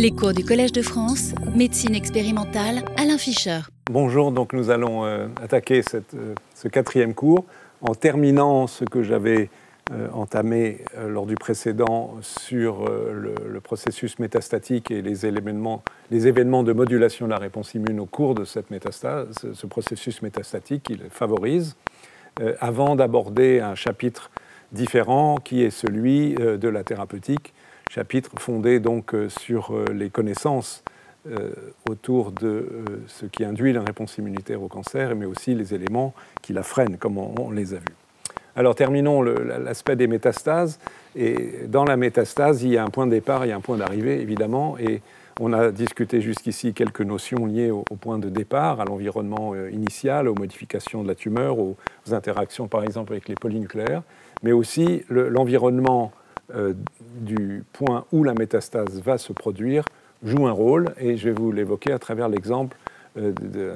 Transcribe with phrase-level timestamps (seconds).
[0.00, 3.62] Les cours du Collège de France, médecine expérimentale, Alain Fischer.
[3.90, 7.44] Bonjour, donc nous allons euh, attaquer euh, ce quatrième cours
[7.80, 9.50] en terminant ce que j'avais
[9.90, 15.82] euh, entamé lors du précédent sur le, processus métastatique et les événements,
[16.12, 21.00] de modulation de la réponse immune au cours de cette métastase, ce processus métastatique, il
[21.10, 21.74] favorise,
[22.60, 24.30] avant d'aborder un chapitre
[24.70, 27.52] différent qui est celui de la thérapeutique
[27.88, 30.82] chapitre fondé donc euh, sur euh, les connaissances
[31.26, 31.50] euh,
[31.88, 36.52] autour de ce qui induit la réponse immunitaire au cancer, mais aussi les éléments qui
[36.52, 37.96] la freinent, comme on, les a vus.
[38.56, 40.78] Alors terminons l'aspect des métastases.
[41.16, 44.20] Et dans la métastase, il y a un point de départ, a un point d'arrivée,
[44.20, 44.78] évidemment.
[44.78, 45.02] Et
[45.40, 50.34] on a discuté jusqu'ici quelques notions liées au, point de départ, à l'environnement initial, aux
[50.34, 51.76] modifications de la tumeur, aux,
[52.12, 54.02] interactions par exemple avec les polynucléaires,
[54.42, 56.12] mais aussi l'environnement
[57.20, 59.84] du point où la métastase va se produire
[60.22, 62.76] joue un rôle, et je vais vous l'évoquer à travers l'exemple
[63.16, 63.74] euh, de,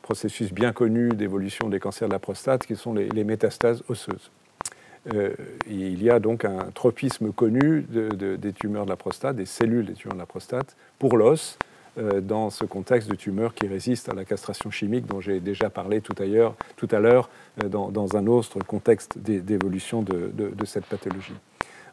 [0.00, 4.32] processus bien connu d'évolution des cancers de la prostate, qui sont les, métastases osseuses.
[5.14, 5.32] Euh,
[5.68, 9.94] il y a donc un tropisme connu des tumeurs de la prostate, des cellules des
[9.94, 11.56] tumeurs de la prostate, pour l'os,
[12.22, 16.00] dans ce contexte de tumeurs qui résistent à la castration chimique dont j'ai déjà parlé
[16.00, 17.00] tout à l'heure, tout à
[17.68, 21.36] dans, dans, un autre contexte d'évolution de, de, cette pathologie.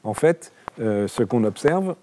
[0.04, 1.96] En fait, euh, ce qu'on observe,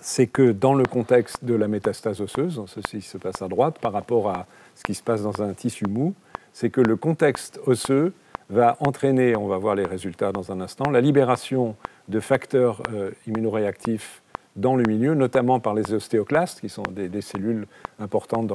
[0.00, 3.92] c'est que dans le contexte de la métastase osseuse, ceci se passe à droite par
[3.92, 6.14] rapport à ce qui se passe dans un tissu mou,
[6.52, 8.12] c'est que le contexte osseux
[8.48, 11.74] va entraîner, on va voir les résultats dans un instant, la libération
[12.08, 14.22] de facteurs euh, immunoréactifs
[14.54, 17.66] dans le milieu, notamment par les ostéoclastes, qui sont des, cellules
[17.98, 18.50] importantes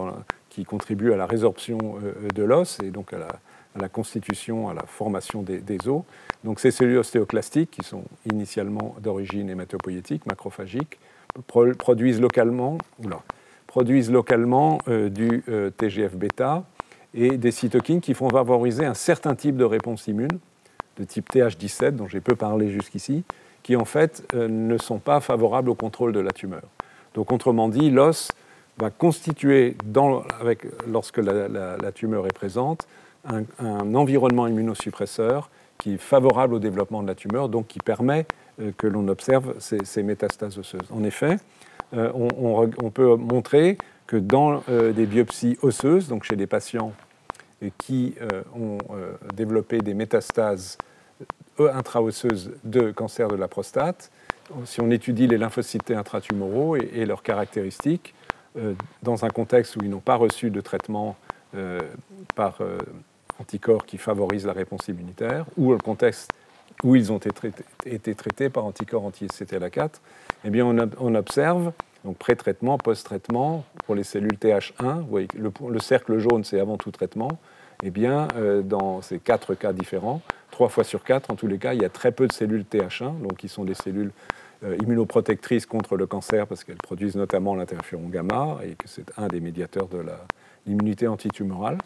[0.50, 3.28] qui contribuent à la résorption euh, de l'os et donc à la,
[3.76, 6.04] à la constitution, à la formation des, os.
[6.44, 11.00] Donc ces cellules ostéoclastiques, qui sont initialement d'origine hématopoïétique, macrophagique,
[11.78, 12.78] produisent localement,
[13.68, 16.66] produisent localement euh, du euh, TGF-bêta
[17.14, 20.40] et des cytokines qui font favoriser un certain type de réponse immune,
[20.98, 23.24] de type TH17, dont j'ai peu parlé jusqu'ici,
[23.64, 26.64] qui en fait euh, ne sont pas favorables au contrôle de la tumeur.
[27.14, 28.32] Donc autrement dit, l'os
[28.78, 29.78] va constituer,
[30.40, 32.88] avec, lorsque la tumeur est présente,
[33.26, 38.26] un, environnement immunosuppresseur qui est favorable au développement de la tumeur, donc qui permet
[38.60, 40.90] euh, que l'on observe ces, métastases osseuses.
[40.92, 41.38] En effet,
[41.94, 43.78] euh, on, peut montrer
[44.08, 46.94] que dans euh, des biopsies osseuses, donc chez des patients
[47.78, 48.16] qui
[48.56, 48.80] ont
[49.36, 50.80] développé des métastases
[51.60, 54.10] intraosseuses de cancer de la prostate,
[54.66, 58.16] si on étudie les lymphocytes intratumoraux et, et leurs caractéristiques,
[59.04, 61.16] dans un contexte où ils n'ont pas reçu de traitement
[62.34, 62.58] par
[63.42, 66.32] anticorps qui favorisent la réponse immunitaire, ou le contexte
[66.84, 67.20] où ils ont
[67.86, 69.90] été traités, par anticorps anti-CTLA4,
[70.46, 71.74] eh bien on, observe,
[72.06, 77.30] donc pré-traitement, post-traitement, pour les cellules TH1, voyez, le, cercle jaune c'est avant tout traitement,
[77.84, 81.58] eh bien euh, dans ces quatre cas différents, trois fois sur quatre, en tous les
[81.58, 84.12] cas, il y a très peu de cellules TH1, donc qui sont des cellules
[84.64, 89.28] euh, immunoprotectrices contre le cancer parce qu'elles produisent notamment l'interféron gamma et que c'est un
[89.28, 90.04] des médiateurs de
[90.66, 91.78] l'immunité antitumorale.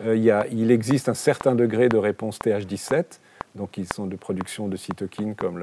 [0.00, 3.20] Euh, il, existe un certain degré de réponse TH17,
[3.54, 5.62] donc ils sont de production de cytokines comme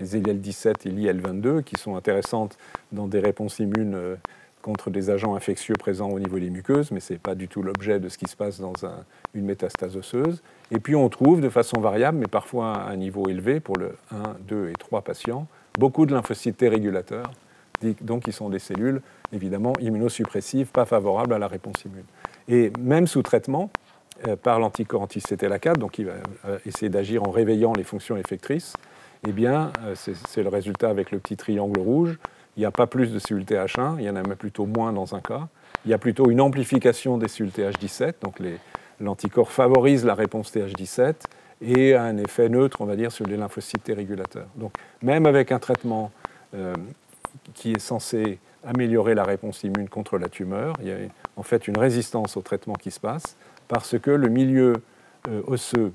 [0.00, 2.56] les IL-17 et l'IL-22, qui sont intéressantes
[2.92, 4.16] dans des réponses immunes euh,
[4.62, 7.62] contre des agents infectieux présents au niveau des muqueuses, mais ce n'est pas du tout
[7.62, 8.72] l'objet de ce qui se passe dans
[9.32, 10.42] une métastase osseuse.
[10.72, 13.96] Et puis on trouve de façon variable, mais parfois à un niveau élevé pour le
[14.10, 15.46] 1, 2 et 3 patients,
[15.78, 17.30] beaucoup de lymphocytes T régulateurs,
[18.00, 22.04] donc qui sont des cellules évidemment immunosuppressives, pas favorables à la réponse immune.
[22.48, 23.70] Et même sous traitement,
[24.26, 26.12] euh, par l'anticorps anti-CTLA4, donc il va
[26.46, 28.72] euh, essayer d'agir en réveillant les fonctions effectrices,
[29.28, 32.18] eh bien, euh, c'est le résultat avec le petit triangle rouge.
[32.56, 34.94] Il n'y a pas plus de cellules TH1, il y en a même plutôt moins
[34.94, 35.48] dans un cas.
[35.84, 38.40] Il y a plutôt une amplification des cellules TH17, donc
[39.00, 41.14] l'anticorps favorise la réponse TH17
[41.60, 44.48] et a un effet neutre, on va dire, sur les lymphocytes T régulateurs.
[44.56, 46.10] Donc, même avec un traitement
[47.52, 50.74] qui est censé améliorer la réponse immune contre la tumeur.
[50.80, 50.96] Il y a
[51.36, 53.36] en fait une résistance au traitement qui se passe
[53.68, 54.74] parce que le milieu
[55.28, 55.92] euh, osseux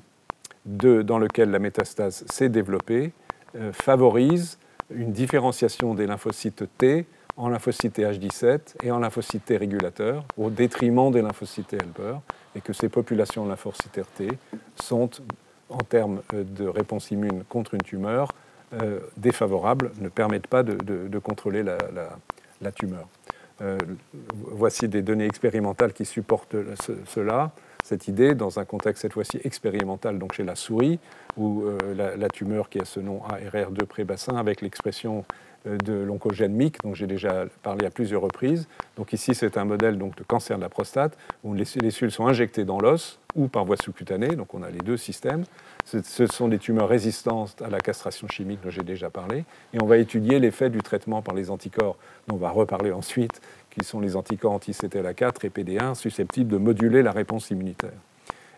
[0.66, 3.13] dans lequel la métastase s'est développée
[3.56, 4.60] euh, favorise
[4.94, 7.06] une différenciation des lymphocytes T
[7.38, 12.19] en lymphocytes H17 et en lymphocytes T régulateurs au détriment des lymphocytes helper
[12.56, 14.28] et que ces populations de lymphocytes T
[14.75, 15.10] sont
[15.69, 18.30] en termes euh, de réponse immune contre une tumeur
[19.18, 21.78] défavorables, ne permettent pas de, contrôler la
[22.69, 23.08] tumeur.
[23.62, 23.78] Euh,
[24.34, 26.56] voici des données expérimentales qui supportent
[27.08, 27.52] cela,
[27.84, 31.00] cette idée, dans un contexte cette fois-ci expérimental, donc chez la souris,
[31.38, 35.25] où euh, la, tumeur qui a ce nom ARR2 prébassin, avec l'expression
[35.66, 38.68] de l'oncogène MIC, dont j'ai déjà parlé à plusieurs reprises.
[38.98, 42.28] Donc ici, c'est un modèle donc, de cancer de la prostate, où les, cellules sont
[42.28, 45.44] injectées dans l'os ou par voie sous-cutanée, donc on a les deux systèmes.
[45.86, 49.86] Ce, sont des tumeurs résistantes à la castration chimique dont j'ai déjà parlé, et on
[49.86, 51.98] va étudier l'effet du traitement par les anticorps,
[52.28, 57.04] dont on va reparler ensuite, qui sont les anticorps anti-CTLA4 et PD1, susceptibles de moduler
[57.04, 57.92] la réponse immunitaire.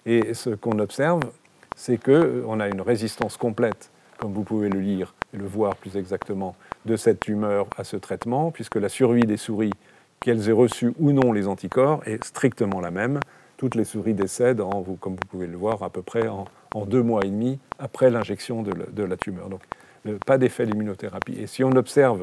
[0.05, 1.21] Et ce qu'on observe,
[1.75, 5.97] c'est qu'on a une résistance complète, comme vous pouvez le lire et le voir plus
[5.97, 6.55] exactement,
[6.85, 9.73] de cette tumeur à ce traitement, puisque la survie des souris,
[10.19, 13.19] qu'elles aient reçu ou non les anticorps, est strictement la même.
[13.57, 14.61] Toutes les souris décèdent,
[14.99, 16.45] comme vous pouvez le voir, à peu près en,
[16.85, 19.49] deux mois et demi après l'injection de, la tumeur.
[19.49, 19.61] Donc,
[20.25, 21.35] pas d'effet d'immunothérapie.
[21.39, 22.21] Et si on observe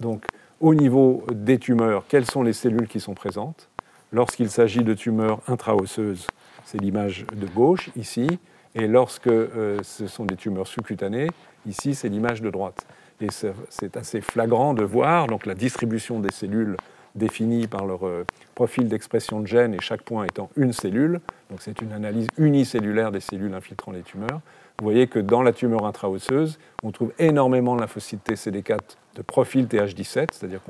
[0.00, 0.24] donc,
[0.60, 3.68] au niveau des tumeurs quelles sont les cellules qui sont présentes,
[4.12, 6.26] lorsqu'il s'agit de tumeurs intraosseuses,
[6.64, 8.26] c'est l'image de gauche ici,
[8.74, 11.28] et lorsque euh, ce sont des tumeurs sous-cutanées,
[11.66, 12.86] ici c'est l'image de droite.
[13.20, 13.28] Et
[13.68, 16.76] c'est assez flagrant de voir donc, la distribution des cellules
[17.14, 18.24] définies par leur euh,
[18.54, 21.20] profil d'expression de gènes et chaque point étant une cellule.
[21.50, 24.40] Donc c'est une analyse unicellulaire des cellules infiltrant les tumeurs.
[24.78, 28.78] Vous voyez que dans la tumeur intraosseuse, on trouve énormément de lymphocytes TCD4
[29.16, 30.60] de profil TH17, c'est-à-dire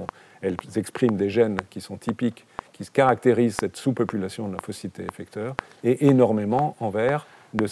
[0.40, 5.54] qu'elles expriment des gènes qui sont typiques, qui caractérisent cette sous-population de lymphocytes effecteurs,
[5.84, 7.66] et énormément en vert de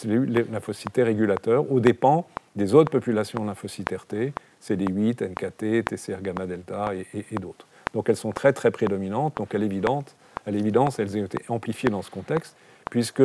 [0.52, 2.26] lymphocytes régulateurs, aux dépens
[2.56, 4.32] des autres populations lymphocytaires T,
[4.62, 7.66] CD8, NKT, TCR gamma delta et, d'autres.
[7.94, 12.10] Donc elles sont très très prédominantes, donc à l'évidence, elles ont été amplifiées dans ce
[12.10, 12.56] contexte,
[12.90, 13.22] puisque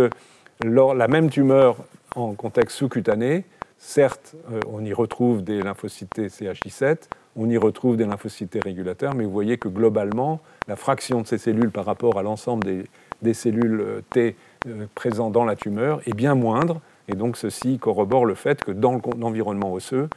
[0.63, 1.77] la même tumeur
[2.15, 3.43] en contexte sous-cutané,
[3.77, 9.25] certes, euh, on y retrouve des lymphocytes CHI7, on y retrouve des lymphocytes régulateurs, mais
[9.25, 12.85] vous voyez que globalement, la fraction de ces cellules par rapport à l'ensemble
[13.21, 14.35] des, cellules euh, T
[14.67, 18.71] euh, présentes dans la tumeur est bien moindre, et donc ceci corrobore le fait que
[18.71, 20.09] dans l'environnement osseux,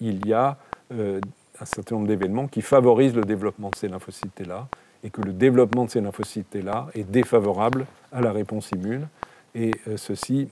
[0.00, 0.58] il y a
[0.92, 4.68] un certain nombre d'événements qui favorisent le développement de ces lymphocytes T-là,
[5.02, 9.08] et que le développement de ces lymphocytes T-là est défavorable à la réponse immune.
[9.54, 10.48] Et ceci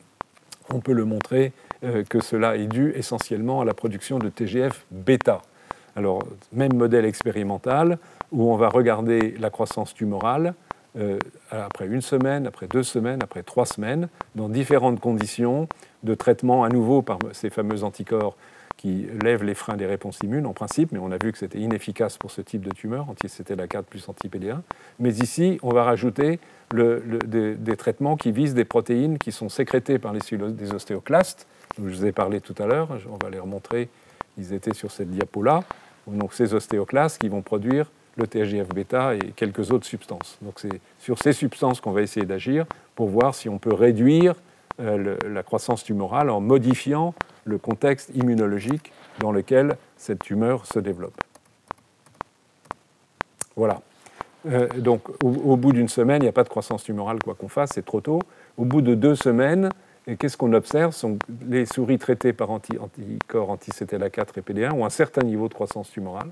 [0.70, 1.52] on peut le montrer
[1.84, 5.42] euh, que cela est dû essentiellement à la production de TGF bêta.
[5.96, 6.22] Alors,
[6.52, 7.98] même modèle expérimental
[8.30, 10.54] où on va regarder la croissance tumorale
[10.98, 11.18] euh,
[11.50, 15.68] après une semaine, après deux semaines, après trois semaines, dans différentes conditions
[16.02, 18.36] de traitement à nouveau par ces fameux anticorps
[18.76, 21.60] qui lèvent les freins des réponses immunes en principe, mais on a vu que c'était
[21.60, 24.58] inefficace pour ce type de tumeur, c'était la 4 plus anti-PD1.
[24.98, 26.40] Mais ici, on va rajouter
[26.74, 31.46] des, traitements qui visent des protéines qui sont sécrétées par les cellules des ostéoclastes.
[31.78, 33.88] Je vous ai parlé tout à l'heure, on va les remontrer,
[34.36, 35.62] ils étaient sur cette diapo-là.
[36.08, 40.38] Donc ces ostéoclastes qui vont produire le TGF-bêta et quelques autres substances.
[40.42, 44.34] Donc c'est sur ces substances qu'on va essayer d'agir pour voir si on peut réduire
[44.80, 47.14] euh, la croissance tumorale en modifiant
[47.44, 51.20] le contexte immunologique dans lequel cette tumeur se développe.
[53.56, 53.80] Voilà.
[54.46, 57.48] Euh, donc, au, bout d'une semaine, il n'y a pas de croissance tumorale, quoi qu'on
[57.48, 58.20] fasse, c'est trop tôt.
[58.56, 59.68] Au bout de deux semaines,
[60.18, 60.92] qu'est-ce qu'on observe?
[60.92, 61.18] Sont
[61.48, 66.30] Les souris traitées par anticorps anti-CTLA4 et PD1 ont un certain niveau de croissance tumorale.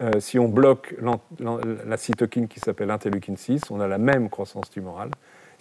[0.00, 0.96] Euh, si on bloque
[1.86, 5.10] la cytokine qui s'appelle interleukine 6, on a la même croissance tumorale.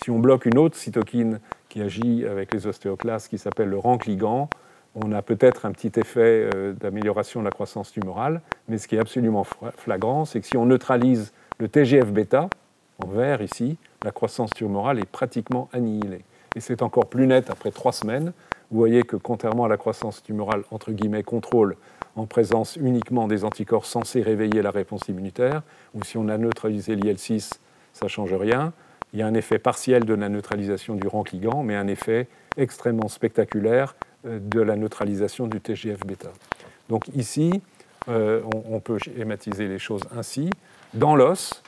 [0.03, 1.39] Si on bloque une autre cytokine
[1.69, 4.49] qui agit avec les ostéoclastes qui s'appelle le rank ligand,
[4.95, 8.95] on a peut-être un petit effet euh, d'amélioration de la croissance tumorale, mais ce qui
[8.95, 9.45] est absolument
[9.77, 12.49] flagrant, c'est que si on neutralise le TGF-bêta,
[13.03, 16.23] en vert ici, la croissance tumorale est pratiquement annihilée.
[16.55, 18.33] Et c'est encore plus net après trois semaines.
[18.69, 21.75] Vous voyez que contrairement à la croissance tumorale, entre guillemets, contrôle,
[22.15, 26.95] en présence uniquement des anticorps censés réveiller la réponse immunitaire, ou si on a neutralisé
[26.95, 27.53] l'IL6,
[27.93, 28.73] ça ne change rien.
[29.13, 32.27] Il y a un effet partiel de la neutralisation du rank ligand, mais un effet
[32.57, 36.31] extrêmement spectaculaire euh, de la neutralisation du TGF-bêta.
[36.89, 37.61] Donc ici,
[38.09, 40.49] euh, on, peut schématiser les choses ainsi.
[40.93, 41.63] Dans l'os,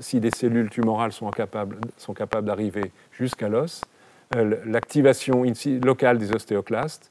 [0.00, 3.82] si des cellules tumorales sont capables, sont capables d'arriver jusqu'à l'os,
[4.36, 5.44] euh, l'activation
[5.82, 7.10] locale des ostéoclastes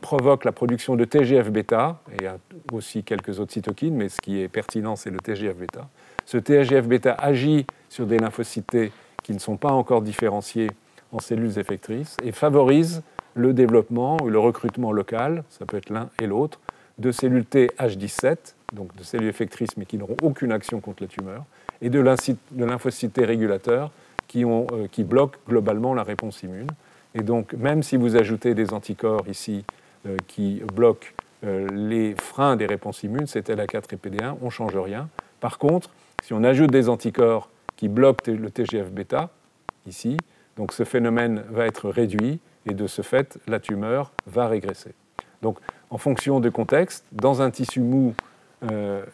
[0.00, 2.26] provoque la production de TGF-bêta, et
[2.72, 5.88] aussi quelques autres cytokines, mais ce qui est pertinent, c'est le TGF-bêta.
[6.24, 10.70] Ce TGF-bêta agit sur des lymphocytes qui ne sont pas encore différenciés
[11.12, 13.02] en cellules effectrices et favorise
[13.34, 16.60] le développement ou le recrutement local, ça peut être l'un et l'autre,
[16.98, 21.08] de cellules T H17, donc de cellules effectrices mais qui n'auront aucune action contre la
[21.08, 21.44] tumeur,
[21.82, 23.90] et de lymphocytes régulateurs
[24.36, 26.68] euh, qui bloquent globalement la réponse immune.
[27.14, 29.64] Et donc, même si vous ajoutez des anticorps ici
[30.06, 31.08] euh, qui bloquent
[31.44, 35.08] euh, les freins des réponses immunes, c'était la 4 et PD1, on ne change rien.
[35.40, 35.90] Par contre,
[36.22, 39.30] si on ajoute des anticorps qui bloquent le TGF-bêta,
[39.86, 40.16] ici,
[40.56, 44.92] donc ce phénomène va être réduit et de ce fait, la tumeur va régresser.
[45.40, 48.14] Donc, en fonction du contexte, dans un tissu mou,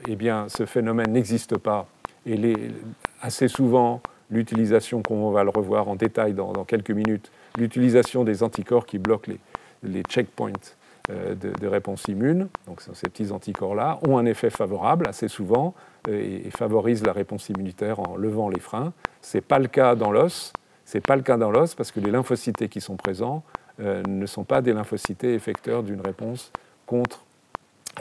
[0.09, 1.87] eh bien, ce phénomène n'existe pas.
[2.27, 2.55] Et
[3.23, 8.87] assez souvent, l'utilisation, qu'on va le revoir en détail dans, quelques minutes, l'utilisation des anticorps
[8.87, 9.33] qui bloquent
[9.83, 10.53] les, checkpoints
[11.11, 15.75] euh, de, réponse immune, donc ces petits anticorps-là, ont un effet favorable assez souvent
[16.09, 18.93] euh, et, favorisent la réponse immunitaire en levant les freins.
[19.23, 20.53] Ce n'est pas le cas dans l'os.
[21.07, 23.43] Pas le cas dans l'os parce que les lymphocytes qui sont présents
[23.81, 26.53] euh, ne sont pas des lymphocytes effecteurs d'une réponse
[26.87, 27.25] contre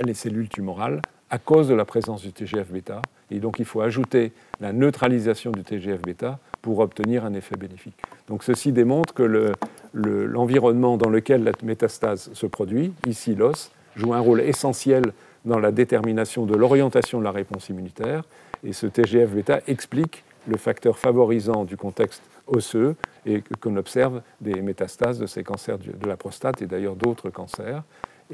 [0.04, 3.02] les cellules tumorales à cause de la présence du TGF-bêta.
[3.32, 7.96] Et donc il faut ajouter la neutralisation du TGF-bêta pour obtenir un effet bénéfique.
[8.28, 9.54] Donc ceci démontre que
[9.94, 15.04] l'environnement dans lequel la métastase se produit, ici l'os, joue un rôle essentiel
[15.46, 18.24] dans la détermination de l'orientation de la réponse immunitaire.
[18.64, 22.96] Et ce TGF-bêta explique le facteur favorisant du contexte osseux
[23.28, 27.84] et qu'on observe des métastases de ces cancers de la prostate et d'ailleurs d'autres cancers.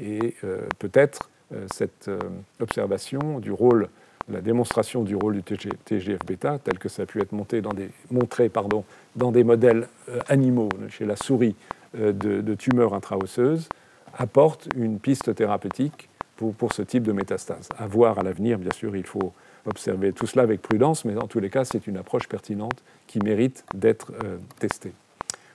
[0.00, 2.18] Et euh, peut-être euh, cette euh,
[2.60, 3.90] observation du rôle,
[4.28, 8.48] la démonstration du rôle du TGF-bêta, tel que ça a pu être dans des, montré
[8.48, 8.84] pardon,
[9.16, 11.56] dans des modèles euh, animaux chez la souris
[11.94, 13.68] de, tumeurs intraosseuses,
[14.16, 17.68] apporte une piste thérapeutique pour, pour, ce type de métastase.
[17.78, 19.34] À voir à l'avenir, bien sûr, il faut
[19.66, 23.18] observer tout cela avec prudence, mais en tous les cas, c'est une approche pertinente qui
[23.18, 24.10] mérite d'être
[24.58, 24.94] testée.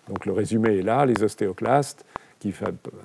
[0.07, 2.05] Donc le résumé est là, les ostéoclastes,
[2.39, 2.53] qui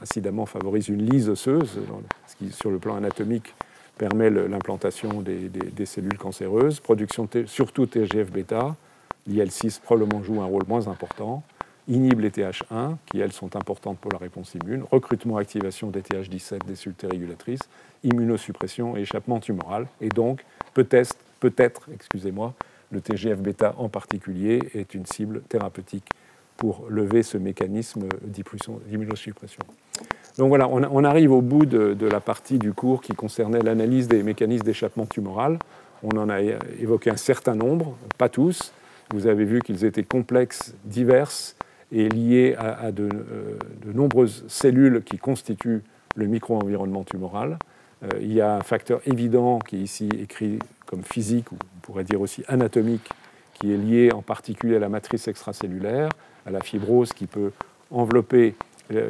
[0.03, 1.79] incidemment favorise une lise osseuse,
[2.27, 3.55] ce qui, sur le plan anatomique,
[3.99, 8.77] permet l'implantation des, cellules cancéreuses, production surtout TGF-bêta,
[9.29, 11.43] l'IL6 probablement joue un rôle moins important,
[11.89, 16.65] inhibe les TH1, qui elles sont importantes pour la réponse immune, recrutement, activation des TH17,
[16.67, 17.63] des cellules régulatrices,
[18.05, 20.45] immunosuppression et échappement tumoral, et donc
[20.75, 22.55] peut-être, peut-être excusez-moi,
[22.91, 26.09] le TGF-bêta en particulier est une cible thérapeutique
[26.57, 29.63] pour lever ce mécanisme d'immunosuppression.
[30.39, 34.23] Donc voilà, on, arrive au bout de, la partie du cours qui concernait l'analyse des
[34.23, 35.59] mécanismes d'échappement tumoral.
[36.03, 36.41] On en a
[36.81, 38.73] évoqué un certain nombre, pas tous.
[39.13, 41.31] Vous avez vu qu'ils étaient complexes, divers
[41.93, 45.83] et liés à, de, euh, de, nombreuses cellules qui constituent
[46.17, 47.59] le micro-environnement tumoral.
[48.03, 51.81] Euh, il y a un facteur évident qui est ici écrit comme physique, ou on
[51.83, 53.09] pourrait dire aussi anatomique,
[53.55, 56.09] qui est lié en particulier à la matrice extracellulaire,
[56.47, 57.53] à la fibrose qui peut
[57.91, 58.55] envelopper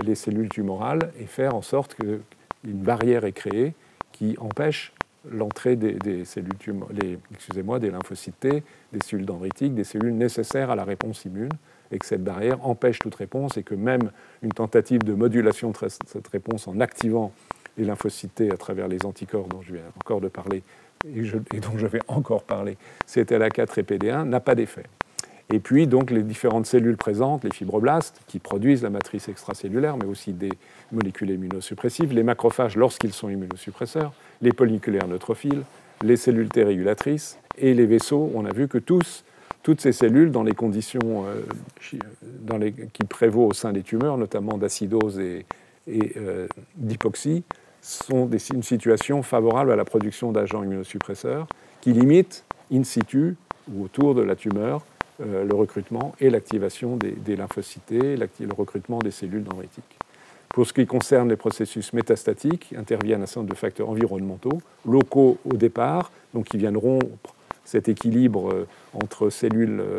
[0.04, 2.22] les cellules tumorales et faire en sorte qu'une
[2.64, 3.74] barrière est créée
[4.12, 4.92] qui empêche
[5.30, 6.56] l'entrée des, cellules
[7.32, 8.62] excusez-moi, des lymphocytes T,
[8.92, 11.52] des cellules dendritiques, des cellules nécessaires à la réponse immune,
[11.90, 14.10] et que cette barrière empêche toute réponse, et que même
[14.42, 17.32] une tentative de modulation de cette réponse en activant
[17.76, 20.62] les lymphocytes T à travers les anticorps dont je viens encore de parler,
[21.06, 22.76] et, dont je vais encore parler,
[23.08, 24.84] CTLA4 et PD1, n'a pas d'effet.
[25.52, 30.06] Et puis, donc, les différentes cellules présentes, les fibroblastes, qui produisent la matrice extracellulaire, mais
[30.06, 30.52] aussi des
[30.90, 35.62] molécules immunosuppressives, les macrophages lorsqu'ils sont immunosuppresseurs, les polynucléaires neutrophiles,
[36.02, 38.32] les cellules T régulatrices et les vaisseaux.
[38.34, 41.42] On a vu que toutes ces cellules, dans les conditions euh,
[42.58, 45.44] les, qui prévaut au sein des tumeurs, notamment d'acidose et,
[46.16, 47.44] euh, d'hypoxie,
[47.82, 51.46] sont des, une situation favorable à la production d'agents immunosuppresseurs
[51.82, 53.36] qui limitent in situ
[53.70, 54.82] ou autour de la tumeur
[55.20, 59.98] euh, le recrutement et l'activation des, des, lymphocytes, le recrutement des cellules dendritiques.
[60.48, 65.36] Pour ce qui concerne les processus métastatiques, interviennent un certain nombre de facteurs environnementaux, locaux
[65.44, 69.98] au départ, donc qui viennent rompre cet équilibre euh, entre cellules euh,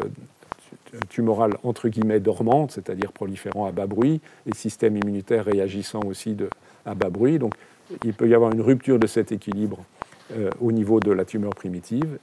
[1.10, 6.36] tumorales entre guillemets dormantes, c'est-à-dire proliférant à bas bruit, et systèmes immunitaires réagissant aussi
[6.88, 7.38] à bas bruit.
[7.38, 7.54] Donc
[8.04, 9.86] il peut y avoir une rupture de cet équilibre
[10.62, 12.18] au niveau de la tumeur primitive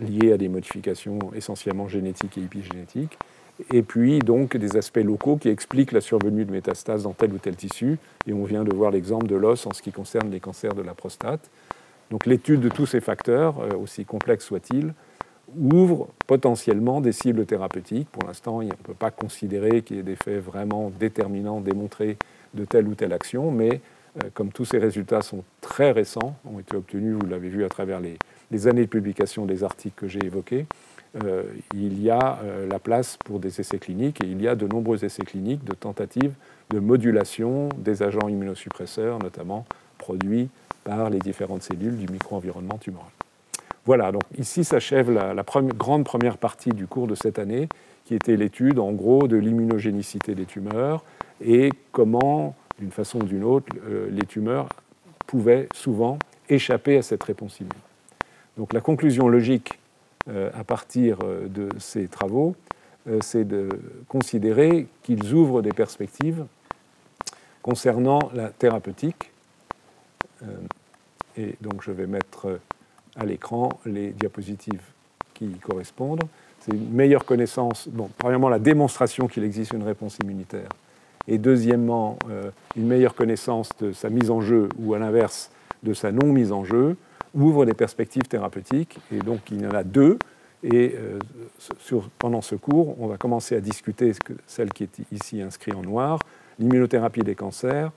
[0.00, 3.18] liées à des modifications essentiellement génétiques et épigénétiques,
[3.72, 7.38] et puis donc des aspects locaux qui expliquent la survenue de métastases dans tel ou
[7.38, 10.40] tel tissu, et on vient de voir l'exemple de l'os en ce qui concerne les
[10.40, 11.50] cancers de la prostate.
[12.10, 14.92] Donc l'étude de tous ces facteurs, euh, aussi complexes soient-ils,
[15.56, 18.08] ouvre potentiellement des cibles thérapeutiques.
[18.10, 22.16] Pour l'instant, on ne peut pas considérer qu'il y ait des faits vraiment déterminants démontrés
[22.54, 23.80] de telle ou telle action, mais
[24.22, 27.68] euh, comme tous ces résultats sont très récents, ont été obtenus, vous l'avez vu à
[27.68, 28.18] travers les,
[28.52, 30.66] les années de publication des articles que j'ai évoqués,
[31.24, 31.42] euh,
[31.74, 34.66] il y a euh, la place pour des essais cliniques et il y a de
[34.66, 36.32] nombreux essais cliniques de tentatives
[36.70, 39.64] de modulation des agents immunosuppresseurs, notamment
[39.98, 40.48] produits
[40.84, 43.10] par les différentes cellules du micro-environnement tumoral.
[43.84, 45.34] Voilà, donc ici s'achève la,
[45.76, 47.68] grande première partie du cours de cette année,
[48.04, 51.04] qui était l'étude en gros de l'immunogénicité des tumeurs
[51.44, 54.68] et comment, d'une façon ou d'une autre, euh, les tumeurs
[55.26, 56.18] pouvaient souvent
[56.48, 57.72] échapper à cette réponse immune.
[58.56, 59.78] Donc la conclusion logique
[60.28, 62.54] euh, à partir euh, de ces travaux,
[63.08, 63.68] euh, c'est de
[64.08, 66.44] considérer qu'ils ouvrent des perspectives
[67.62, 69.30] concernant la thérapeutique.
[71.36, 72.58] Et donc je vais mettre
[73.14, 74.82] à l'écran les diapositives
[75.34, 76.24] qui y correspondent.
[76.58, 80.68] C'est une meilleure connaissance, bon, premièrement la démonstration qu'il existe une réponse immunitaire,
[81.28, 82.18] et deuxièmement
[82.74, 85.52] une meilleure connaissance de sa mise en jeu, ou à l'inverse
[85.84, 86.96] de sa non mise en jeu,
[87.34, 88.98] ouvre des perspectives thérapeutiques.
[89.12, 90.18] Et donc il y en a deux.
[90.64, 90.94] Et
[91.80, 94.12] sur, pendant ce cours, on va commencer à discuter
[94.46, 96.20] celle qui est ici inscrite en noir,
[96.60, 97.90] l'immunothérapie des cancers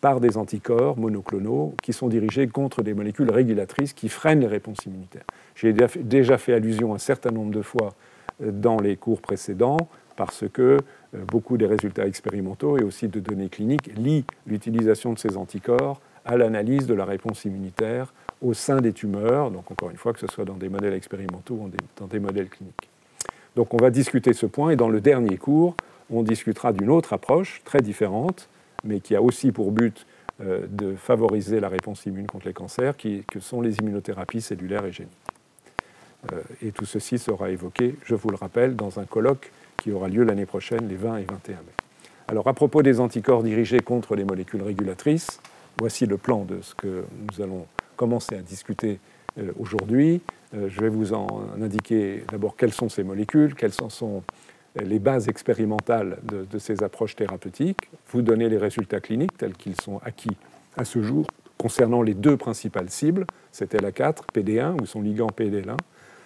[0.00, 4.84] par des anticorps monoclonaux qui sont dirigés contre des molécules régulatrices qui freinent les réponses
[4.86, 5.24] immunitaires.
[5.54, 7.90] J'ai déjà fait allusion un certain nombre de fois
[8.42, 10.78] euh, dans les cours précédents parce que
[11.14, 16.00] euh, beaucoup des résultats expérimentaux et aussi de données cliniques lient l'utilisation de ces anticorps
[16.24, 20.20] à l'analyse de la réponse immunitaire au sein des tumeurs, donc encore une fois que
[20.20, 22.88] ce soit dans des modèles expérimentaux ou dans des modèles cliniques.
[23.56, 25.74] Donc on va discuter ce point et dans le dernier cours,
[26.10, 28.48] on discutera d'une autre approche très différente,
[28.84, 30.06] mais qui a aussi pour but
[30.40, 34.84] euh, de favoriser la réponse immune contre les cancers, qui, que sont les immunothérapies cellulaires
[34.86, 35.12] et géniques.
[36.32, 40.08] Euh, et tout ceci sera évoqué, je vous le rappelle, dans un colloque qui aura
[40.08, 41.60] lieu l'année prochaine, les 20 et 21 mai.
[42.28, 45.40] Alors à propos des anticorps dirigés contre les molécules régulatrices,
[45.78, 47.66] voici le plan de ce que nous allons
[48.00, 48.98] commencer à discuter
[49.38, 50.22] euh, aujourd'hui.
[50.52, 51.28] Je vais vous en
[51.62, 54.22] indiquer d'abord quelles sont ces molécules, quelles sont
[54.74, 60.00] les bases expérimentales de, ces approches thérapeutiques, vous donner les résultats cliniques tels qu'ils sont
[60.04, 60.36] acquis
[60.76, 61.26] à ce jour
[61.56, 65.76] concernant les deux principales cibles, c'était la 4, PD1 ou son ligand PDL1,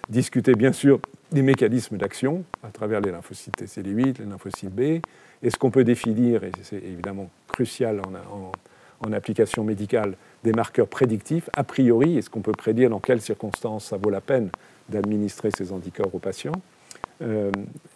[0.07, 0.99] discuter bien sûr
[1.31, 5.01] des mécanismes d'action à travers les lymphocytes TCD8, les lymphocytes B,
[5.43, 8.01] est-ce qu'on peut définir, et c'est évidemment crucial
[8.31, 8.51] en,
[9.11, 13.97] application médicale, des marqueurs prédictifs, a priori, est-ce qu'on peut prédire dans quelles circonstances ça
[13.97, 14.49] vaut la peine
[14.89, 16.61] d'administrer ces anticorps aux patients
[17.21, 17.49] euh,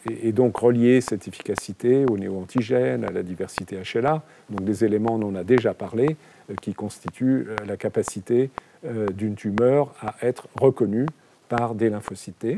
[0.10, 5.28] et, donc relier cette efficacité aux néo-antigènes, à la diversité HLA, donc des éléments dont
[5.28, 6.16] on a déjà parlé,
[6.50, 8.50] euh, qui constituent euh, la capacité
[9.14, 11.06] d'une tumeur à être reconnue
[11.50, 12.56] par des lymphocytes.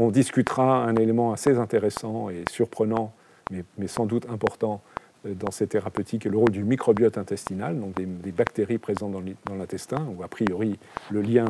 [0.00, 3.12] On discutera un élément assez intéressant et surprenant,
[3.50, 4.80] mais, mais sans doute important
[5.34, 10.22] dans ces thérapeutiques, le rôle du microbiote intestinal, donc des, bactéries présentes dans l'intestin, où
[10.22, 10.78] a priori
[11.10, 11.46] le lien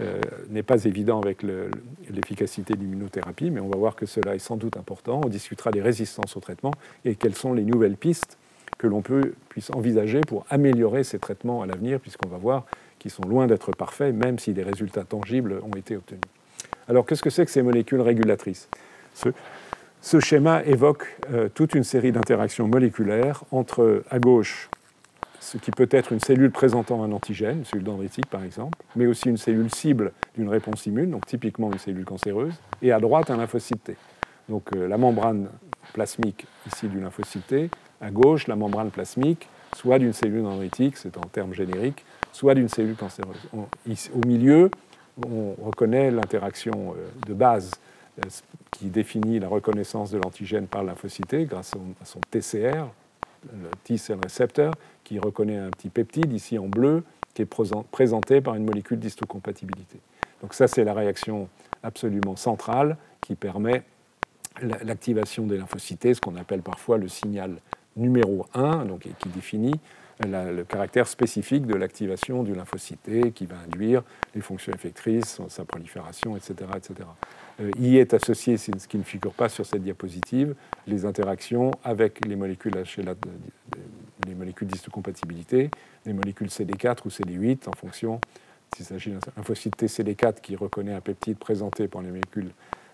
[0.00, 4.40] euh, n'est pas évident avec l'efficacité de l'immunothérapie, mais on va voir que cela est
[4.40, 5.20] sans doute important.
[5.24, 6.72] On discutera des résistances au traitement
[7.04, 8.38] et quelles sont les nouvelles pistes
[8.78, 9.02] que l'on
[9.48, 12.66] puisse envisager pour améliorer ces traitements à l'avenir, puisqu'on va voir
[12.98, 16.22] qu'ils sont loin d'être parfaits, même si des résultats tangibles ont été obtenus.
[16.88, 18.68] Alors, qu'est-ce que c'est que ces molécules régulatrices?
[19.14, 19.28] Ce,
[20.20, 24.68] schéma évoque euh, toute une série d'interactions moléculaires entre, à gauche,
[25.40, 29.06] ce qui peut être une cellule présentant un antigène, une cellule dendritique par exemple, mais
[29.06, 33.30] aussi une cellule cible d'une réponse immune, donc typiquement une cellule cancéreuse, et à droite
[33.30, 33.96] un lymphocyte T.
[34.48, 35.48] Donc euh, la membrane
[35.92, 41.16] plasmique ici du lymphocyte T, à gauche la membrane plasmique, soit d'une cellule dendritique, c'est
[41.16, 43.48] en termes génériques, soit d'une cellule cancéreuse.
[43.54, 44.70] au milieu,
[45.26, 47.70] on reconnaît l'interaction euh, de base
[48.70, 52.86] qui définit la reconnaissance de l'antigène par lymphocyte grâce à son TCR,
[53.52, 54.72] le T-cell receptor,
[55.02, 57.46] qui reconnaît un petit peptide, ici en bleu, qui est
[57.90, 59.98] présenté par une molécule d'histocompatibilité.
[60.40, 61.48] Donc ça, c'est la réaction
[61.82, 63.82] absolument centrale qui permet
[64.60, 67.56] l'activation des lymphocytes, ce qu'on appelle parfois le signal
[67.96, 69.74] numéro 1, donc, qui définit
[70.24, 74.02] le caractère spécifique de l'activation du lymphocyte qui va induire
[74.34, 76.54] les fonctions effectrices, sa prolifération, etc.
[76.76, 76.94] etc.
[77.60, 80.54] Euh, y est associé, ce qui ne figure pas sur cette diapositive,
[80.86, 83.14] les interactions avec les molécules HLA
[84.26, 85.70] les molécules d'histocompatibilité,
[86.06, 88.20] les molécules CD4 ou CD8 en fonction
[88.74, 92.50] s'il s'agit d'un lymphocyte TCD4 qui reconnaît un peptide présenté par les molécules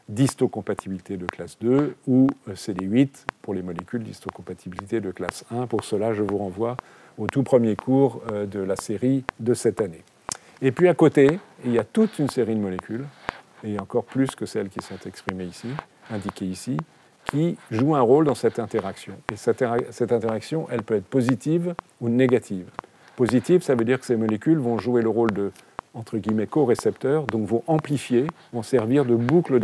[0.09, 5.66] d'histocompatibilité de classe 2 ou CD8 pour les molécules d'histocompatibilité de classe 1.
[5.68, 6.77] Pour cela, je vous renvoie
[7.16, 10.03] au tout premier cours euh, de la série de cette année.
[10.62, 13.05] Et puis à côté, il y a toute une série de molécules,
[13.64, 15.68] et encore plus que celles qui sont exprimées ici,
[16.11, 16.77] indiquées ici,
[17.27, 19.14] qui joue un rôle dans cette interaction.
[19.33, 19.62] Et cette,
[20.12, 22.66] interaction, elle peut être positive ou négative.
[23.16, 25.53] Positive, ça veut dire que ces molécules vont jouer le rôle de,
[25.94, 29.61] entre guillemets, co-récepteurs, donc vont amplifier, vont servir de boucle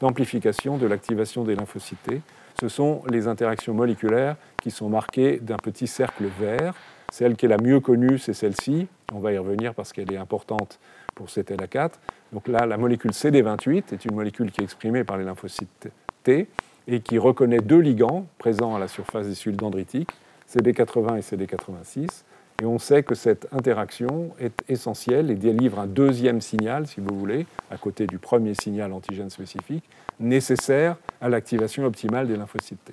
[0.00, 2.20] d'amplification de l'activation des lymphocytes.
[2.60, 6.74] Ce sont les interactions moléculaires qui sont marquées d'un petit cercle vert.
[7.12, 8.86] Celle qui est la mieux connue, c'est celle-ci.
[9.14, 10.78] On va y revenir parce qu'elle est importante
[11.14, 11.92] pour cette LA4.
[12.32, 15.88] Donc là, la molécule CD28 est une molécule qui est exprimée par les lymphocytes
[16.22, 16.48] T
[16.88, 20.10] et qui reconnaît deux ligands présents à la surface des cellules dendritiques,
[20.48, 22.24] CD80 et CD86.
[22.62, 27.18] Et on sait que cette interaction est essentielle et délivre un deuxième signal, si vous
[27.18, 29.84] voulez, à côté du premier signal antigène spécifique,
[30.18, 32.92] nécessaire à l'activation optimale des lymphocytes T.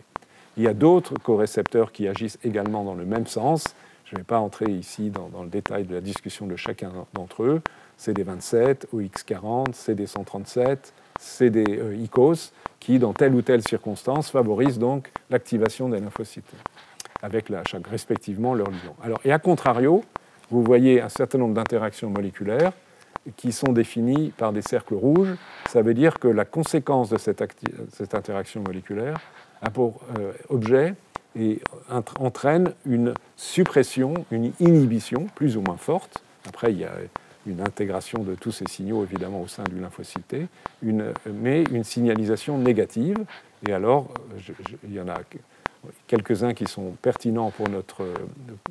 [0.55, 3.75] Il y a d'autres co-récepteurs qui agissent également dans le même sens.
[4.05, 7.43] Je ne vais pas entrer ici dans, le détail de la discussion de chacun d'entre
[7.43, 7.61] eux.
[7.99, 10.77] CD27, OX40, CD137,
[11.19, 11.63] CD
[12.03, 16.51] ICOS, qui, dans telle ou telle circonstance, favorisent donc l'activation des lymphocytes,
[17.21, 18.95] avec la, respectivement leur ligand.
[19.03, 20.03] Alors, et à contrario,
[20.49, 22.71] vous voyez un certain nombre d'interactions moléculaires
[23.35, 25.35] qui sont définies par des cercles rouges.
[25.67, 27.43] Ça veut dire que la conséquence de cette,
[27.91, 29.17] cette interaction moléculaire
[29.61, 30.95] a pour euh, objet
[31.35, 31.59] et
[32.19, 36.23] entraîne une suppression, une inhibition plus ou moins forte.
[36.47, 36.93] Après, il y a
[37.47, 40.35] une intégration de tous ces signaux, évidemment, au sein du lymphocyte
[40.81, 43.17] une, mais une signalisation négative.
[43.67, 44.09] Et alors,
[44.83, 45.17] il y en a
[46.07, 48.05] quelques-uns qui sont pertinents pour notre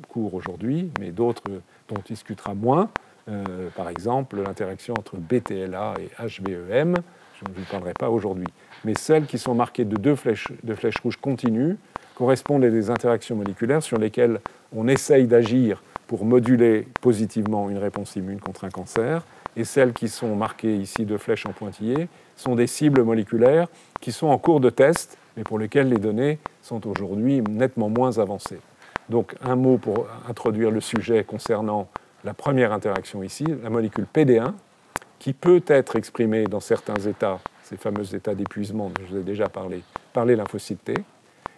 [0.07, 1.43] cours aujourd'hui, mais d'autres
[1.89, 2.89] dont on discutera moins.
[3.29, 6.95] Euh, par exemple, l'interaction entre BTLA et HBEM,
[7.39, 8.47] je ne vous parlerai pas aujourd'hui.
[8.85, 11.77] Mais celles qui sont marquées de deux flèches, de flèches rouges continues
[12.17, 14.39] correspondent à des interactions moléculaires sur lesquelles
[14.75, 19.23] on essaye d'agir pour moduler positivement une réponse immune contre un cancer.
[19.55, 23.67] Et celles qui sont marquées ici de flèches en pointillés sont des cibles moléculaires
[24.01, 28.17] qui sont en cours de test, mais pour lesquelles les données sont aujourd'hui nettement moins
[28.17, 28.59] avancées.
[29.09, 31.87] Donc un mot pour introduire le sujet concernant
[32.23, 34.53] la première interaction ici, la molécule PD1,
[35.19, 39.23] qui peut être exprimée dans certains états, ces fameux états d'épuisement dont je vous ai
[39.23, 40.95] déjà parlé, par les lymphocytes T.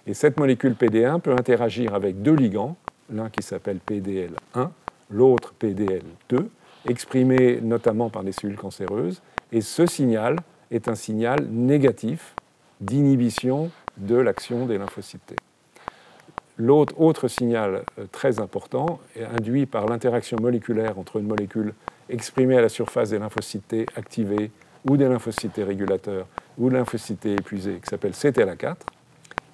[0.08, 2.76] Et cette molécule PD1 peut interagir avec deux ligands,
[3.12, 4.70] l'un qui s'appelle PDL1,
[5.10, 6.48] l'autre PDL2,
[6.88, 9.22] exprimé notamment par des cellules cancéreuses.
[9.52, 10.38] Et ce signal
[10.72, 12.36] est un signal négatif
[12.82, 15.36] d'inhibition de l'action des lymphocytes.
[16.58, 21.74] L'autre autre signal euh, très important est induit par l'interaction moléculaire entre une molécule
[22.10, 24.52] exprimée à la surface des lymphocytes T activés
[24.90, 28.76] ou des lymphocytes régulateurs ou lymphocytes épuisés qui s'appelle CTLA4,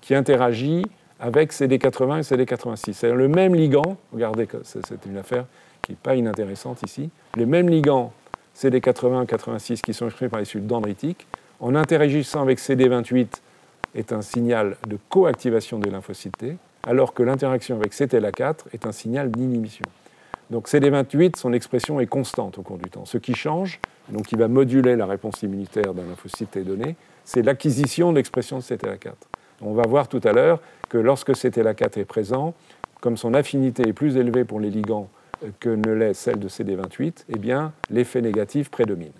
[0.06, 0.86] qui interagit
[1.20, 2.94] avec CD80 et CD86.
[2.94, 5.46] C'est le même ligand, regardez, c'est une affaire
[5.82, 8.13] qui n'est pas inintéressante ici, les mêmes ligands
[8.56, 11.26] CD80 et 86 qui sont exprimés par les cellules dendritiques,
[11.60, 13.28] en interagissant avec CD28
[13.96, 18.91] est un signal de coactivation des lymphocytes T, alors que l'interaction avec CTLA4 est un
[18.91, 19.86] signal d'inhibition.
[20.52, 23.06] Donc CD28, son expression est constante au cours du temps.
[23.06, 27.41] Ce qui change, donc qui va moduler la réponse immunitaire d'un lymphocyte T donné, c'est
[27.41, 29.13] l'acquisition de l'expression de CTLA4.
[29.62, 32.54] On va voir tout à l'heure que lorsque CTLA4 est présent,
[33.02, 35.10] comme son affinité est plus élevée pour les ligands
[35.60, 39.12] que ne l'est celle de CD28, eh bien, l'effet négatif prédomine.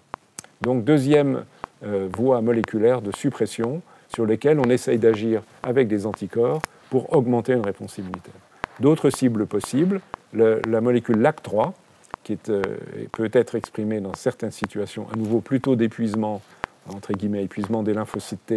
[0.62, 1.44] Donc, deuxième
[1.84, 7.54] euh, voie moléculaire de suppression sur lesquelles on essaye d'agir avec des anticorps pour augmenter
[7.54, 8.34] une réponse immunitaire.
[8.80, 10.02] D'autres cibles possibles,
[10.34, 11.74] la molécule LAC3,
[12.24, 12.62] qui euh,
[13.12, 16.42] peut être exprimée dans certaines situations, à nouveau plutôt d'épuisement,
[16.94, 18.54] entre guillemets, épuisement des lymphocytes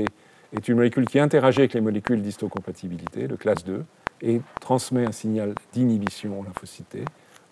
[0.57, 3.85] est une molécule qui interagit avec les molécules d'histocompatibilité de classe 2
[4.23, 6.99] et transmet un signal d'inhibition lymphocyte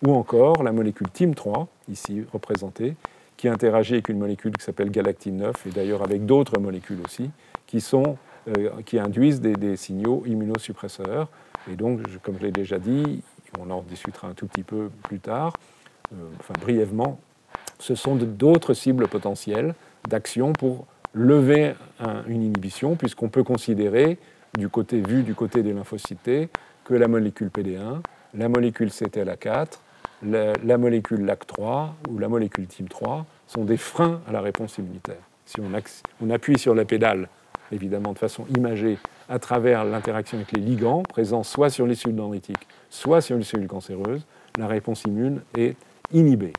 [0.04, 2.96] ou encore la molécule TIM3, ici représentée,
[3.36, 7.30] qui interagit avec une molécule qui s'appelle galactine 9 et d'ailleurs avec d'autres molécules aussi,
[7.66, 8.16] qui, sont,
[8.48, 11.28] euh, qui induisent des, signaux immunosuppresseurs.
[11.70, 13.22] Et donc, comme je l'ai déjà dit,
[13.58, 15.52] on en discutera un tout petit peu plus tard,
[16.12, 17.18] euh, enfin brièvement,
[17.78, 19.74] ce sont d'autres cibles potentielles
[20.08, 21.74] d'action pour lever
[22.28, 24.18] une inhibition, puisqu'on peut considérer,
[24.56, 26.50] du côté vu du côté des lymphocytes,
[26.84, 28.00] que la molécule PD1,
[28.34, 29.78] la molécule CTLA4,
[30.22, 35.20] la, molécule LAC3 ou la molécule TIM3 sont des freins à la réponse immunitaire.
[35.44, 35.70] Si on,
[36.22, 37.28] on appuie sur la pédale,
[37.72, 38.98] évidemment de façon imagée,
[39.28, 43.44] à travers l'interaction avec les ligands présents soit sur les cellules dendritiques, soit sur les
[43.44, 44.24] cellules cancéreuses,
[44.58, 45.76] la réponse immune est
[46.12, 46.52] inhibée.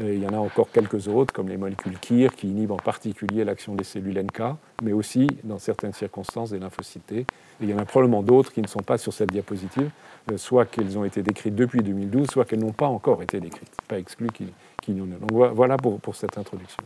[0.00, 2.76] Euh, il y en a encore quelques autres, comme les molécules KIR, qui inhibent en
[2.76, 4.42] particulier l'action des cellules NK,
[4.82, 7.26] mais aussi, dans certaines circonstances, des lymphocytes.
[7.60, 9.90] Il y en a probablement d'autres qui ne sont pas sur cette diapositive,
[10.30, 13.72] euh, soit qu'elles ont été décrites depuis 2012, soit qu'elles n'ont pas encore été décrites.
[13.88, 15.18] Pas exclu qu'il y en ait.
[15.26, 16.82] Donc voilà pour, cette introduction.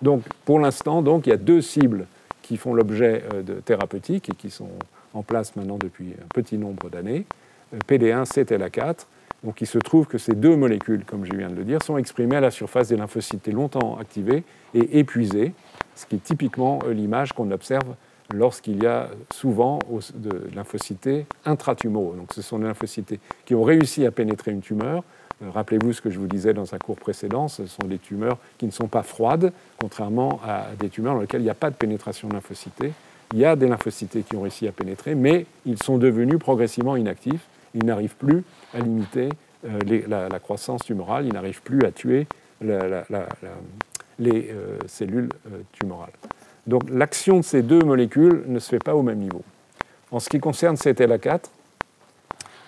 [0.00, 2.06] Donc pour l'instant, il y a deux cibles
[2.42, 4.70] qui font l'objet euh, de thérapeutiques et qui sont
[5.14, 7.24] en place maintenant depuis un petit nombre d'années.
[7.88, 9.06] PD1, CTLA4,
[9.44, 11.96] donc il se trouve que ces deux molécules, comme je viens de le dire, sont
[11.98, 15.52] exprimées à la surface des lymphocytes longtemps activés et épuisés,
[15.96, 17.94] ce qui est typiquement euh, l'image qu'on observe
[18.32, 19.80] lorsqu'il y a souvent
[20.14, 22.14] de lymphocytes intratumoraux.
[22.14, 25.02] Donc ce sont des lymphocytes qui ont réussi à pénétrer une tumeur.
[25.42, 28.38] Euh, rappelez-vous ce que je vous disais dans un cours précédent, ce sont des tumeurs
[28.58, 31.70] qui ne sont pas froides, contrairement à des tumeurs dans lesquelles il n'y a pas
[31.70, 32.84] de pénétration de lymphocytes.
[33.32, 36.96] Il y a des lymphocytes qui ont réussi à pénétrer, mais ils sont devenus progressivement
[36.96, 39.28] inactifs il n'arrive plus à limiter
[39.64, 42.26] euh, la, croissance tumorale, il n'arrive plus à tuer
[42.60, 42.70] les
[44.50, 46.12] euh, cellules euh, tumorales.
[46.66, 49.42] Donc l'action de ces deux molécules ne se fait pas au même niveau.
[50.10, 51.44] En ce qui concerne CTLA4,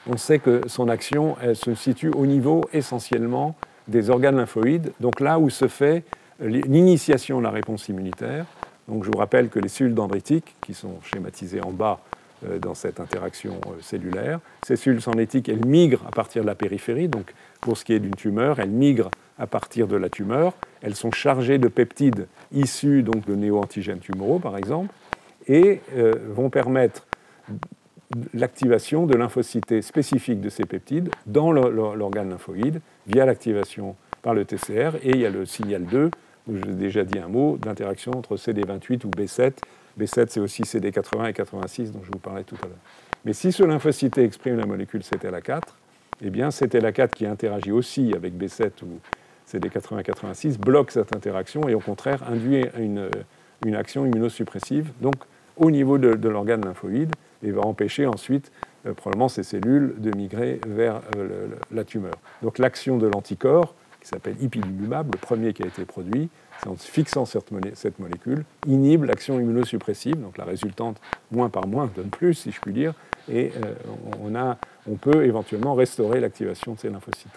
[0.08, 3.54] on sait que son action se situe au niveau essentiellement
[3.88, 6.04] des organes lymphoïdes, donc là où se fait
[6.40, 8.44] l'initiation de la réponse immunitaire.
[8.88, 12.00] Donc je vous rappelle que les cellules dendritiques, qui sont schématisées en bas
[12.60, 17.08] dans cette interaction euh, cellulaire, ces cellules dendritiques, elles migrent à partir de la périphérie.
[17.08, 20.54] Donc pour ce qui est d'une tumeur, elles migrent à partir de la tumeur.
[20.82, 24.92] Elles sont chargées de peptides issus donc, de néo-antigènes tumoraux, par exemple,
[25.46, 27.06] et euh, vont permettre
[28.32, 34.96] l'activation de lymphocytes spécifiques de ces peptides dans l'organe lymphoïde via l'activation par le TCR.
[35.02, 36.10] Et il y a le signal 2,
[36.48, 39.52] où j'ai déjà dit un mot, d'interaction entre CD28 ou B7.
[39.98, 42.76] B7, c'est aussi CD80 et 86 dont je vous parlais tout à l'heure.
[43.24, 45.62] Mais si ce lymphocyte exprime la molécule CTLA4,
[46.22, 48.98] eh bien CTLA4 qui interagit aussi avec B7 ou
[49.50, 53.08] CD80 et 86 bloque cette interaction et au contraire induit une,
[53.74, 55.14] action immunosuppressive, donc
[55.56, 58.50] au niveau de l'organe lymphoïde et va empêcher ensuite
[58.86, 62.14] euh, probablement ces cellules de migrer vers euh, la tumeur.
[62.42, 66.28] Donc l'action de l'anticorps, qui s'appelle ipilimumab, le premier qui a été produit,
[66.66, 67.50] en fixant cette,
[67.98, 71.00] molécule, inhibe l'action immunosuppressive, donc la résultante
[71.30, 72.94] moins par moins donne plus, si je puis dire,
[73.30, 73.74] et euh,
[74.22, 77.30] on, a, on, peut éventuellement restaurer l'activation de ces lymphocytes.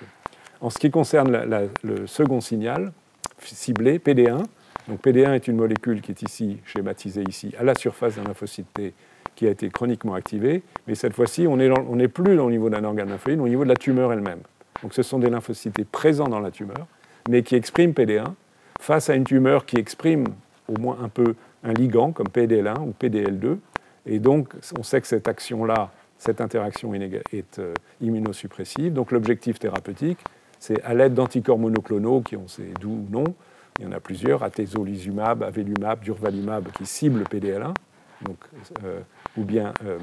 [0.59, 2.91] En ce qui concerne le second signal
[3.39, 4.43] ciblé, PD1,
[4.87, 8.67] donc PD1 est une molécule qui est ici schématisée ici à la surface d'un lymphocyte
[8.73, 8.93] T
[9.35, 13.09] qui a été chroniquement activé, mais cette fois-ci, on n'est plus au niveau d'un organe
[13.09, 14.39] lymphoïde, au niveau de la tumeur elle-même.
[14.81, 16.87] Donc ce sont des lymphocytes présents dans la tumeur,
[17.29, 18.33] mais qui expriment PD1
[18.79, 20.25] face à une tumeur qui exprime
[20.67, 23.57] au moins un peu un ligand comme PDL1 ou PDL2.
[24.05, 28.93] Et donc on sait que cette action-là, cette interaction est euh, immunosuppressive.
[28.93, 30.19] Donc l'objectif thérapeutique,
[30.59, 33.35] c'est à l'aide d'anticorps monoclonaux qui ont ces doux noms,
[33.79, 37.73] il y en a plusieurs, atezolizumab, avelumab, durvalumab, qui ciblent PDL1,
[38.23, 38.37] donc
[38.83, 39.01] euh,
[39.37, 39.99] ou bien euh,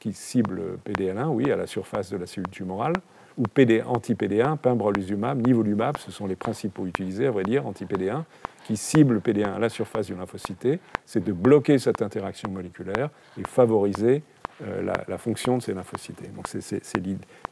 [0.00, 2.94] qui cible PDL1, oui, à la surface de la cellule tumorale,
[3.36, 8.22] ou PD, anti-PD1, pembrolizumab, nivolumab, ce sont les principaux utilisés, à vrai dire, anti-PD1,
[8.66, 13.46] qui ciblent PD1 à la surface du lymphocyte, c'est de bloquer cette interaction moléculaire et
[13.46, 14.22] favoriser
[14.64, 16.34] euh, la, fonction de ces lymphocytes.
[16.34, 16.82] Donc c'est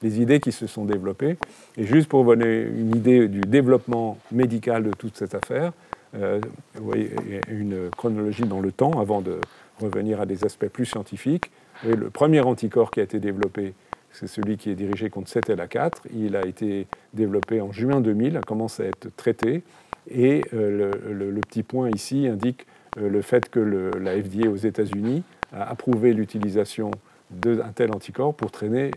[0.03, 1.37] les idées qui se sont développées.
[1.77, 5.73] Et juste pour vous donner une idée du développement médical de toute cette affaire,
[6.16, 6.40] euh,
[6.75, 7.11] vous voyez
[7.49, 9.38] une chronologie dans le temps avant de
[9.81, 11.51] revenir à des aspects plus scientifiques.
[11.85, 13.75] le premier anticorps qui a été développé,
[14.14, 15.92] c'est celui qui est dirigé contre 7LA4.
[16.14, 19.64] Il a été développé en juin 2000, a commencé à être traité.
[20.09, 22.66] Et euh, le, petit point ici indique
[22.98, 26.92] euh, le fait que la FDA aux États-Unis a approuvé l'utilisation
[27.31, 28.90] d'un tel anticorps pour traiter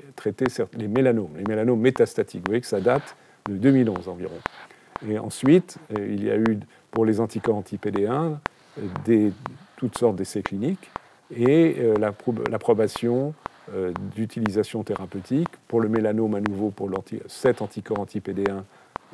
[0.78, 2.42] les mélanomes, les mélanomes métastatiques.
[2.42, 3.16] Vous voyez que ça date
[3.50, 4.36] de 2011 environ.
[5.10, 6.60] Et ensuite, euh, il y a eu
[6.92, 8.38] pour les anticorps anti-PD1
[9.06, 9.32] des,
[9.78, 10.92] toutes sortes d'essais cliniques
[11.36, 13.34] et l'approbation
[14.16, 16.90] d'utilisation thérapeutique pour le mélanome à nouveau pour
[17.28, 18.62] 7 anticorps anti-PD1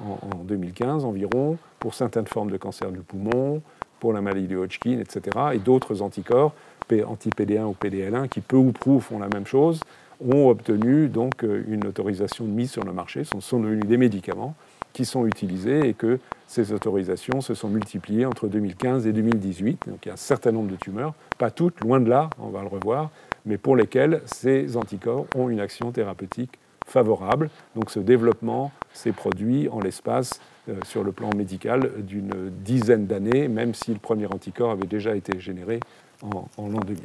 [0.01, 3.61] en, 2015 environ, pour certaines formes de cancer du poumon,
[3.99, 5.37] pour la maladie de Hodgkin, etc.
[5.53, 6.53] Et d'autres anticorps
[6.91, 9.79] anti-PD1 ou PDL1 qui peu ou prou font la même chose
[10.23, 13.97] ont obtenu donc euh, une autorisation de mise sur le marché, sont, sont devenus des
[13.97, 14.55] médicaments
[14.93, 19.87] qui sont utilisés et que ces autorisations se sont multipliées entre 2015 et 2018.
[19.87, 22.49] Donc il y a un certain nombre de tumeurs, pas toutes, loin de là, on
[22.49, 23.09] va le revoir,
[23.45, 27.49] mais pour lesquelles ces anticorps ont une action thérapeutique favorable.
[27.75, 33.47] Donc ce développement s'est produit en l'espace, euh, sur le plan médical, d'une dizaine d'années,
[33.47, 35.79] même si le premier anticorps avait déjà été généré
[36.21, 37.01] en, l'an 2000.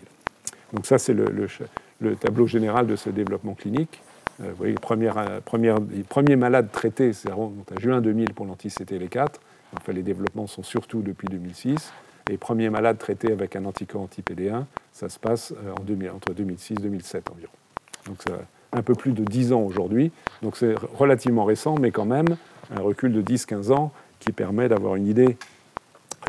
[0.75, 1.27] Donc ça, c'est le,
[2.01, 4.01] le, tableau général de ce développement clinique.
[4.41, 9.29] Euh, vous voyez, les, premiers malades traités, c'est en juin 2000 pour l'anti-CTL4.
[9.77, 11.93] Enfin, les développements sont surtout depuis 2006.
[12.29, 16.35] Les premiers malades traités avec un anticorps anti-PD1, ça se passe euh, en 2000, entre
[16.35, 17.53] 2006 et 2007 environ.
[18.07, 18.33] Donc, c'est
[18.73, 20.13] un peu plus de 10 ans aujourd'hui.
[20.43, 22.37] Donc, c'est relativement récent, mais quand même
[22.71, 25.37] un recul de 10-15 ans qui permet d'avoir une idée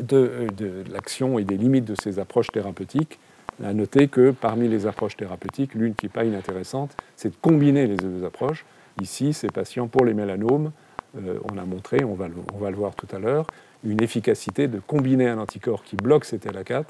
[0.02, 0.48] de
[0.90, 3.18] l'action et des limites de ces approches thérapeutiques
[3.64, 7.86] à noter que parmi les approches thérapeutiques, l'une qui n'est pas inintéressante, c'est de combiner
[7.86, 8.64] les deux approches.
[9.00, 10.72] Ici, ces patients, pour les mélanomes,
[11.18, 13.46] euh, on a montré, on va, on va le voir tout à l'heure,
[13.84, 16.84] une efficacité de combiner un anticorps qui bloque CTLA4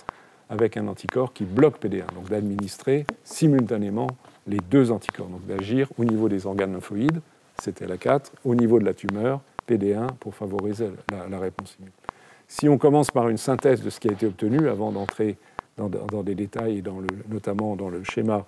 [0.48, 4.09] avec un anticorps qui bloque PD1, donc d'administrer simultanément
[4.48, 7.20] les deux anticorps, donc d'agir au niveau des organes lymphoïdes,
[7.62, 12.11] CTLA4, au niveau de la tumeur, PD1, pour favoriser la, réponse immunitaire.
[12.48, 15.37] Si on commence par une synthèse de ce qui a été obtenu avant d'entrer
[15.76, 16.98] dans, des détails, dans
[17.29, 18.44] notamment dans le schéma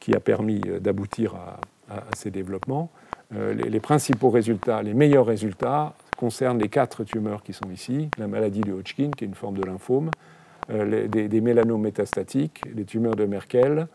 [0.00, 1.60] qui a permis euh, d'aboutir à,
[2.16, 2.90] ces développements.
[3.34, 8.26] Euh, les, principaux résultats, les meilleurs résultats concernent les quatre tumeurs qui sont ici, la
[8.26, 10.10] maladie de Hodgkin, qui est une forme de lymphome,
[10.70, 13.88] euh, des, mélanomes métastatiques, les tumeurs de Merkel,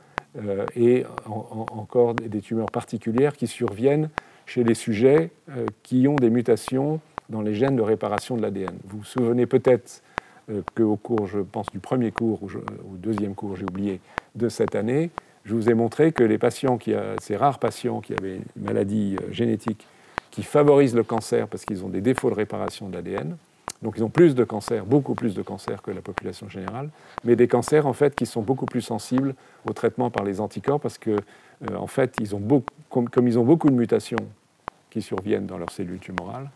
[0.76, 4.10] et encore des tumeurs particulières qui surviennent
[4.46, 5.32] chez les sujets
[5.82, 8.78] qui ont des mutations dans les gènes de réparation de l'ADN.
[8.84, 10.04] Vous vous souvenez peut-être
[10.76, 14.02] qu'au cours, je pense, du premier cours ou, deuxième cours, j'ai oublié,
[14.36, 15.10] de cette année,
[15.46, 19.16] je vous ai montré que les patients qui, ces rares patients qui avaient une maladie
[19.32, 19.88] génétique
[20.32, 23.38] qui favorisent le cancer parce qu'ils ont des défauts de réparation de l'ADN,
[23.82, 26.90] donc ils ont plus de cancers, beaucoup plus de cancers que la population générale,
[27.24, 29.36] mais des cancers en fait qui sont beaucoup plus sensibles
[29.68, 33.46] au traitement par les anticorps parce que euh, en fait ils ont comme, ils ont
[33.46, 34.18] beaucoup de mutations
[34.90, 36.50] qui surviennent dans leurs cellules tumorales,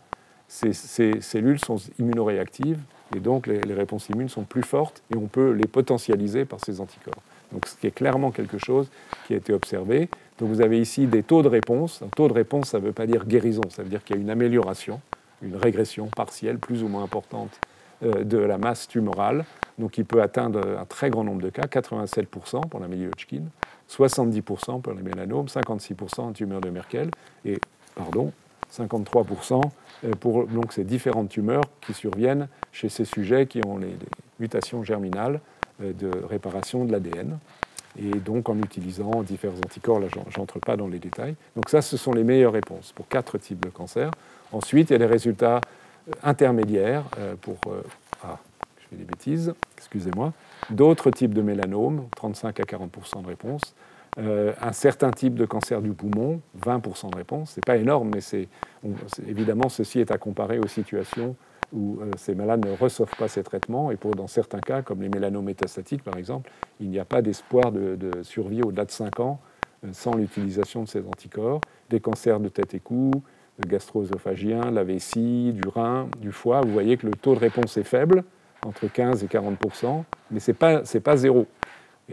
[0.48, 2.80] ces, cellules sont immunoréactives
[3.16, 6.60] et donc les, les, réponses immunes sont plus fortes et on peut les potentialiser par
[6.60, 7.22] ces anticorps.
[7.52, 8.88] Donc ce qui est clairement quelque chose
[9.26, 10.08] qui a été observé.
[10.38, 12.02] Donc vous avez ici des taux de réponse.
[12.02, 14.18] Un taux de réponse, ça ne veut pas dire guérison, ça veut dire qu'il y
[14.18, 15.00] a une amélioration
[15.44, 17.60] une régression partielle plus ou moins importante
[18.02, 19.44] euh, de la masse tumorale,
[19.78, 23.42] donc qui peut atteindre un très grand nombre de cas, 87% pour la Hodgkin,
[23.90, 27.10] 70% pour les mélanomes, 56% en tumeur de Merkel,
[27.44, 27.58] et
[27.94, 28.32] pardon,
[28.72, 29.60] 53%
[30.04, 33.96] euh, pour donc, ces différentes tumeurs qui surviennent chez ces sujets qui ont les,
[34.40, 35.40] mutations germinales
[35.82, 37.38] euh, de réparation de l'ADN
[37.98, 41.36] et donc en utilisant différents anticorps, là j'entre pas dans les détails.
[41.54, 44.10] Donc ça, ce sont les meilleures réponses pour quatre types de cancers.
[44.52, 45.60] Ensuite, il y a des résultats
[46.08, 47.58] euh, intermédiaires euh, pour...
[47.68, 47.82] Euh,
[48.24, 48.38] ah,
[48.78, 50.32] je fais des bêtises, excusez-moi.
[50.70, 53.74] D'autres types de mélanomes, 35 à 40% de réponse.
[54.16, 57.50] un certain type de cancer du poumon, 20% de réponse.
[57.50, 58.48] Ce n'est pas énorme, mais c'est,
[59.26, 61.34] évidemment, ceci est à comparer aux situations
[61.72, 63.90] où ces malades ne reçoivent pas ces traitements.
[63.90, 66.50] Et pour, dans certains cas, comme les mélanomes métastatiques par exemple,
[66.80, 69.40] il n'y a pas d'espoir de, survie au-delà de 5 ans
[69.92, 71.60] sans l'utilisation de ces anticorps.
[71.90, 73.10] Des cancers de tête et cou,
[73.66, 77.84] gastro-œsophagien, la vessie, du rein, du foie, vous voyez que le taux de réponse est
[77.84, 78.24] faible,
[78.64, 79.58] entre 15 et 40
[80.30, 81.46] mais ce n'est pas, pas, zéro.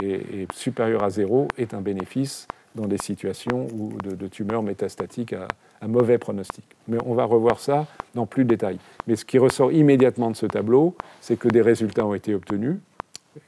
[0.02, 5.88] Et, supérieur à zéro est un bénéfice dans des situations où de, tumeurs métastatiques à,
[5.88, 6.64] mauvais pronostic.
[6.88, 8.78] Mais on va revoir ça dans plus de détails.
[9.08, 12.78] Mais ce qui ressort immédiatement de ce tableau, c'est que des résultats ont été obtenus,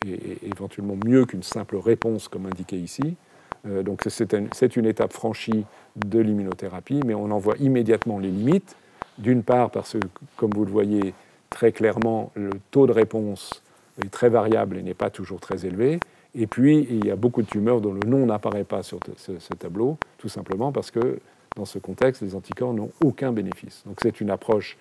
[0.07, 3.15] et éventuellement mieux qu'une simple réponse comme indiqué ici,
[3.67, 8.75] euh, donc c'est une, étape franchie de l'immunothérapie, mais on en voit immédiatement les limites.
[9.19, 9.99] D'une part parce que,
[10.37, 11.13] comme vous le voyez
[11.49, 13.61] très clairement, le taux de réponse
[14.03, 15.99] est très variable et n'est pas toujours très élevé.
[16.35, 19.53] Et puis, il y a beaucoup de tumeurs dont le nom n'apparaît pas sur ce,
[19.53, 21.19] tableau, tout simplement parce que,
[21.55, 23.83] dans ce contexte, les anticorps n'ont aucun bénéfice.
[23.85, 24.77] Donc c'est une approche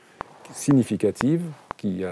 [0.52, 1.42] significative
[1.76, 2.04] qui,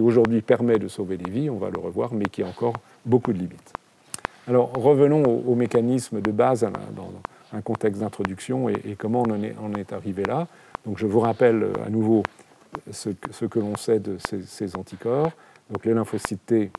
[0.00, 3.32] aujourd'hui permet de sauver des vies, on va le revoir, mais qui a encore beaucoup
[3.32, 3.72] de limites.
[4.48, 7.12] Alors revenons au, mécanisme de base dans
[7.52, 10.46] un contexte d'introduction et, comment on en, est, arrivé là.
[10.84, 12.22] Donc je vous rappelle euh, à nouveau
[12.90, 15.32] ce, que l'on sait de ces, anticorps.
[15.70, 16.70] Donc les lymphocytes T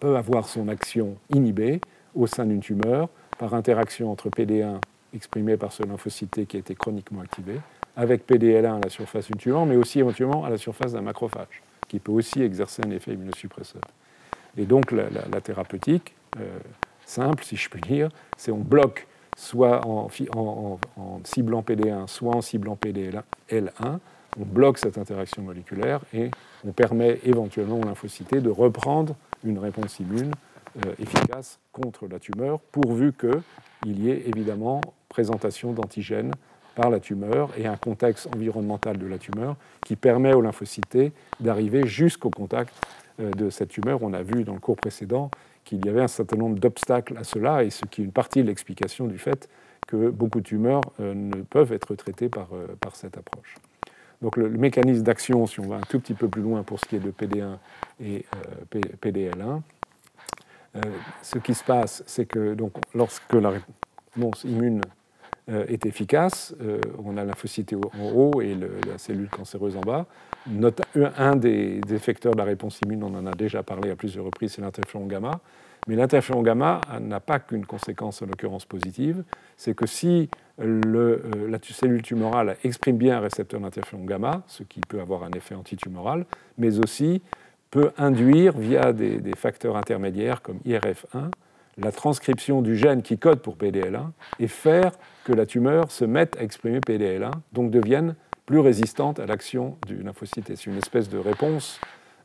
[0.00, 1.80] peuvent avoir son action inhibée
[2.14, 3.08] au sein d'une tumeur
[3.38, 4.78] par interaction entre PD1
[5.14, 7.60] exprimé par ce lymphocyte qui a été chroniquement activé
[7.96, 11.62] avec PDL1 à la surface d'une tumeur, mais aussi éventuellement à la surface d'un macrophage,
[11.86, 13.82] qui peut aussi exercer un effet immunosuppresseur.
[14.56, 16.58] Et donc la, la, thérapeutique, euh,
[17.04, 19.06] simple, si je puis dire, c'est on bloque
[19.36, 20.08] soit en,
[21.24, 23.98] ciblant PD1, soit en ciblant PDL1,
[24.38, 26.30] on bloque cette interaction moléculaire et
[26.66, 30.32] on permet éventuellement aux lymphocytes de reprendre une réponse immune
[30.86, 36.32] euh, efficace contre la tumeur, pourvu qu'il y ait évidemment présentation d'antigènes
[36.74, 39.54] par la tumeur et un contexte environnemental de la tumeur
[39.84, 42.74] qui permet aux lymphocytes d'arriver jusqu'au contact
[43.20, 44.02] euh, de cette tumeur.
[44.02, 45.30] On a vu dans le cours précédent
[45.64, 48.42] qu'il y avait un certain nombre d'obstacles à cela, et ce qui est une partie
[48.42, 49.48] de l'explication du fait
[49.86, 52.48] que beaucoup de tumeurs euh, ne peuvent être traitées par,
[52.80, 53.54] par cette approche.
[54.22, 56.86] Donc le, mécanisme d'action, si on va un tout petit peu plus loin pour ce
[56.86, 57.56] qui est de PD1
[58.00, 58.24] et
[58.74, 59.60] euh, PDL1,
[61.22, 64.80] ce qui se passe, c'est que donc, lorsque la réponse immune
[65.46, 66.52] est efficace,
[66.98, 70.06] on a lymphocyte en haut et la cellule cancéreuse en bas.
[71.16, 74.24] un des, des, facteurs de la réponse immune, on en a déjà parlé à plusieurs
[74.24, 75.40] reprises, c'est l'interféron gamma.
[75.86, 79.22] Mais l'interféron gamma n'a pas qu'une conséquence en l'occurrence positive,
[79.56, 84.80] c'est que si euh, la cellule tumorale exprime bien un récepteur d'interféron gamma, ce qui
[84.80, 86.24] peut avoir un effet antitumoral,
[86.58, 87.22] mais aussi
[87.70, 91.30] peut induire via des, facteurs intermédiaires comme IRF1
[91.76, 94.92] la transcription du gène qui code pour PDL1 et faire
[95.24, 98.14] que la tumeur se mette à exprimer PDL1, donc devienne
[98.46, 100.54] plus résistante à l'action du lymphocyte.
[100.54, 101.80] C'est une espèce de réponse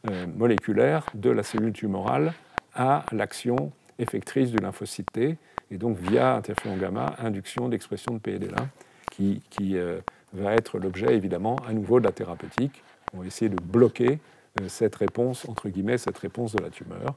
[0.10, 2.34] euh, moléculaire de la cellule tumorale
[2.80, 5.38] à l'action effectrice du lymphocyte T,
[5.70, 8.68] et donc via interféron gamma, induction d'expression de PDL1,
[9.12, 10.00] qui, qui euh,
[10.34, 12.82] va être l'objet évidemment à nouveau de la thérapeutique.
[13.14, 14.20] On va essayer de bloquer
[14.68, 17.16] cette réponse, entre guillemets, cette réponse de la tumeur,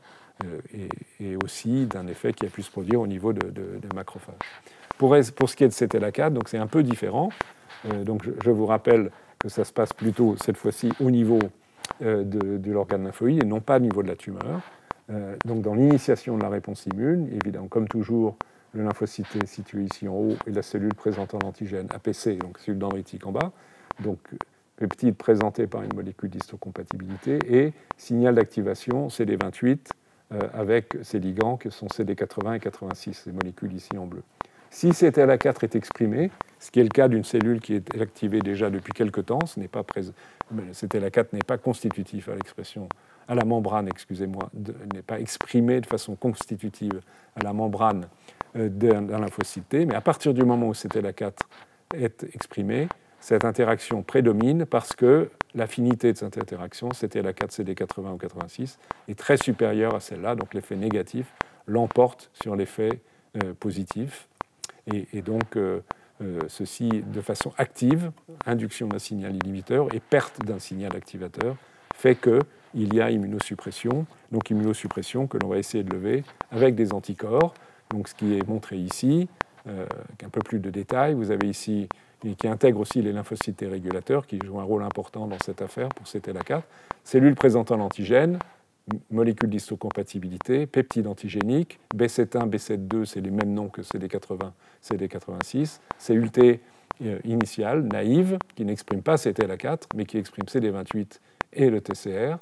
[1.20, 4.34] et, aussi d'un effet qui a pu se produire au niveau de, des macrophages.
[4.98, 7.30] Pour, pour, ce qui est de CTLA4, donc c'est un peu différent.
[8.04, 11.38] donc je, vous rappelle que ça se passe plutôt cette fois-ci au niveau
[12.00, 14.60] de, de l'organe lymphoïde et non pas au niveau de la tumeur.
[15.44, 18.36] Donc dans l'initiation de la réponse immune, évidemment, comme toujours,
[18.74, 22.78] le lymphocyte est situé ici en haut et la cellule présentant l'antigène APC, donc cellule
[22.78, 23.52] dendritique en bas,
[24.00, 24.18] donc
[24.76, 29.78] peptide présenté par une molécule d'histocompatibilité, et signal d'activation CD28
[30.32, 34.22] euh, avec ces ligands que sont CD80 et 86, ces molécules ici en bleu.
[34.72, 38.70] Si CTLA4 est exprimé, ce qui est le cas d'une cellule qui est activée déjà
[38.70, 42.88] depuis quelque temps, ce n'est pas CTLA4 n'est pas constitutif à l'expression
[43.28, 44.50] à la membrane, excusez-moi,
[44.94, 47.02] n'est pas exprimé de façon constitutive
[47.36, 48.08] à la membrane
[48.56, 51.34] euh, d'un lymphocyte mais à partir du moment où CTLA4
[51.94, 52.88] est exprimé,
[53.20, 59.36] cette interaction prédomine parce que l'affinité de cette interaction, CTLA4, CD80 ou 86, est très
[59.36, 61.26] supérieure à celle-là, donc l'effet négatif
[61.66, 63.02] l'emporte sur l'effet
[63.42, 64.28] euh, positif.
[64.86, 65.80] Et, donc, euh,
[66.48, 68.10] ceci de façon active,
[68.46, 71.56] induction d'un signal inhibiteur et perte d'un signal activateur,
[71.94, 76.92] fait qu'il y a immunosuppression, donc immunosuppression que l'on va essayer de lever avec des
[76.92, 77.54] anticorps
[77.92, 79.28] donc ce qui est montré ici,
[79.68, 81.14] euh, avec un peu plus de détails.
[81.14, 81.88] Vous avez ici,
[82.38, 86.06] qui intègre aussi les lymphocytes régulateurs, qui jouent un rôle important dans cette affaire pour
[86.06, 86.62] CTLA4.
[87.04, 88.38] Cellules présentant l'antigène,
[89.10, 94.50] molécules d'histocompatibilité, peptides antigéniques, B71, B7-2, c'est les mêmes noms que CD80,
[94.82, 96.60] CD86, cellules T
[97.02, 101.20] euh, initiales, naïves, qui n'expriment pas CTLA4, mais qui expriment CD28
[101.52, 102.36] et le TCR.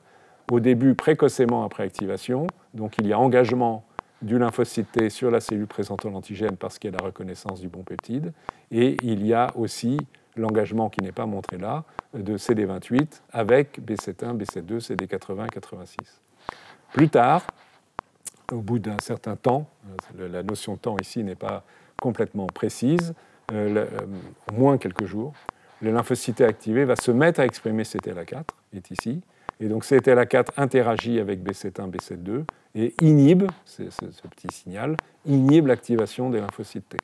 [0.51, 3.85] Au début, précocement après activation, donc il y a engagement
[4.23, 7.69] du lymphocyte T sur la cellule présentant l'antigène parce qu'il y a la reconnaissance du
[7.69, 8.33] bon peptide.
[8.71, 9.97] Et il y a aussi
[10.37, 11.85] l'engagement qui n'est pas montré là
[12.15, 15.97] de CD28 avec B71, B72, CD80 86.
[16.93, 17.47] Plus tard,
[18.53, 19.69] au bout d'un certain temps,
[20.19, 21.65] la notion de temps ici n'est pas
[22.01, 23.15] complètement précise,
[23.53, 24.07] euh, euh,
[24.53, 25.35] moins quelques jours,
[25.83, 29.21] le lymphocyte activé va se mettre à exprimer CTLA4, est ici,
[29.61, 36.41] et donc CTLA4 interagit avec B71, B72 et inhibe, ce, petit signal, inhibe l'activation des
[36.41, 36.97] lymphocytes T.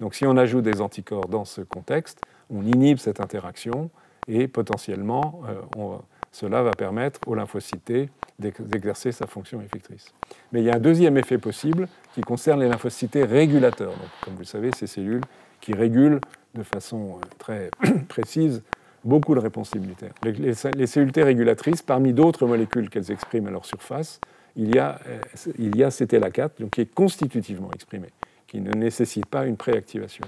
[0.00, 3.90] donc si on ajoute des anticorps dans ce contexte, on inhibe cette interaction
[4.26, 5.98] et potentiellement euh,
[6.34, 8.10] cela va permettre aux lymphocytes
[8.40, 10.12] d'exercer sa fonction effectrice.
[10.50, 13.94] Mais il y a un deuxième effet possible qui concerne les lymphocytes régulateurs.
[14.24, 15.20] Comme vous le savez, ces cellules
[15.60, 16.20] qui régulent
[16.56, 17.70] de façon euh, très
[18.08, 18.64] précise
[19.04, 20.12] beaucoup de réponses immunitaires.
[20.24, 24.20] Les, cellules T régulatrices, parmi d'autres molécules qu'elles expriment à leur surface,
[24.56, 25.20] il y a, euh,
[25.56, 28.08] il y a CTLA4, donc qui est constitutivement exprimé,
[28.48, 30.24] qui ne nécessite pas une préactivation.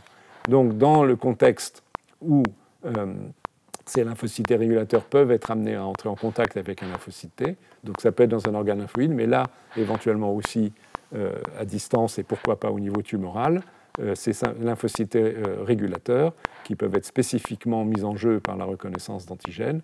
[0.49, 1.83] Donc dans le contexte
[2.21, 2.45] où
[2.85, 3.13] euh,
[3.87, 8.01] ces lymphocytes régulateurs peuvent être amenés à entrer en contact avec un lymphocyte T, donc
[8.01, 9.45] ça peut être dans un organe lymphoïde, mais là
[9.77, 10.73] éventuellement aussi
[11.15, 13.63] euh, à distance et pourquoi pas au niveau tumoral,
[14.15, 15.17] ces lymphocytes
[15.63, 16.35] régulateurs,
[16.65, 19.81] qui peuvent être spécifiquement mis en jeu par la reconnaissance d'antigènes,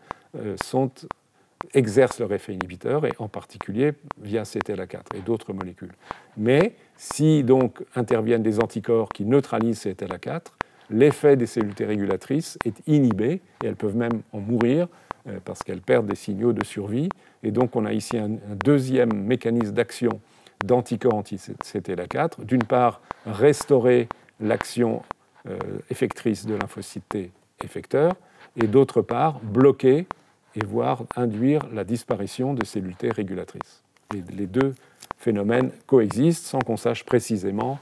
[1.74, 5.92] exercent leur effet inhibiteur, et en particulier via CTLA4 et d'autres molécules.
[6.36, 10.46] Mais si donc interviennent des anticorps qui neutralisent CTLA4,
[10.92, 14.88] l'effet des cellules T régulatrices est inhibé, et elles peuvent même en mourir
[15.28, 17.08] euh, parce qu'elles perdent des signaux de survie.
[17.42, 18.30] Et donc on a ici un,
[18.64, 20.20] deuxième mécanisme d'action
[20.64, 22.44] d'anticorps anti-CTLA4.
[22.44, 24.08] D'une part, restaurer
[24.40, 25.02] l'action
[25.48, 25.58] euh,
[25.90, 27.32] effectrice de lymphocyte T
[27.64, 28.14] effecteur,
[28.60, 30.06] et d'autre part, bloquer
[30.54, 33.82] et voire induire la disparition de cellules T régulatrices.
[34.12, 34.74] Les, deux
[35.16, 37.78] phénomènes coexistent sans qu'on sache précisément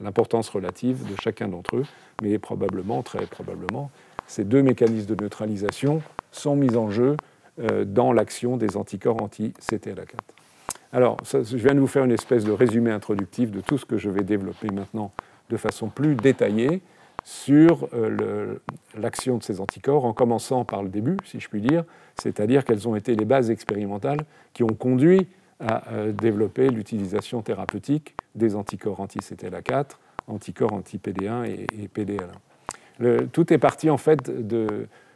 [0.00, 1.84] l'importance relative de chacun d'entre eux,
[2.22, 3.90] mais probablement, très probablement,
[4.26, 7.16] ces deux mécanismes de neutralisation sont mis en jeu
[7.58, 10.14] euh, dans l'action des anticorps anti-CTLA4.
[10.92, 13.96] Alors, je viens de vous faire une espèce de résumé introductif de tout ce que
[13.96, 15.12] je vais développer maintenant
[15.50, 16.80] de façon plus détaillée
[17.24, 18.56] sur euh,
[18.96, 21.84] l'action de ces anticorps, en commençant par le début, si je puis dire,
[22.16, 24.20] c'est-à-dire quelles ont été les bases expérimentales
[24.54, 25.28] qui ont conduit
[25.60, 29.90] à euh, développer l'utilisation thérapeutique des anticorps anti-CTLA4,
[30.26, 33.28] anticorps anti-PD1 et, PD-L1.
[33.28, 34.30] tout est parti en fait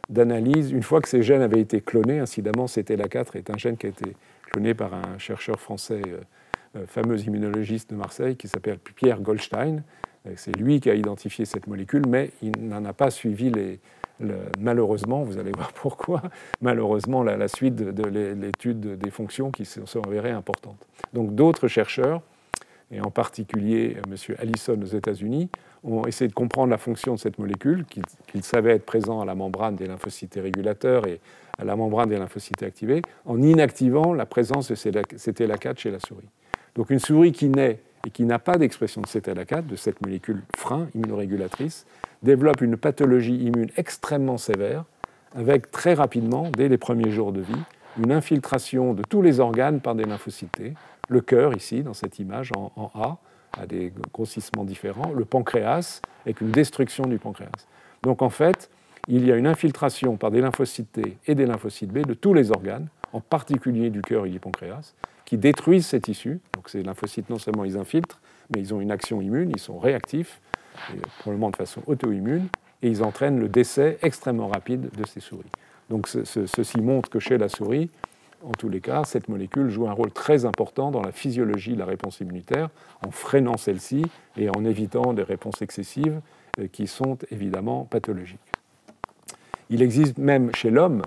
[0.09, 3.87] d'analyse, une fois que ces gènes avaient été clonés, incidemment CTLA4 est un gène qui
[3.87, 4.15] a été
[4.51, 6.01] cloné par un chercheur français,
[6.75, 9.83] euh, fameux immunologiste de Marseille, qui s'appelle Pierre Goldstein,
[10.35, 13.79] c'est lui qui a identifié cette molécule, mais il n'en a pas suivi les,
[14.59, 16.21] malheureusement, vous allez voir pourquoi,
[16.61, 20.87] malheureusement la, suite de, l'étude des fonctions qui se sont avérées importantes.
[21.13, 22.21] Donc d'autres chercheurs
[22.91, 24.35] et en particulier M.
[24.39, 25.49] Allison aux États-Unis,
[25.83, 29.35] ont essayé de comprendre la fonction de cette molécule, qu'ils savaient être présent à la
[29.35, 31.19] membrane des lymphocytes régulateurs et
[31.57, 36.29] à la membrane des lymphocytes activés, en inactivant la présence de CTLA4 chez la souris.
[36.75, 40.43] Donc une souris qui naît et qui n'a pas d'expression de CTLA4, de cette molécule
[40.55, 41.85] frein immunorégulatrice,
[42.23, 44.85] développe une pathologie immune extrêmement sévère,
[45.35, 47.63] avec très rapidement, dès les premiers jours de vie,
[47.97, 50.61] une infiltration de tous les organes par des lymphocytes.
[51.09, 53.17] Le cœur, ici, dans cette image en, A,
[53.59, 55.11] a des grossissements différents.
[55.13, 57.67] Le pancréas, avec une destruction du pancréas.
[58.03, 58.69] Donc en fait,
[59.07, 62.33] il y a une infiltration par des lymphocytes T et des lymphocytes B de tous
[62.33, 64.93] les organes, en particulier du cœur et du pancréas,
[65.25, 66.39] qui détruisent ces tissus.
[66.53, 68.19] Donc ces lymphocytes, non seulement ils infiltrent,
[68.53, 70.39] mais ils ont une action immune, ils sont réactifs,
[70.93, 72.47] et probablement de façon auto-immune,
[72.81, 75.51] et ils entraînent le décès extrêmement rapide de ces souris.
[75.89, 77.89] Donc ceci montre que chez la souris,
[78.43, 81.79] en tous les cas, cette molécule joue un rôle très important dans la physiologie de
[81.79, 82.69] la réponse immunitaire,
[83.05, 84.03] en freinant celle-ci
[84.37, 86.21] et en évitant des réponses excessives
[86.59, 88.39] euh, qui sont évidemment pathologiques.
[89.69, 91.01] Il existe même chez l'homme,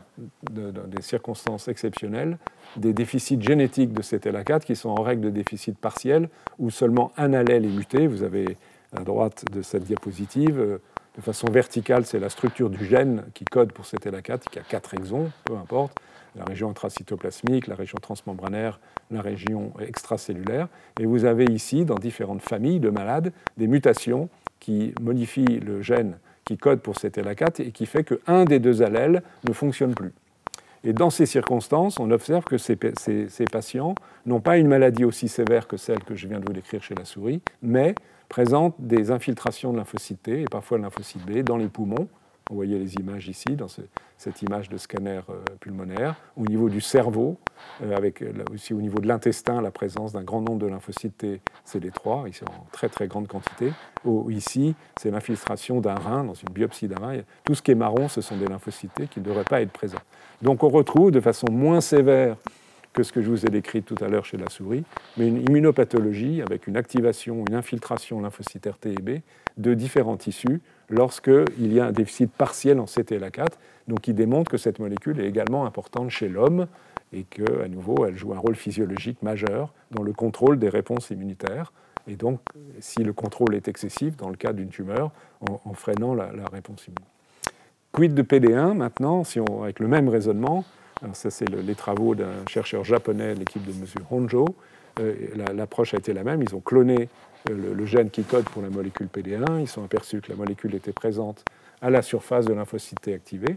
[0.51, 2.39] dans des circonstances exceptionnelles,
[2.77, 6.29] des déficits génétiques de CTLA4 qui sont en règle de déficit partiel,
[6.59, 8.07] où seulement un allèle est muté.
[8.07, 8.57] Vous avez
[8.97, 10.79] à droite de cette diapositive, euh,
[11.17, 14.95] de façon verticale, c'est la structure du gène qui code pour CTLA4, qui a quatre
[14.95, 15.99] exons, peu importe,
[16.37, 18.81] la région intracytoplasmique, la région transmembranaire,
[19.11, 20.69] la région extracellulaire.
[21.01, 24.29] Et vous avez ici, dans différentes familles de malades, des mutations
[24.61, 26.19] qui modifient le gène
[26.49, 30.15] qui code pour CTLA4 et qui fait qu'un des deux allèles ne fonctionne plus.
[30.83, 33.95] Et dans ces circonstances, on observe que ces, ces patients
[34.25, 36.95] n'ont pas une maladie aussi sévère que celle que je viens de vous décrire chez
[36.95, 37.95] la souris, mais
[38.31, 42.09] présentent des infiltrations de lymphocytes T et parfois de lymphocytes B dans les poumons,
[42.51, 43.67] vous voyez les images ici, dans
[44.17, 47.39] cette image de scanner euh, pulmonaire, au niveau du cerveau,
[47.83, 51.41] euh, avec aussi au niveau de l'intestin, la présence d'un grand nombre de lymphocytes T
[51.67, 53.73] CD3, ici en très très grande quantité.
[54.31, 57.21] ici, c'est l'infiltration d'un rein, dans une biopsie d'un rein.
[57.45, 59.99] Tout ce qui est marron, ce sont des lymphocytes qui ne devraient pas être présents.
[60.43, 62.37] Donc on retrouve de façon moins sévère
[62.93, 64.85] que ce que je vous ai décrit tout à l'heure chez la souris,
[65.17, 69.21] mais une immunopathologie avec une activation, une infiltration lymphocytaire T et B
[69.57, 73.53] de différents tissus lorsqu'il y a un déficit partiel en CTLA4,
[73.89, 76.67] donc qui démontre que cette molécule est également importante chez l'homme
[77.13, 81.73] et qu'à nouveau, elle joue un rôle physiologique majeur dans le contrôle des réponses immunitaires.
[82.07, 82.41] Et donc,
[82.81, 85.11] si le contrôle est excessif, dans le cas d'une tumeur,
[85.41, 87.07] en, freinant la, réponse immunitaire.
[87.93, 90.65] Quid de PD1 maintenant, si on, avec le même raisonnement
[91.03, 93.85] alors ça, c'est les travaux d'un chercheur japonais, l'équipe de M.
[94.11, 94.47] Honjo.
[95.01, 95.15] Euh,
[95.55, 96.43] l'approche a été la même.
[96.43, 97.09] Ils ont cloné
[97.51, 99.61] euh, le, gène qui code pour la molécule PD1.
[99.61, 101.45] Ils sont aperçus que la molécule était présente
[101.81, 103.57] à la surface de lymphocyte activée.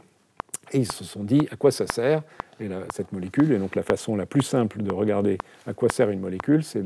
[0.71, 2.21] Et ils se sont dit à quoi ça sert?
[2.59, 3.51] Et cette molécule.
[3.53, 6.83] Et donc la façon la plus simple de regarder à quoi sert une molécule, c'est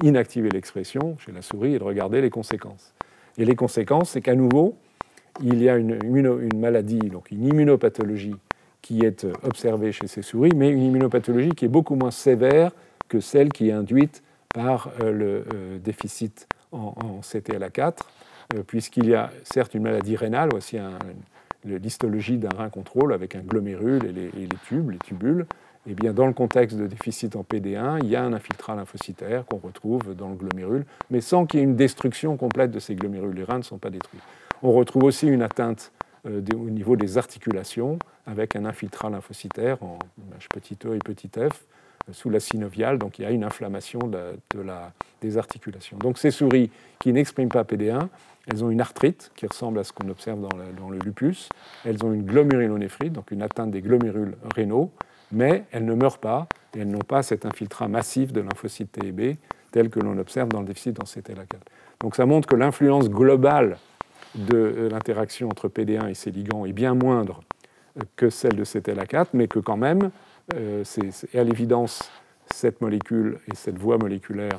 [0.00, 2.92] d'inactiver l'expression chez la souris et de regarder les conséquences.
[3.38, 4.74] Et les conséquences, c'est qu'à nouveau,
[5.40, 8.34] il y a une, une, maladie, donc une immunopathologie
[8.82, 12.72] qui est observée chez ces souris, mais une immunopathologie qui est beaucoup moins sévère
[13.08, 14.22] que celle qui est induite
[14.52, 17.98] par euh, le euh, déficit en, CTLA4,
[18.54, 20.78] euh, puisqu'il y a certes une maladie rénale, aussi
[21.64, 25.46] l'histologie d'un rein contrôle avec un glomérule et les, tubes, les tubules.
[25.84, 28.76] Et eh bien, dans le contexte de déficit en PD1, il y a un infiltrat
[28.76, 32.78] lymphocytaire qu'on retrouve dans le glomérule, mais sans qu'il y ait une destruction complète de
[32.78, 33.34] ces glomérules.
[33.34, 34.20] Les reins ne sont pas détruits.
[34.62, 35.90] On retrouve aussi une atteinte
[36.24, 39.98] au niveau des articulations, avec un infiltrat lymphocytaire en
[40.50, 41.66] petit e et petit f
[42.10, 45.96] sous la synoviale, donc il y a une inflammation de, la, des articulations.
[45.98, 48.08] Donc ces souris qui n'expriment pas PD1,
[48.50, 51.48] elles ont une arthrite qui ressemble à ce qu'on observe dans le, dans le, lupus,
[51.84, 54.90] elles ont une glomérulonéphrite, donc une atteinte des glomérules rénaux,
[55.30, 59.06] mais elles ne meurent pas et elles n'ont pas cet infiltrat massif de lymphocytes T
[59.06, 59.36] et B
[59.70, 61.60] tel que l'on observe dans le déficit dans CTLA4.
[62.00, 63.78] Donc ça montre que l'influence globale
[64.34, 67.42] de l'interaction entre PD1 et ces ligands est bien moindre
[68.16, 70.10] que celle de CTLA4, mais que quand même,
[70.54, 72.10] euh, c'est à l'évidence,
[72.52, 74.58] cette molécule et cette voie moléculaire,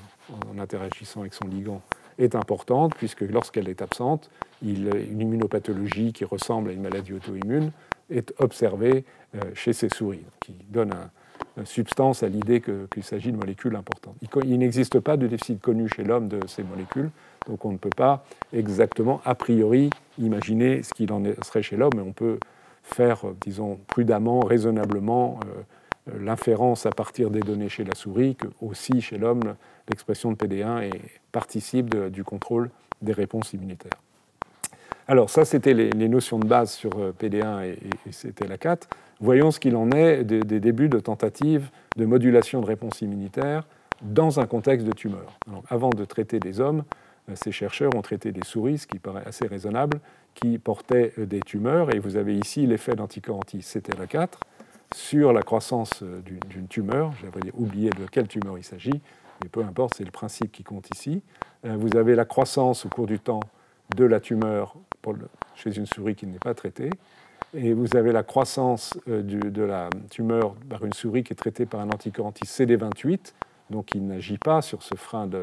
[0.50, 1.82] en interagissant avec son ligand,
[2.18, 4.30] est importante, puisque lorsqu'elle est absente,
[4.62, 7.72] une immunopathologie qui ressemble à une maladie auto-immune
[8.10, 9.04] est observée
[9.36, 10.92] euh, chez ces souris, qui donne
[11.66, 14.16] substance à l'idée qu'il s'agit de molécules importantes.
[14.44, 17.10] Il, n'existe pas de déficit connu chez l'homme de ces molécules,
[17.48, 18.24] donc on ne peut pas
[18.54, 19.89] exactement, a priori,
[20.20, 22.39] imaginer ce qu'il en serait chez l'homme, mais on peut
[22.84, 28.36] faire, euh, disons, prudemment, raisonnablement euh, euh, l'inférence à partir des données chez la souris,
[28.36, 29.56] que aussi chez l'homme,
[29.89, 30.89] l'expression de PD1
[31.32, 32.70] participe du contrôle
[33.02, 34.00] des réponses immunitaires.
[35.08, 37.78] Alors ça, c'était les, notions de base sur PD1 et,
[38.26, 38.88] et, la 4
[39.20, 43.66] Voyons ce qu'il en est des, débuts de tentatives de modulation de réponse immunitaire
[44.02, 45.38] dans un contexte de tumeur.
[45.70, 46.84] avant de traiter des hommes,
[47.36, 50.00] ces chercheurs ont traité des souris, ce qui paraît assez raisonnable,
[50.34, 51.94] qui portaient euh, des tumeurs.
[51.96, 54.30] Et vous avez ici l'effet d'anticorps anti-CTLA4
[54.94, 57.14] sur la croissance euh, d'une tumeur.
[57.22, 59.02] J'avais oublié de quelle tumeur il s'agit,
[59.42, 61.22] mais peu importe, c'est le principe qui compte ici.
[61.64, 63.40] Vous avez la croissance au cours du temps
[63.96, 64.76] de la tumeur
[65.56, 66.90] chez une souris qui n'est pas traitée.
[67.54, 71.80] Et vous avez la croissance de la tumeur par une souris qui est traitée par
[71.80, 73.34] un anticorps anti-CD28,
[73.70, 75.40] donc il n'agit pas sur ce frein de,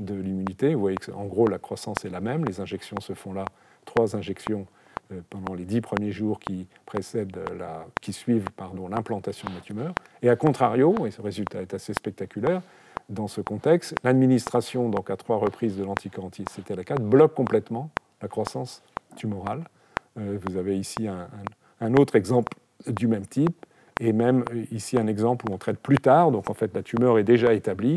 [0.00, 0.74] de l'immunité.
[0.74, 2.44] Vous voyez qu'en gros, la croissance est la même.
[2.44, 3.44] Les injections se font là,
[3.84, 4.66] trois injections
[5.12, 8.46] euh, pendant les dix premiers jours qui, précèdent la, qui suivent
[8.90, 9.94] l'implantation de la tumeur.
[10.22, 12.62] Et à contrario, et ce résultat est assez spectaculaire,
[13.08, 17.90] dans ce contexte, l'administration, à trois reprises de l'anticorps anti-CTLA4, bloque complètement
[18.20, 18.82] la croissance
[19.16, 19.64] tumorale.
[20.18, 22.52] Euh, vous avez ici un, autre exemple
[22.86, 23.64] du même type,
[24.00, 26.82] et même euh, ici un exemple où on traite plus tard, donc en fait la
[26.82, 27.94] tumeur est déjà établie,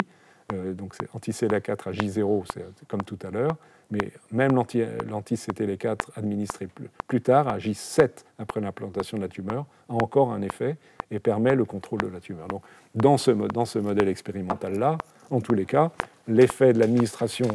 [0.52, 3.56] donc c'est anti-CTLA4 à J0, c'est comme tout à l'heure,
[3.92, 6.68] mais même l'anti-CTLA4 administré
[7.08, 10.78] plus, tard, à J7 après l'implantation de la tumeur, a encore un effet
[11.12, 12.48] et permet le contrôle de la tumeur.
[12.48, 12.64] Donc
[12.96, 14.98] dans ce, modèle expérimental-là,
[15.30, 15.92] en tous les cas,
[16.28, 17.48] l'effet de l'administration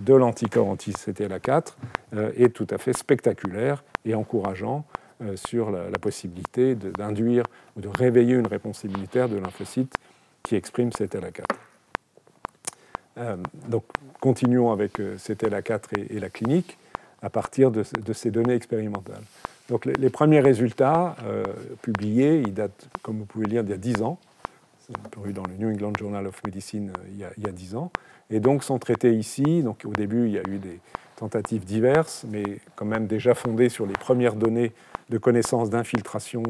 [0.00, 1.74] de l'anticorps anti-CTLA4
[2.14, 4.84] euh, est tout à fait spectaculaire et encourageant
[5.22, 7.44] euh, sur la, possibilité d'induire
[7.76, 9.94] ou de réveiller une réponse immunitaire de lymphocytes
[10.42, 11.44] qui expriment CTLA4.
[13.18, 13.36] Euh,
[13.68, 13.84] donc,
[14.20, 16.78] continuons avec euh, CTLA4 et, la clinique
[17.22, 19.22] à partir de, ces données expérimentales.
[19.68, 21.44] Donc, les, premiers résultats euh,
[21.82, 24.18] publiés, ils datent, comme vous pouvez lire, d'il y a 10 ans.
[24.86, 27.52] C'est paru dans le New England Journal of Medicine il, y a, il y a
[27.52, 27.90] 10 ans.
[28.30, 29.62] Et donc, sont traités ici.
[29.62, 30.78] Donc, au début, il y a eu des
[31.16, 32.44] tentatives diverses, mais
[32.76, 34.72] quand même déjà fondées sur les premières données
[35.08, 36.42] de connaissance d'infiltration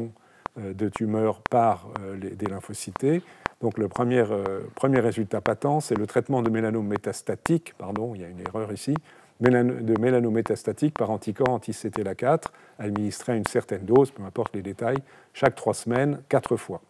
[0.57, 1.87] de tumeurs par
[2.19, 3.21] des lymphocytes
[3.61, 8.21] donc le premier, euh, premier résultat patent, c'est le traitement de mélanome métastatique, pardon, il
[8.21, 8.93] y a une erreur ici,
[9.39, 12.45] de mélanome métastatique par anticorps anti-CTLA4,
[12.79, 14.97] administré à une certaine dose, peu importe les détails,
[15.33, 16.81] chaque trois semaines, quatre fois.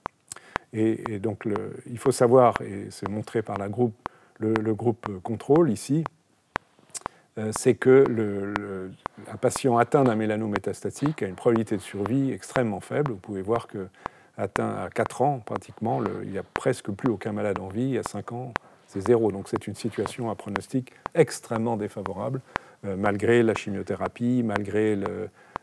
[0.73, 1.43] Et, donc
[1.89, 3.95] il faut savoir, et c'est montré par groupe,
[4.39, 6.03] le, groupe contrôle ici,
[7.37, 8.91] euh, c'est que le,
[9.31, 13.11] un patient atteint d'un mélanome métastatique a une probabilité de survie extrêmement faible.
[13.11, 13.87] Vous pouvez voir que
[14.37, 17.97] atteint à 4 ans, pratiquement, il n'y a presque plus aucun malade en vie.
[17.97, 18.53] À 5 ans,
[18.87, 19.31] c'est zéro.
[19.31, 22.41] Donc c'est une situation à pronostic extrêmement défavorable,
[22.85, 24.95] euh, malgré la chimiothérapie, malgré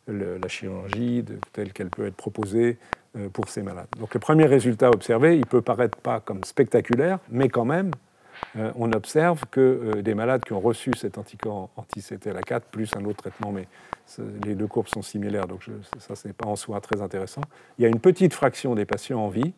[0.06, 2.78] la chirurgie telle qu'elle peut être proposée
[3.16, 3.86] euh, pour ces malades.
[3.98, 7.92] Donc le premier résultat observé, il peut paraître pas comme spectaculaire, mais quand même,
[8.56, 13.18] euh, on observe que des malades qui ont reçu cet anticorps anti-CTLA4 plus un autre
[13.18, 13.68] traitement, mais
[14.44, 15.66] les deux courbes sont similaires, donc
[15.98, 17.40] ça, ce n'est pas en soi très intéressant.
[17.78, 19.54] Il y a une petite fraction des patients en vie,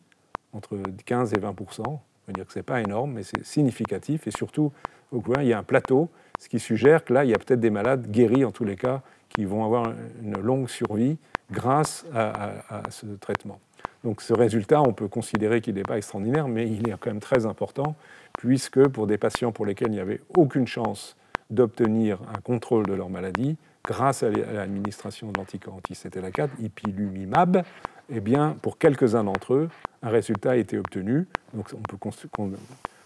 [0.53, 4.27] entre 15 et 20% On veut dire que ce n'est pas énorme, mais c'est significatif.
[4.27, 4.73] Et surtout,
[5.13, 6.09] au il y a un plateau,
[6.39, 8.77] ce qui suggère que là, il y a peut-être des malades guéris, en tous les
[8.77, 11.19] cas, qui vont avoir une longue survie
[11.51, 13.61] grâce à ce traitement.
[14.07, 17.19] Donc ce résultat, on peut considérer qu'il n'est pas extraordinaire, mais il est quand même
[17.19, 17.97] très important,
[18.39, 21.17] puisque pour des patients pour lesquels il n'y avait aucune chance
[21.51, 27.65] d'obtenir un contrôle de leur maladie, grâce à l'administration de l'anticorps anti-CTLA4, ipilimumab,
[28.09, 29.69] eh bien, pour quelques-uns d'entre eux,
[30.05, 31.27] un résultat a été obtenu.
[31.53, 31.97] Donc on peut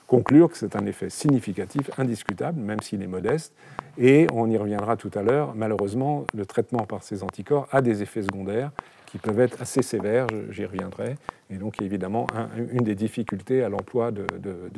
[0.06, 3.54] conclure que c'est un effet significatif, indiscutable, même s'il est modeste.
[3.96, 5.54] Et on y reviendra tout à l'heure.
[5.54, 8.70] Malheureusement, le traitement par ces anticorps a des effets secondaires
[9.10, 11.16] qui peuvent être assez sévères, j'y reviendrai.
[11.50, 14.24] Et donc, évidemment une des difficultés à l'emploi de,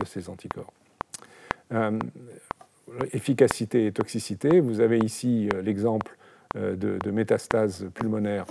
[0.07, 0.73] ces anticorps.
[1.73, 1.99] Euh,
[3.13, 4.61] efficacité et toxicité.
[4.61, 6.17] Vous avez ici euh, l'exemple
[6.57, 8.47] euh, de, métastases pulmonaires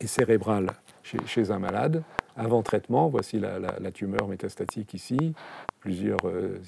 [0.00, 0.70] et cérébrales
[1.02, 2.02] chez, un malade.
[2.36, 5.34] Avant traitement, voici la, tumeur métastatique ici,
[5.80, 6.20] plusieurs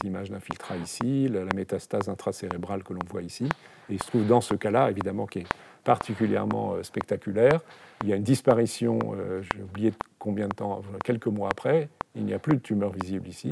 [0.05, 3.45] images d'infiltrat ici, la, métastase intracérébrale que l'on voit ici.
[3.89, 5.47] Et il se trouve dans ce cas-là, évidemment, qui est
[5.85, 7.61] particulièrement spectaculaire.
[8.03, 8.99] Il y a une disparition,
[9.41, 13.29] j'ai oublié combien de temps, quelques mois après, il n'y a plus de tumeur visible
[13.29, 13.49] ici.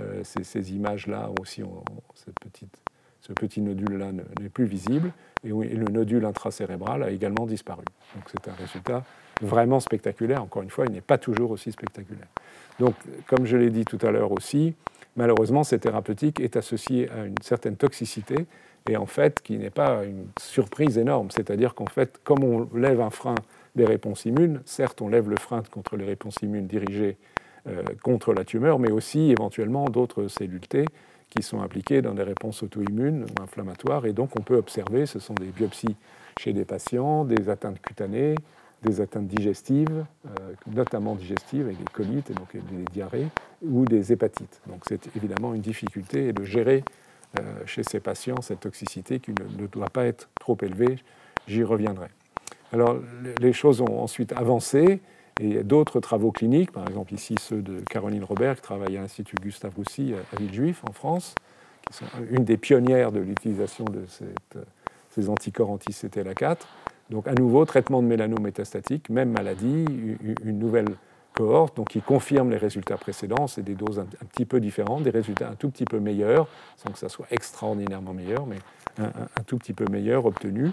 [0.00, 1.62] Euh, ces, images-là aussi,
[2.14, 2.76] cette petite,
[3.20, 5.12] ce petit nodule-là n'est plus visible,
[5.44, 7.84] et, le nodule intracérébral a également disparu.
[8.14, 9.04] Donc c'est un résultat
[9.40, 10.42] vraiment spectaculaire.
[10.42, 12.26] Encore une fois, il n'est pas toujours aussi spectaculaire.
[12.78, 12.94] Donc,
[13.26, 14.74] comme je l'ai dit tout à l'heure aussi,
[15.16, 18.46] malheureusement, cette thérapeutique est associée à une certaine toxicité,
[18.88, 21.30] et en fait, qui n'est pas une surprise énorme.
[21.30, 23.34] C'est-à-dire qu'en fait, comme on lève un frein
[23.78, 27.16] des réponses immunes, certes, on lève le frein contre les réponses immunes dirigées
[27.68, 30.84] euh, contre la tumeur, mais aussi éventuellement d'autres cellules T
[31.30, 34.04] qui sont impliquées dans des réponses auto-immunes ou inflammatoires.
[34.04, 35.96] Et donc on peut observer, ce sont des biopsies
[36.38, 38.34] chez des patients, des atteintes cutanées,
[38.82, 40.04] des atteintes digestives,
[40.72, 43.26] notamment digestives avec des colites et donc des diarrhées,
[43.62, 44.60] ou des hépatites.
[44.68, 46.84] Donc c'est évidemment une difficulté de gérer
[47.66, 50.96] chez ces patients cette toxicité qui ne doit pas être trop élevée.
[51.46, 52.08] J'y reviendrai.
[52.72, 52.96] Alors
[53.40, 55.00] les choses ont ensuite avancé
[55.40, 59.36] et d'autres travaux cliniques, par exemple ici ceux de Caroline Robert, qui travaille à l'Institut
[59.40, 61.34] Gustave Roussy à Villejuif en France,
[61.88, 64.04] qui sont une des pionnières de l'utilisation de
[65.10, 66.58] ces anticorps anti-CTLA4.
[67.10, 69.84] Donc à nouveau, traitement de mélanome métastatique, même maladie,
[70.44, 70.88] une nouvelle
[71.34, 73.46] cohorte donc, qui confirme les résultats précédents.
[73.46, 76.92] C'est des doses un, petit peu différentes, des résultats un tout petit peu meilleurs, sans
[76.92, 78.56] que ça soit extraordinairement meilleur, mais
[78.98, 80.70] un, un tout petit peu meilleur obtenu,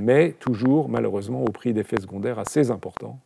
[0.00, 3.20] mais toujours malheureusement au prix d'effets secondaires assez importants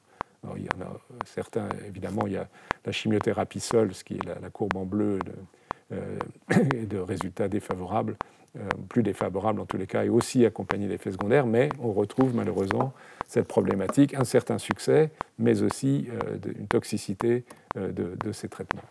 [0.57, 2.49] il y en a certains, évidemment, il y a
[2.85, 6.19] la chimiothérapie seule, ce qui est la, courbe en bleu, de, euh,
[6.75, 8.17] et de résultats défavorables,
[8.59, 12.35] euh, plus défavorables en tous les cas, et aussi accompagnés d'effets secondaires, mais on retrouve
[12.35, 12.93] malheureusement
[13.29, 17.45] cette problématique, un certain succès, mais aussi euh, une toxicité
[17.77, 18.83] de, ces traitements.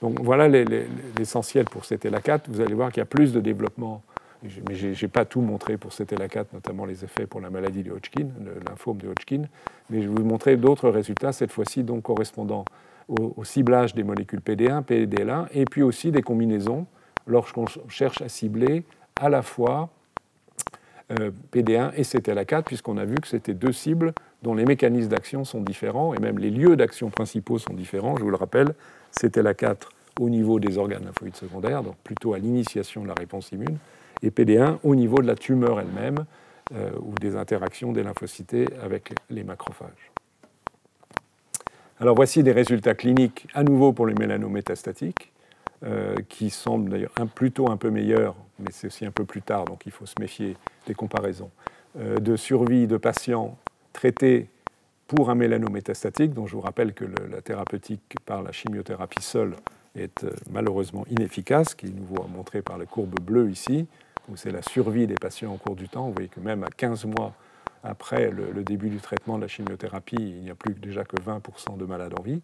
[0.00, 2.42] Donc voilà l'essentiel pour cet ELA4.
[2.48, 4.02] Vous allez voir qu'il y a plus de développement
[4.42, 7.82] mais je n'ai pas tout montré pour cet ELA4, notamment les effets pour la maladie
[7.82, 9.42] de Hodgkin, le de Hodgkin,
[9.90, 12.64] mais je vais vous montrer d'autres résultats, cette fois-ci correspondant
[13.08, 16.86] au, ciblage des molécules PD1, PDL1, et puis aussi des combinaisons
[17.26, 18.84] lorsqu'on cherche à cibler
[19.20, 19.88] à la fois
[21.18, 24.12] euh, PD1 et CTLA4, puisqu'on a vu que c'était deux cibles
[24.42, 28.16] dont les mécanismes d'action sont différents, et même les lieux d'action principaux sont différents.
[28.16, 28.74] Je vous le rappelle,
[29.18, 29.88] CTLA4
[30.20, 33.78] au niveau des organes lymphoïdes secondaires, donc plutôt à l'initiation de la réponse immune,
[34.22, 36.24] et PD1 au niveau de la tumeur elle-même
[36.74, 40.12] euh, ou des interactions des lymphocytes avec les macrophages.
[42.00, 45.32] Alors voici des résultats cliniques à nouveau pour les mélanomes métastatiques,
[45.84, 49.64] euh, qui semblent d'ailleurs plutôt un peu meilleurs, mais c'est aussi un peu plus tard,
[49.64, 50.56] donc il faut se méfier
[50.86, 51.50] des comparaisons,
[51.98, 53.56] euh, de survie de patients
[53.92, 54.48] traités
[55.06, 59.54] pour un mélanome métastatique, dont je vous rappelle que la thérapeutique par la chimiothérapie seule
[59.96, 63.86] est malheureusement inefficace, qui est nouveau montré par la courbe bleue ici,
[64.28, 66.06] où c'est la survie des patients au cours du temps.
[66.06, 67.34] Vous voyez que même à 15 mois
[67.82, 71.76] après le, début du traitement de la chimiothérapie, il n'y a plus déjà que 20%
[71.76, 72.42] de malades en vie.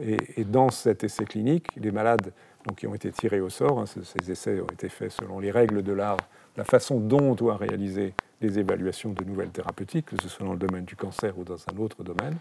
[0.00, 2.32] Et, dans cet essai clinique, les malades
[2.66, 5.50] donc, qui ont été tirés au sort, hein, ces, essais ont été faits selon les
[5.50, 6.16] règles de l'art,
[6.56, 10.52] la façon dont on doit réaliser des évaluations de nouvelles thérapeutiques, que ce soit dans
[10.52, 12.36] le domaine du cancer ou dans un autre domaine.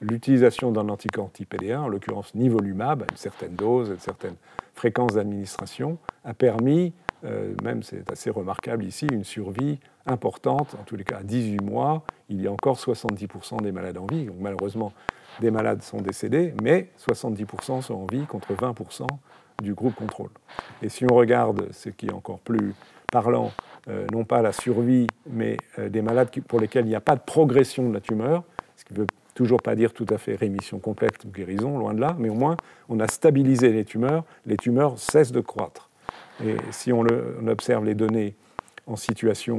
[0.00, 4.36] L'utilisation d'un anticorps anti-PD1, en l'occurrence nivolumab, à une certaine dose, à une certaine
[4.74, 6.94] fréquence d'administration, a permis
[7.24, 11.62] euh, même c'est assez remarquable ici, une survie importante, en tous les cas à 18
[11.62, 14.26] mois, il y a encore 70% des malades en vie.
[14.26, 14.92] Donc malheureusement,
[15.40, 19.06] des malades sont décédés, mais 70% sont en vie contre 20%
[19.62, 20.30] du groupe contrôle.
[20.82, 22.74] Et si on regarde ce qui est encore plus
[23.12, 23.52] parlant,
[23.88, 27.16] euh, non pas la survie, mais euh, des malades pour lesquels il n'y a pas
[27.16, 28.44] de progression de la tumeur,
[28.76, 31.94] ce qui ne veut toujours pas dire tout à fait rémission complète ou guérison, loin
[31.94, 32.56] de là, mais au moins
[32.88, 35.89] on a stabilisé les tumeurs, les tumeurs cessent de croître.
[36.44, 37.04] Et si on,
[37.46, 38.34] observe les données
[38.86, 39.56] en situation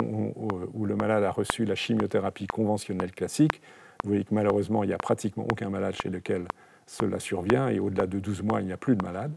[0.74, 3.62] où, le malade a reçu la chimiothérapie conventionnelle classique,
[4.04, 6.46] vous voyez que malheureusement, il n'y a pratiquement aucun malade chez lequel
[6.88, 9.34] cela survient, et au-delà de 12 mois, il n'y a plus de malades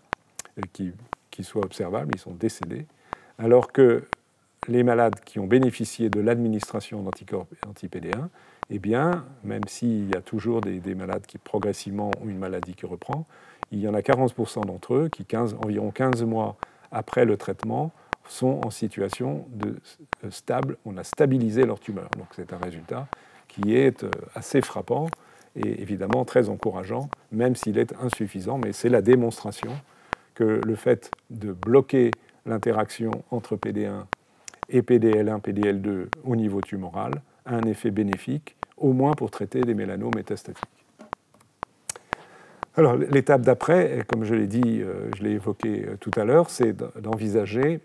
[0.73, 0.93] qui,
[1.31, 2.87] qui soient observables, ils sont décédés.
[3.39, 4.05] Alors que
[4.69, 8.29] les malades qui ont bénéficié de l'administration d'anticorps anti-PD1,
[8.71, 12.87] eh bien, même s'il y a toujours des, malades qui progressivement ont une maladie qui
[12.87, 13.27] reprend,
[13.71, 16.57] il y en a 40% d'entre eux qui, 15, environ 15 mois
[16.95, 17.93] après le traitement,
[18.29, 19.77] sont en situation de
[20.25, 22.09] euh, stable, on a stabilisé leur tumeur.
[22.17, 23.07] Donc c'est un résultat
[23.49, 25.09] qui est euh, assez frappant
[25.57, 29.71] et évidemment très encourageant, même s'il est insuffisant, mais c'est la démonstration
[30.35, 32.11] que le fait de bloquer
[32.47, 34.05] l'interaction entre PD1
[34.69, 37.13] et PDL1, PDL2 au niveau tumoral
[37.45, 40.84] a un effet bénéfique, au moins pour traiter des mélanomes métastatiques.
[42.77, 46.51] Alors l'étape d'après, comme je l'ai dit, euh, je l'ai évoqué euh, tout à l'heure,
[46.51, 47.81] c'est d'envisager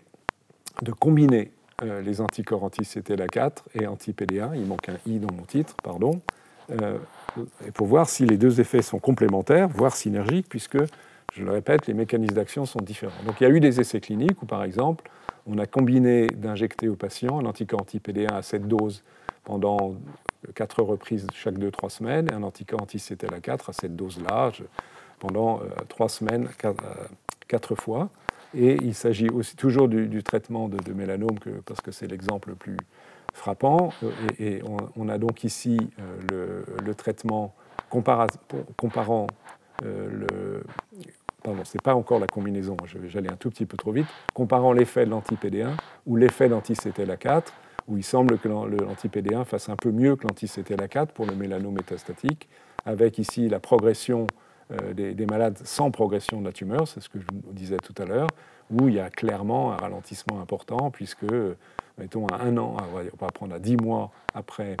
[0.82, 5.76] de combiner euh, les anticorps anti-CTLA4 et anti-PD1, il manque un I dans mon titre,
[5.82, 6.20] pardon,
[7.66, 10.78] et pour voir si les deux effets sont complémentaires, voire synergiques, puisque,
[11.32, 13.24] je le répète, les mécanismes d'action sont différents.
[13.26, 15.10] Donc il y a eu des essais cliniques où, par exemple,
[15.46, 19.02] on a combiné d'injecter au patient un anticorps anti-PD1 à cette dose
[19.42, 19.96] pendant
[20.54, 24.52] quatre reprises chaque 2-3 semaines, un anticorps anti-CTLA4 à cette dose-là
[25.18, 26.72] pendant euh, trois semaines, euh,
[27.46, 28.08] quatre, fois.
[28.54, 31.36] Et il s'agit aussi toujours du, traitement de, mélanome,
[31.66, 32.76] parce que c'est l'exemple le plus
[33.32, 33.92] frappant.
[34.02, 34.10] Euh,
[34.40, 34.62] et,
[34.96, 35.78] on, a donc ici
[36.32, 37.54] le, traitement
[37.88, 38.26] comparant
[39.82, 40.64] le.
[41.42, 42.76] Pardon, ce n'est pas encore la combinaison,
[43.06, 44.06] j'allais un tout petit peu trop vite.
[44.34, 45.70] Comparant l'effet de l'anti-PD1
[46.06, 47.44] ou l'effet d'anti-CTLA4
[47.90, 52.48] où il semble que l'anti-PD1 fasse un peu mieux que l'anti-CTLA4 pour le mélanome métastatique,
[52.86, 54.26] avec ici la progression
[54.70, 58.00] euh, des, malades sans progression de la tumeur, c'est ce que je vous disais tout
[58.00, 58.28] à l'heure,
[58.70, 61.26] où il y a clairement un ralentissement important, puisque,
[61.98, 64.76] mettons, à un an, on va prendre à dix mois après,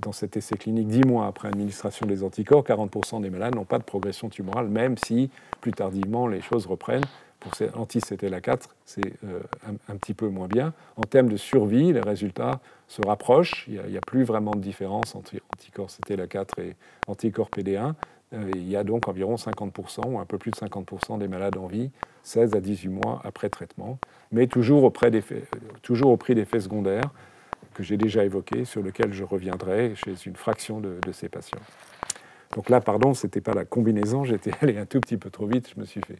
[0.00, 3.78] dans cet essai clinique, dix mois après administration des anticorps, 40% des malades n'ont pas
[3.78, 7.04] de progression tumorale, même si plus tardivement les choses reprennent.
[7.44, 9.40] Pour l'anti-CTLA4, c'est euh,
[9.88, 10.72] un, petit peu moins bien.
[10.96, 13.66] En termes de survie, les résultats se rapprochent.
[13.68, 16.76] Il n'y a, plus vraiment de différence entre anticorps CTLA4 et
[17.06, 17.92] anticorps PD1.
[18.32, 21.58] Euh, il y a donc environ 50% ou un peu plus de 50% des malades
[21.58, 21.90] en vie
[22.22, 23.98] 16 à 18 mois après traitement,
[24.32, 25.22] mais toujours, auprès des
[25.82, 27.10] toujours au prix d'effets secondaires
[27.74, 31.60] que j'ai déjà évoqués, sur lesquels je reviendrai chez une fraction de ces patients.
[32.54, 35.46] Donc là, pardon, ce n'était pas la combinaison, j'étais allé un tout petit peu trop
[35.46, 36.18] vite, je me suis fait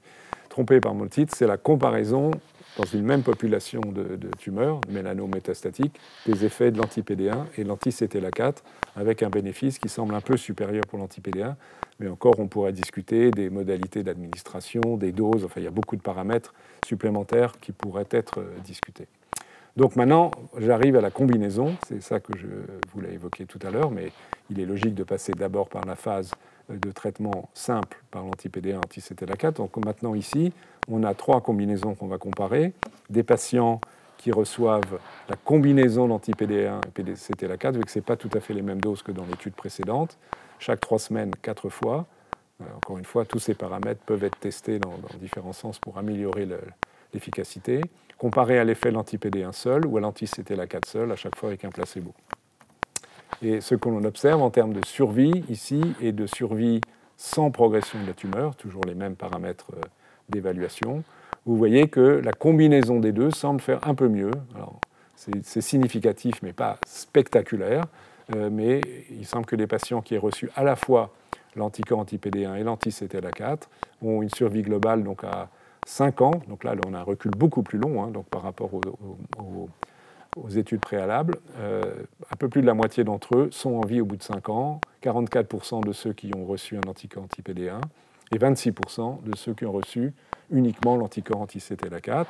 [0.49, 2.30] tromper par mon titre, c'est la comparaison
[2.76, 8.57] dans une même population de, tumeurs, mélanométastatiques, des effets de l'anti-PD1 et l'anti-CTLA4,
[8.97, 11.55] avec un bénéfice qui semble un peu supérieur pour l'anti-PD1,
[12.01, 15.97] mais encore on pourrait discuter des modalités d'administration, des doses, enfin il y a beaucoup
[15.97, 16.53] de paramètres
[16.85, 19.07] supplémentaires qui pourraient être euh, discutés.
[19.77, 22.47] Donc maintenant, j'arrive à la combinaison, c'est ça que je
[22.93, 24.12] voulais évoquer tout à l'heure, mais
[24.51, 26.31] il est logique de passer d'abord par la phase
[26.68, 29.55] de traitement simple par l'anti-PD1, anti-CTLA4.
[29.55, 30.53] Donc maintenant ici,
[30.89, 32.72] on a trois combinaisons qu'on va comparer.
[33.11, 33.81] Des patients
[34.16, 34.99] qui reçoivent
[35.29, 38.81] la combinaison d'anti-PD1 et CTLA4, vu que ce n'est pas tout à fait les mêmes
[38.81, 40.18] doses que dans l'étude précédente,
[40.59, 42.07] chaque trois semaines, quatre fois.
[42.61, 46.49] Euh, encore une fois, tous ces paramètres peuvent être testés dans, différents sens pour améliorer
[47.12, 47.81] l'efficacité,
[48.25, 51.68] comparé à l'effet de l'anti-PD1 seul ou à l'anti-CTLA4 seul, à chaque fois avec un
[51.68, 52.14] placebo.
[53.43, 56.81] Et ce que l'on observe en termes de survie ici et de survie
[57.18, 59.81] sans progression de la tumeur, toujours les mêmes paramètres euh,
[60.31, 61.05] d'évaluation,
[61.45, 64.31] vous voyez que la combinaison des deux semble faire un peu mieux.
[65.16, 67.85] C'est significatif, mais pas spectaculaire.
[68.35, 71.12] Euh, mais il semble que les patients qui aient reçu à la fois
[71.57, 73.64] l'anticorps anti-PD1 et l'anti-CTLA4
[74.01, 75.51] ont une survie globale donc à
[75.87, 76.32] 5 ans.
[76.49, 79.68] Donc là, on a un recul beaucoup plus long hein, donc par rapport aux,
[80.57, 81.37] études préalables.
[81.59, 81.82] Euh,
[82.30, 84.49] un peu plus de la moitié d'entre eux sont en vie au bout de 5
[84.49, 87.80] ans, 44% de ceux qui ont reçu un anticorps anti-PD1
[88.32, 90.12] et 26% de ceux qui ont reçu
[90.51, 92.26] uniquement l'anticorps anti-CTLA4.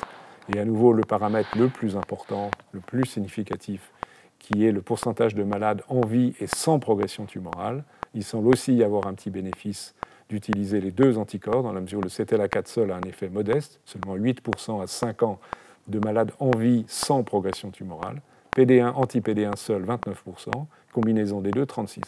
[0.55, 3.91] Et à nouveau, le paramètre le plus important, le plus significatif,
[4.39, 7.85] qui est le pourcentage de malades en vie et sans progression tumorale.
[8.13, 9.95] Il semble aussi y avoir un petit bénéfice
[10.29, 13.81] d'utiliser les deux anticorps, dans la mesure où le CTLA4 seul a un effet modeste,
[13.85, 15.39] seulement 8% à 5 ans
[15.89, 18.23] de malades en vie sans progression tumorale.
[18.57, 20.51] PD1, anti-PD1 seul, 29%,
[20.93, 22.01] combinaison des deux, 36%.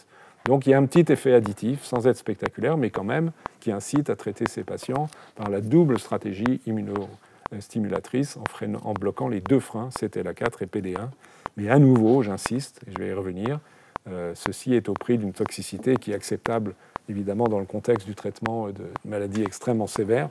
[0.45, 3.71] Donc il y a un petit effet additif, sans être spectaculaire, mais quand même, qui
[3.71, 8.43] incite à traiter ces patients par la double stratégie immunostimulatrice en,
[8.89, 11.09] en bloquant les deux freins, CTLA4 et PD1.
[11.57, 13.59] Mais à nouveau, j'insiste, et je vais y revenir,
[14.07, 16.75] euh, ceci est au prix d'une toxicité qui est acceptable
[17.09, 20.29] évidemment dans le contexte du traitement de maladies extrêmement sévères,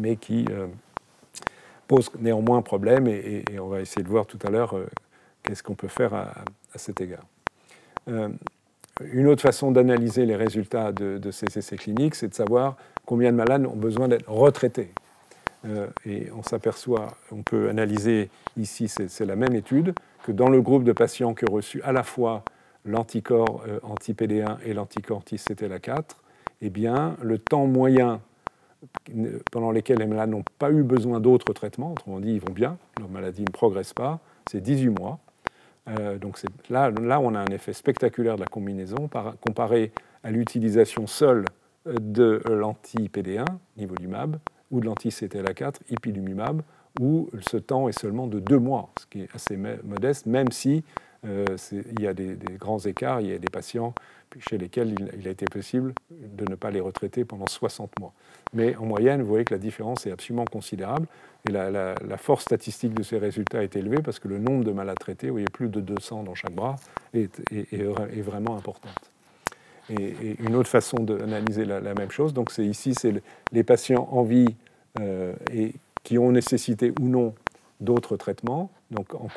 [0.00, 0.66] mais qui euh,
[1.86, 4.86] pose néanmoins problème, et, on va essayer de voir tout à l'heure euh,
[5.42, 6.34] qu'est-ce qu'on peut faire à,
[6.76, 7.24] cet égard.
[9.00, 13.36] Une autre façon d'analyser les résultats de, ces essais cliniques, c'est de savoir combien de
[13.36, 14.92] malades ont besoin d'être retraités.
[15.64, 19.94] Euh, et on s'aperçoit, on peut analyser ici, c'est la même étude,
[20.24, 22.44] que dans le groupe de patients qui ont reçu à la fois
[22.84, 26.04] l'anticorps euh, anti-PD1 et l'anticorps anti-CTLA4,
[26.62, 28.20] eh bien, le temps moyen
[29.50, 32.78] pendant lequel les malades n'ont pas eu besoin d'autres traitements, autrement dit, ils vont bien,
[32.98, 34.20] leur maladie ne progresse pas,
[34.50, 35.18] c'est 18 mois.
[35.88, 36.38] Euh, donc
[36.70, 39.08] là, là, on a un effet spectaculaire de la combinaison
[39.40, 41.44] comparé à l'utilisation seule
[41.86, 44.36] euh, de l'anti-PD1, nivolumab,
[44.70, 46.62] ou de l'anti-CTLA4, ipilimumab,
[47.00, 50.84] où ce temps est seulement de deux mois, ce qui est assez modeste, même si
[51.24, 53.94] il y a des, grands écarts, il y a des patients
[54.38, 58.12] chez lesquels il, a été possible de ne pas les retraiter pendant 60 mois.
[58.52, 61.06] Mais en moyenne, vous voyez que la différence est absolument considérable.
[61.48, 64.98] Et la, force statistique de ces résultats est élevée parce que le nombre de malades
[64.98, 66.76] traités, vous voyez, plus de 200 dans chaque bras,
[67.14, 67.28] est,
[68.22, 69.10] vraiment importante.
[69.90, 73.14] Et, une autre façon d'analyser la, même chose, donc c'est ici, c'est
[73.52, 74.54] les patients en vie
[75.00, 77.34] euh, et qui ont nécessité ou non
[77.80, 79.28] d'autres traitements, donc en,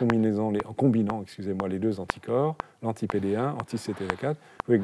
[0.74, 4.36] combinant excusez-moi, les deux anticorps, l'anti-PD1, anti-CTLA4.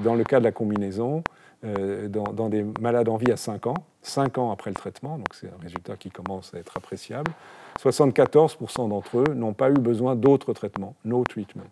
[0.03, 1.23] Dans le cas de la combinaison,
[1.63, 5.33] euh, dans, des malades en vie à 5 ans, 5 ans après le traitement, donc
[5.33, 7.31] c'est un résultat qui commence à être appréciable,
[7.79, 11.69] 74% d'entre eux n'ont pas eu besoin d'autres traitements, no treatment.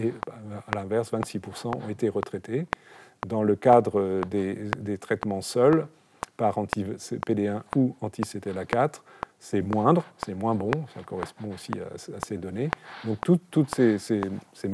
[0.00, 0.12] Et
[0.68, 2.66] à l'inverse, 26% ont été retraités.
[3.26, 5.86] Dans le cadre des, des traitements seuls,
[6.36, 9.00] par anti-PD1 ou anti-CTLA4,
[9.38, 12.70] c'est moindre, c'est moins bon, ça correspond aussi à, ces données.
[13.04, 13.98] Donc toutes ces,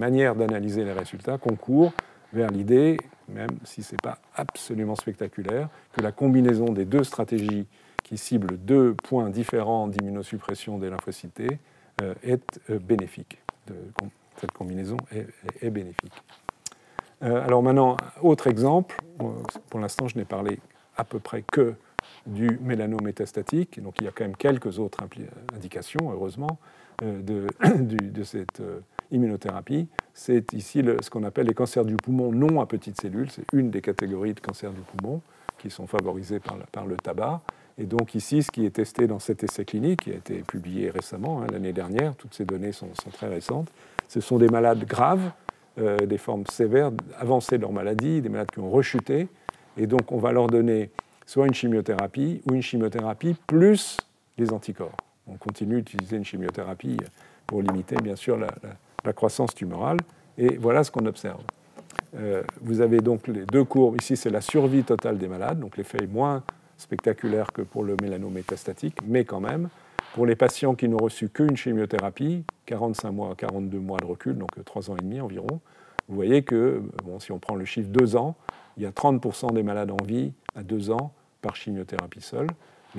[0.00, 1.92] manières d'analyser les résultats concourent
[2.32, 2.96] vers l'idée,
[3.28, 7.66] même si ce n'est pas absolument spectaculaire, que la combinaison des deux stratégies
[8.04, 11.42] qui ciblent deux points différents d'immunosuppression des lymphocytes
[12.02, 13.38] euh, est euh, bénéfique.
[14.36, 16.14] cette combinaison est, bénéfique.
[17.22, 18.96] Euh, alors maintenant, autre exemple,
[19.68, 20.58] pour l'instant je n'ai parlé
[20.96, 21.74] à peu près que
[22.26, 23.82] du mélanométastatique.
[23.82, 24.98] Donc il y a quand même quelques autres
[25.54, 26.58] indications, heureusement,
[27.02, 27.20] euh,
[27.78, 29.88] de, cette euh, immunothérapie.
[30.14, 33.30] C'est ici ce qu'on appelle les cancers du poumon non à petites cellules.
[33.30, 35.22] C'est une des catégories de cancers du poumon
[35.58, 37.40] qui sont favorisés par, le tabac.
[37.78, 40.90] Et donc ici, ce qui est testé dans cet essai clinique, qui a été publié
[40.90, 43.70] récemment, hein, l'année dernière, toutes ces données sont, très récentes,
[44.08, 45.32] ce sont des malades graves,
[45.78, 49.28] euh, des formes sévères, avancées de leur maladie, des malades qui ont rechuté.
[49.76, 50.90] Et donc on va leur donner
[51.30, 53.98] soit une chimiothérapie ou une chimiothérapie plus
[54.36, 54.96] les anticorps.
[55.28, 56.96] On continue d'utiliser une chimiothérapie
[57.46, 59.98] pour limiter bien sûr la, croissance tumorale.
[60.36, 61.40] Et voilà ce qu'on observe.
[62.16, 64.00] Euh, vous avez donc les deux courbes.
[64.00, 66.42] Ici, c'est la survie totale des malades, donc l'effet est moins
[66.76, 69.68] spectaculaire que pour le mélanométastatique, mais quand même,
[70.14, 74.50] pour les patients qui n'ont reçu qu'une chimiothérapie, 45 mois, 42 mois de recul, donc
[74.64, 75.60] 3 ans et demi environ,
[76.08, 78.34] vous voyez que, bon, si on prend le chiffre 2 ans,
[78.76, 82.48] il y a 30% des malades en vie à 2 ans par chimiothérapie seule.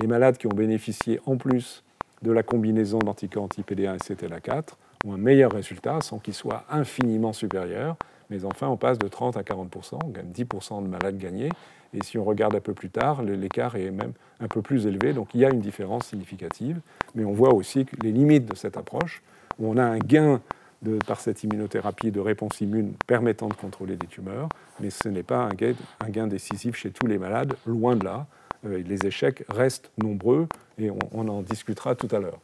[0.00, 1.84] Les malades qui ont bénéficié en plus
[2.22, 4.74] de la combinaison d'anticorps anti-PD1 et CTLA4
[5.04, 7.96] ont un meilleur résultat sans qu'il soit infiniment supérieur.
[8.30, 11.50] Mais enfin, on passe de 30 à 40 on gagne 10% de malades gagnés.
[11.92, 15.12] Et si on regarde un peu plus tard, l'écart est même un peu plus élevé.
[15.12, 16.80] Donc il y a une différence significative.
[17.14, 19.22] Mais on voit aussi les limites de cette approche,
[19.58, 20.40] on a un gain
[20.82, 24.48] de, par cette immunothérapie de réponse immune permettant de contrôler des tumeurs,
[24.80, 28.26] mais ce n'est pas un gain, décisif chez tous les malades, loin de là.
[28.66, 30.46] Euh, les échecs restent nombreux
[30.78, 32.38] et on, en discutera tout à l'heure.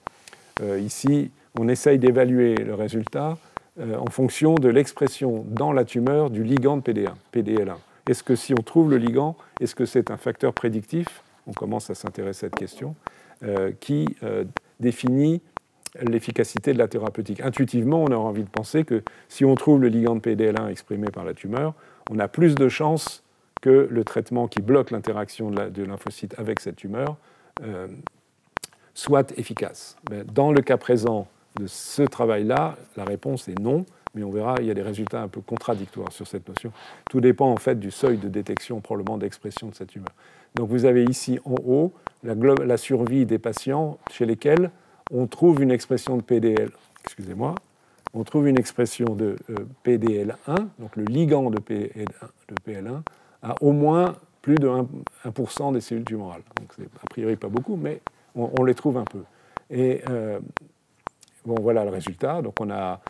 [0.63, 3.39] Euh, ici, on essaye d'évaluer le résultat
[3.79, 7.77] euh, en fonction de l'expression dans la tumeur du ligand de PD1, PDL1.
[8.09, 11.23] Est-ce que si on trouve le ligand, est-ce que c'est un facteur prédictif?
[11.47, 12.95] On commence à s'intéresser à cette question,
[13.81, 14.17] qui
[14.81, 15.41] définit
[16.01, 17.41] l'efficacité de la thérapeutique.
[17.41, 21.09] Intuitivement, on aurait envie de penser que si on trouve le ligand de PDL1 exprimé
[21.09, 21.75] par la tumeur,
[22.11, 23.23] on a plus de chances
[23.61, 27.17] que le traitement qui bloque l'interaction de, lymphocyte avec cette tumeur
[27.63, 27.89] euh,
[28.95, 29.97] soit efficace.
[30.33, 31.29] dans le cas présent
[31.59, 33.85] de ce travail-là, la réponse est non,
[34.15, 36.73] mais on verra, il y a des résultats un peu contradictoires sur cette notion.
[37.11, 40.13] Tout dépend en fait du seuil de détection, probablement d'expression de cette tumeur.
[40.55, 44.71] Donc vous avez ici en haut la survie des patients chez lesquels
[45.11, 46.71] on trouve une expression de PDL,
[47.05, 47.55] excusez-moi,
[48.15, 49.55] on trouve une expression de euh,
[49.85, 53.03] PDL1, donc le ligand de, PL1,
[53.43, 54.69] à au moins plus de
[55.25, 56.43] 1%, des cellules tumorales.
[56.59, 58.01] Donc c'est a priori pas beaucoup, mais
[58.35, 59.23] on, les trouve un peu.
[59.71, 60.39] Et euh,
[61.45, 62.41] voilà le résultat.
[62.41, 63.01] Donc on a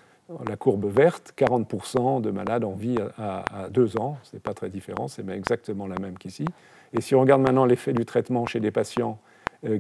[0.49, 4.19] la courbe verte, 40% de malades en vie à, à deux ans.
[4.25, 6.45] Ce n'est pas très différent, c'est exactement la même qu'ici.
[6.93, 9.19] Et si on regarde maintenant l'effet du traitement chez des patients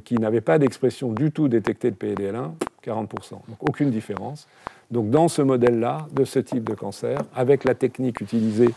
[0.05, 2.51] qui n'avaient pas d'expression du tout détectée de PDL1,
[2.85, 3.31] 40%.
[3.31, 4.49] Donc aucune différence.
[4.91, 8.71] Donc dans ce modèle-là, de ce type de cancer, avec la technique utilisée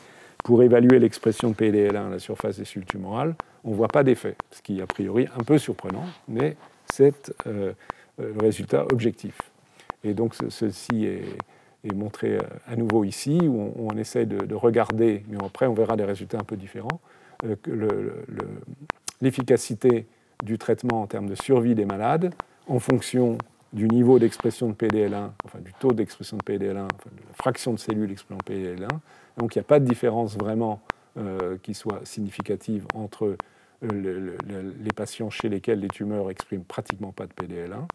[0.43, 4.03] pour évaluer l'expression de PDL1 à la surface des cellules tumorales, on ne voit pas
[4.03, 6.55] d'effet, ce qui est a priori un peu surprenant, mais
[6.91, 7.73] c'est euh,
[8.17, 9.37] le résultat objectif.
[10.03, 15.37] Et donc ceci est, montré euh, à nouveau ici, où on, essaie de, regarder, mais
[15.43, 16.99] après on verra des résultats un peu différents,
[17.63, 17.71] que
[19.21, 20.05] l'efficacité
[20.43, 22.33] du traitement en termes de survie des malades
[22.67, 23.37] en fonction
[23.73, 27.73] du niveau d'expression de PDL1, enfin du taux d'expression de PDL1, enfin de la fraction
[27.73, 28.89] de cellules exprimant PDL1.
[29.37, 30.81] Donc il n'y a pas de différence vraiment
[31.17, 33.35] euh, qui soit significative entre
[33.83, 37.85] euh, les patients chez lesquels les tumeurs expriment pratiquement pas de PDL1.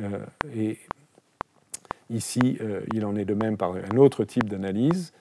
[0.00, 0.18] Euh,
[0.54, 0.78] et
[2.10, 2.58] ici,
[2.92, 5.12] il en est de même par un autre type d'analyse.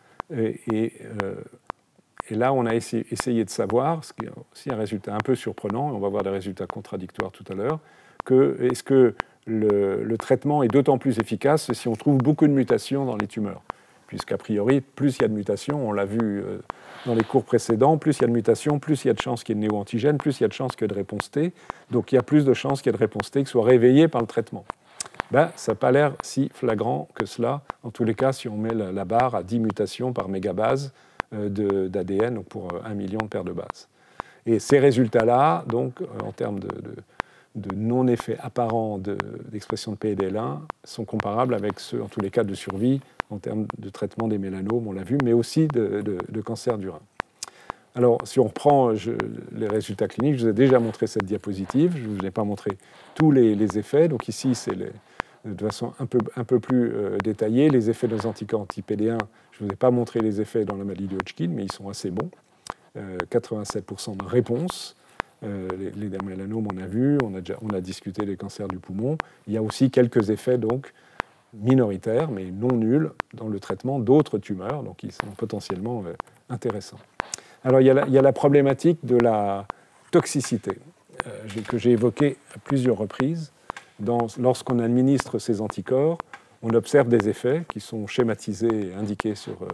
[2.35, 5.89] Là, on a essayé, de savoir, ce qui est aussi un résultat un peu surprenant,
[5.89, 7.79] et on va voir des résultats contradictoires tout à l'heure,
[8.25, 9.15] que est-ce que
[9.47, 13.61] le, traitement est d'autant plus efficace si on trouve beaucoup de mutations dans les tumeurs
[14.07, 16.59] Puisqu'a priori, plus il y a de mutations, on l'a vu euh,
[17.05, 19.21] dans les cours précédents, plus il y a de mutations, plus il y a de
[19.21, 20.89] chances qu'il y ait de néo-antigènes, plus il y a de chances qu'il y ait
[20.89, 21.53] de réponse T.
[21.91, 23.63] Donc il y a plus de chances qu'il y ait de réponse T qui soit
[23.63, 24.65] réveillée par le traitement.
[25.31, 27.61] Ben, ça n'a pas l'air si flagrant que cela.
[27.83, 30.91] En tous les cas, si on met la, la barre à 10 mutations par mégabase,
[31.31, 33.87] d'ADN pour euh, un million de paires de bases.
[34.45, 36.69] Et ces résultats-là, donc, euh, en termes de,
[37.75, 38.97] non-effet apparent
[39.51, 43.65] d'expression de, PDL1, sont comparables avec ceux, en tous les cas, de survie en termes
[43.77, 47.01] de traitement des mélanomes, on l'a vu, mais aussi de, cancer du rein.
[47.95, 51.93] Alors, si on reprend les résultats cliniques, je vous ai déjà montré cette diapositive.
[51.97, 52.71] Je ne vous ai pas montré
[53.15, 54.07] tous les, effets.
[54.07, 54.75] Donc ici, c'est
[55.45, 57.69] de façon un peu, un peu plus euh, détaillée.
[57.69, 59.17] Les effets des anticorps anti-PD1,
[59.51, 61.71] je ne vous ai pas montré les effets dans la maladie de Hodgkin, mais ils
[61.71, 62.29] sont assez bons.
[63.31, 64.97] 87% de réponse.
[65.41, 68.79] les, les mélanomes, on a vu, on a, déjà, on a discuté des cancers du
[68.79, 69.17] poumon.
[69.47, 70.91] Il y a aussi quelques effets donc
[71.53, 76.13] minoritaires, mais non nuls, dans le traitement d'autres tumeurs, donc ils sont potentiellement euh,
[76.49, 76.99] intéressants.
[77.63, 79.67] Alors il y, a la, problématique de la
[80.09, 80.79] toxicité,
[81.27, 83.51] euh, que j'ai évoquée à plusieurs reprises.
[84.03, 86.17] Lorsqu'on administre ces anticorps,
[86.63, 89.67] on observe des effets qui sont schématisés et indiqués sur euh,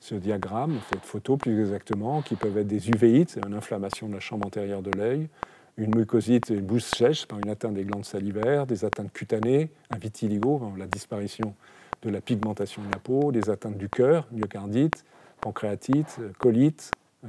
[0.00, 4.20] ce diagramme, cette photo plus exactement, qui peuvent être des uvéites, une inflammation de la
[4.20, 5.28] chambre antérieure de l'œil,
[5.76, 9.98] une mucosite une bouche sèche par une atteinte des glandes salivaires, des atteintes cutanées, un
[9.98, 11.54] vitiligo, la disparition
[12.02, 15.04] de la pigmentation de la peau, des atteintes du cœur, myocardite,
[15.40, 16.90] pancréatite, colite,
[17.24, 17.28] euh,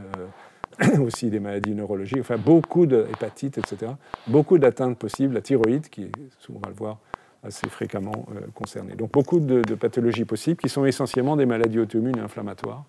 [1.02, 3.92] aussi des maladies neurologiques, enfin beaucoup d'hépatites, etc.
[4.28, 6.12] Beaucoup d'atteintes possibles, la thyroïde, qui est,
[6.50, 6.98] on va le voir,
[7.44, 8.96] assez fréquemment euh, concernée.
[8.96, 12.84] Donc beaucoup de, pathologies possibles qui sont essentiellement des maladies auto-immunes et inflammatoires,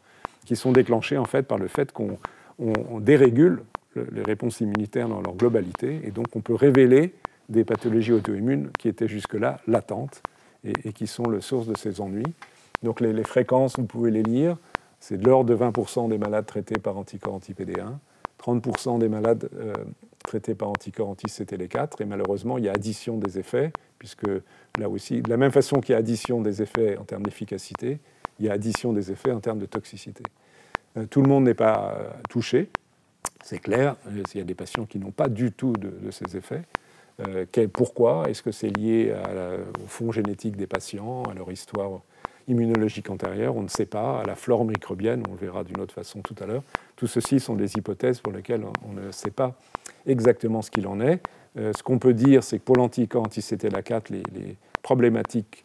[0.45, 2.19] qui sont déclenchées en fait par le fait qu'on
[3.01, 3.63] dérégule
[4.13, 6.01] les réponses immunitaires dans leur globalité.
[6.05, 7.15] Et donc on peut révéler
[7.49, 10.23] des pathologies auto-immunes qui étaient jusque-là latentes
[10.65, 12.35] et, qui sont le source de ces ennuis.
[12.83, 14.57] Donc les, fréquences, vous pouvez les lire,
[15.01, 17.99] c'est de l'ordre de 20% des malades traités par anticorps anti-PD1,
[18.43, 19.73] 30% des malades euh,
[20.25, 24.29] traités par anticorps anti-CTL4, et malheureusement, il y a addition des effets, puisque
[24.79, 27.99] là aussi, de la même façon qu'il y a addition des effets en termes d'efficacité,
[28.39, 30.23] il y a addition des effets en termes de toxicité.
[30.97, 32.71] Euh, tout le monde n'est pas euh, touché,
[33.43, 36.63] c'est clair, il y a des patients qui n'ont pas du tout de, ces effets.
[37.73, 38.29] Pourquoi?
[38.29, 39.15] Est-ce que c'est lié
[39.83, 42.01] au fond génétique des patients, à leur histoire
[42.49, 44.21] immunologique antérieure On ne sait pas.
[44.21, 46.63] À la flore microbienne, on le verra d'une autre façon tout à l'heure.
[46.97, 49.55] Tout ceci sont des hypothèses pour lesquelles on ne sait pas
[50.07, 51.21] exactement ce qu'il en est.
[51.59, 55.65] Euh, ce qu'on peut dire, c'est que pour l'anticorps anti-CTLA4, les, problématiques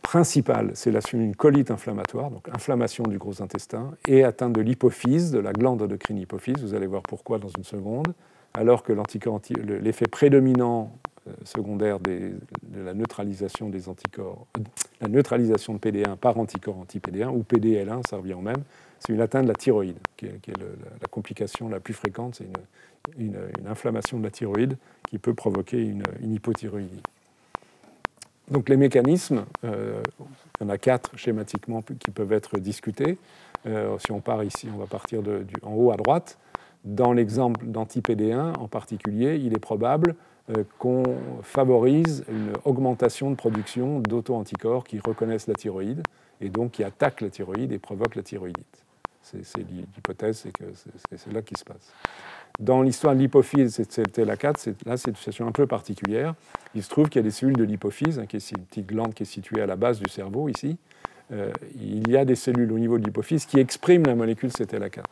[0.00, 5.38] principale, c'est une colite inflammatoire, donc inflammation du gros intestin, et atteinte de l'hypophyse, de
[5.38, 6.62] la glande endocrine hypophyse.
[6.62, 8.14] Vous allez voir pourquoi dans une seconde.
[8.54, 8.94] Alors que
[9.82, 10.96] l'effet prédominant
[11.28, 12.32] euh, secondaire de
[12.74, 14.46] la neutralisation des anticorps,
[15.00, 18.62] la neutralisation de PD1 par anticorps anti-PD1 ou PDL1, ça revient au même,
[18.98, 22.48] c'est une atteinte de la thyroïde, qui est, la complication la plus fréquente, c'est
[23.18, 24.76] une, inflammation de la thyroïde
[25.08, 27.02] qui peut provoquer une, hypothyroïdie.
[28.50, 30.00] Donc les mécanismes, euh,
[30.60, 33.18] il y en a quatre schématiquement qui peuvent être discutés.
[33.66, 35.20] Euh, si on part ici, on va partir
[35.62, 36.38] en haut à droite.
[36.84, 40.14] Dans l'exemple d'anti-PD1 en particulier, il est probable euh,
[40.78, 41.02] qu'on
[41.42, 46.02] favorise une augmentation de production d'auto-anticorps qui reconnaissent la thyroïde
[46.40, 48.84] et donc qui attaquent la thyroïde et provoquent la thyroïdite.
[49.22, 50.64] C'est l'hypothèse, c'est que
[51.16, 51.92] c'est là qui se passe.
[52.60, 56.34] Dans l'histoire de l'hypophyse, c'était la 4, là c'est une situation un peu particulière.
[56.76, 58.86] Il se trouve qu'il y a des cellules de l'hypophyse, hein, qui est une petite
[58.86, 60.78] glande qui est située à la base du cerveau ici.
[61.32, 65.02] Euh, il y a des cellules au niveau de l'hypophyse qui expriment la molécule CTLA4.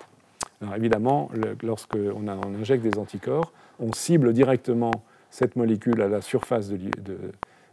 [0.62, 1.28] Alors évidemment,
[1.62, 4.92] lorsqu'on on injecte des anticorps, on cible directement
[5.34, 6.78] cette molécule à la surface de,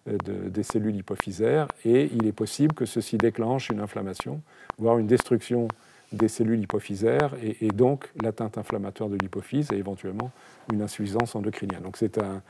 [0.08, 4.42] des cellules hypophysaires et il est possible que ceci déclenche une inflammation,
[4.80, 5.68] voire une destruction
[6.12, 10.32] des cellules hypophysaires et, donc l'atteinte inflammatoire de l'hypophyse et éventuellement
[10.74, 11.84] une insuffisance endocrinienne.
[11.84, 12.42] Donc c'est un,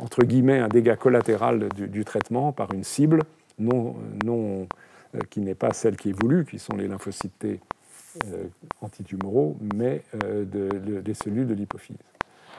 [0.00, 3.24] entre guillemets, un dégât collatéral du, traitement par une cible
[3.58, 4.68] non, non,
[5.16, 7.60] euh, qui n'est pas celle qui est voulue, qui sont les lymphocytes T
[8.26, 8.44] euh,
[8.80, 11.96] antitumoraux, mais euh, des cellules de l'hypophyse.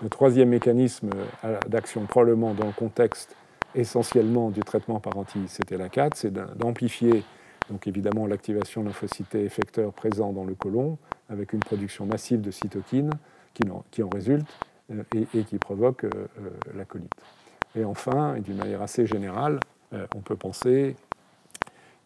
[0.02, 1.10] Le troisième mécanisme
[1.70, 3.36] d'action, probablement dans le contexte
[3.76, 7.24] essentiellement du traitement par anti-CTLA4, c'est d'amplifier
[7.70, 8.84] donc évidemment l'activation
[9.34, 10.98] effecteurs présents dans le côlon,
[11.30, 13.12] avec une production massive de cytokines
[13.54, 13.70] qui
[14.04, 14.48] en, résulte
[14.92, 17.14] euh, et, qui provoque euh, euh, la colite.
[17.76, 19.60] Et enfin, et d'une manière assez générale,
[20.16, 20.96] on peut penser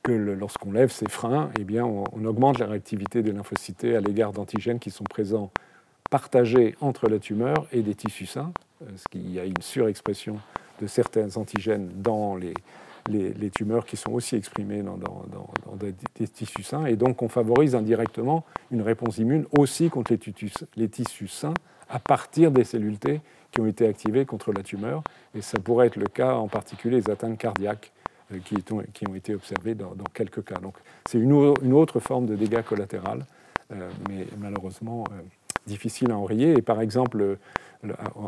[0.03, 4.33] que lorsqu'on lève ces freins, eh bien, on, augmente la réactivité des lymphocytés à l'égard
[4.33, 5.51] d'antigènes qui sont présents,
[6.09, 10.39] partagés entre la tumeur et des tissus sains, parce qu'il y a une surexpression
[10.81, 12.53] de certains antigènes dans les,
[13.55, 14.97] tumeurs qui sont aussi exprimées dans,
[15.75, 16.85] des, tissus sains.
[16.85, 20.13] Et donc, on favorise indirectement une réponse immune aussi contre
[20.75, 21.53] les tissus, sains
[21.89, 23.21] à partir des cellules T
[23.51, 25.03] qui ont été activées contre la tumeur.
[25.33, 27.91] Et ça pourrait être le cas en particulier des atteintes cardiaques
[28.33, 30.59] euh, qui, ont été observées dans, quelques cas.
[30.59, 30.75] Donc,
[31.07, 33.25] c'est une, autre forme de dégâts collatéral,
[33.71, 35.21] euh, mais malheureusement euh,
[35.67, 36.57] difficile à enrayer.
[36.57, 37.37] Et par exemple,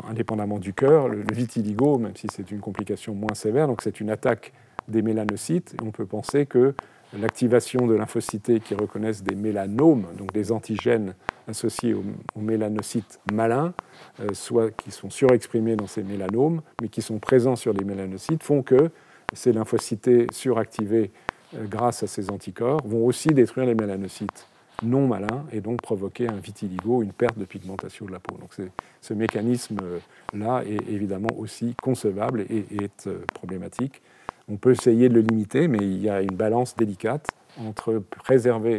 [0.08, 4.10] indépendamment du cœur, le, vitiligo, même si c'est une complication moins sévère, donc c'est une
[4.10, 4.52] attaque
[4.88, 5.74] des mélanocytes.
[5.82, 6.74] On peut penser que
[7.18, 11.14] l'activation de lymphocytes qui reconnaissent des mélanomes, donc des antigènes
[11.48, 12.04] associés aux,
[12.40, 13.74] mélanocytes malins,
[14.20, 18.44] euh, soit qui sont surexprimés dans ces mélanomes, mais qui sont présents sur les mélanocytes,
[18.44, 18.90] font que
[19.32, 21.10] ces lymphocytes suractivés
[21.56, 24.46] euh, grâce à ces anticorps vont aussi détruire les mélanocytes
[24.82, 28.36] non malins et donc provoquer un vitiligo, une perte de pigmentation de la peau.
[28.38, 28.54] Donc
[29.00, 34.02] ce mécanisme-là est évidemment aussi concevable et, est euh, problématique.
[34.48, 37.28] On peut essayer de le limiter, mais il y a une balance délicate
[37.58, 38.78] entre préserver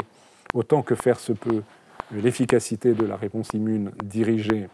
[0.53, 1.61] autant que faire se peut
[2.11, 4.67] l'efficacité de la réponse immune dirigée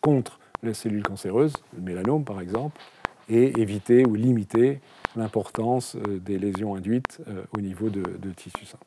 [0.00, 2.80] contre les cellules cancéreuses, le mélanome par exemple,
[3.28, 4.80] et éviter ou limiter
[5.16, 8.78] l'importance euh, des lésions induites euh, au niveau de, de tissu sain.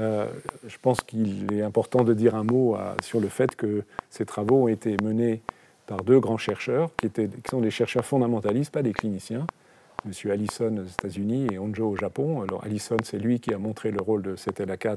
[0.00, 0.26] Euh,
[0.66, 4.64] je pense qu'il est important de dire un mot sur le fait que ces travaux
[4.64, 5.40] ont été menés
[5.86, 7.10] par deux grands chercheurs, qui,
[7.50, 9.46] sont des chercheurs fondamentalistes, pas des cliniciens,
[10.06, 10.30] M.
[10.30, 12.42] Allison aux États-Unis et Onjo au Japon.
[12.42, 14.96] Alors Allison, c'est lui qui a montré le rôle de CTLA4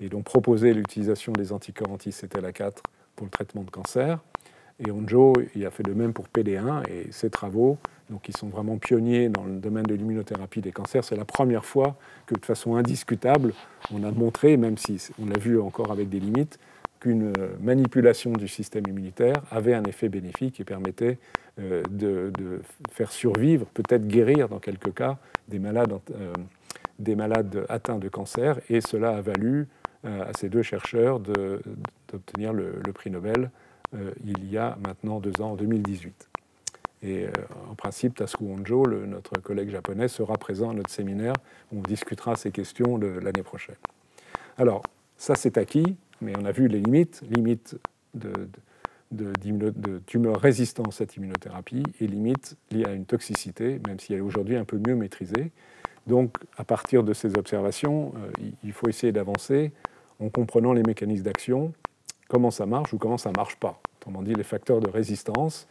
[0.00, 2.78] et donc proposé l'utilisation des anticorps anti-CTLA4
[3.14, 4.18] pour le traitement de cancer.
[4.84, 5.32] Et Onjo,
[5.64, 7.78] a fait de même pour PD1 et ses travaux,
[8.10, 11.02] donc sont vraiment pionniers dans le domaine de l'immunothérapie des cancers.
[11.02, 11.96] C'est la première fois
[12.26, 13.54] que, de façon indiscutable,
[13.92, 16.58] on a montré, même si on l'a vu encore avec des limites,
[17.00, 21.18] qu'une manipulation du système immunitaire avait un effet bénéfique et permettait
[21.58, 28.60] euh, de, faire survivre, peut-être guérir dans quelques cas, des malades, euh, atteints de cancer.
[28.68, 29.68] Et cela a valu
[30.04, 33.50] euh, à ces deux chercheurs d'obtenir le, prix Nobel
[34.24, 36.28] il y a maintenant deux ans, en 2018.
[37.02, 37.26] Et
[37.70, 41.34] en principe, Tasuku Honjo, notre collègue japonais, sera présent à notre séminaire
[41.72, 43.76] où on discutera ces questions l'année prochaine.
[44.58, 44.82] Alors,
[45.16, 47.76] ça c'est acquis, mais on a vu les limites, limites
[48.14, 48.48] de,
[50.06, 54.22] tumeurs résistantes à cette immunothérapie et limites liées à une toxicité, même si elle est
[54.22, 55.50] aujourd'hui un peu mieux maîtrisée.
[56.06, 59.72] Donc, à partir de ces observations, euh, il faut essayer d'avancer
[60.20, 61.72] en comprenant les mécanismes d'action,
[62.28, 63.80] comment ça marche ou comment ça ne marche pas.
[64.00, 65.66] Autrement dit, les facteurs de résistance.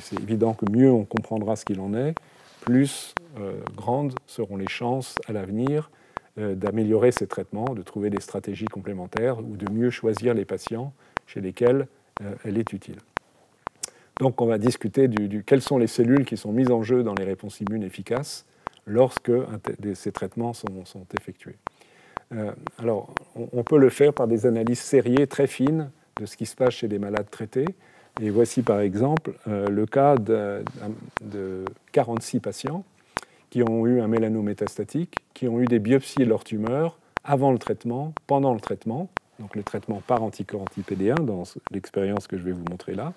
[0.00, 2.14] C'est évident que mieux on comprendra ce qu'il en est,
[2.60, 5.90] plus euh, grandes seront les chances à l'avenir
[6.38, 10.92] euh, d'améliorer ces traitements, de trouver des stratégies complémentaires ou de mieux choisir les patients
[11.26, 11.88] chez lesquels
[12.22, 12.98] euh, elle est utile.
[14.20, 17.14] Donc on va discuter du, quelles sont les cellules qui sont mises en jeu dans
[17.14, 18.46] les réponses immunes efficaces
[18.86, 19.32] lorsque
[19.94, 20.66] ces traitements sont,
[21.18, 21.56] effectués.
[22.78, 26.54] Alors, on, peut le faire par des analyses sériées très fines de ce qui se
[26.54, 27.66] passe chez des malades traités.
[28.20, 30.64] Et voici par exemple le cas de,
[31.22, 32.84] de, 46 patients
[33.50, 37.52] qui ont eu un mélanome métastatique, qui ont eu des biopsies de leur tumeur avant
[37.52, 39.08] le traitement, pendant le traitement,
[39.38, 43.12] donc le traitement par anticorps anti-PD1 dans l'expérience que je vais vous montrer là,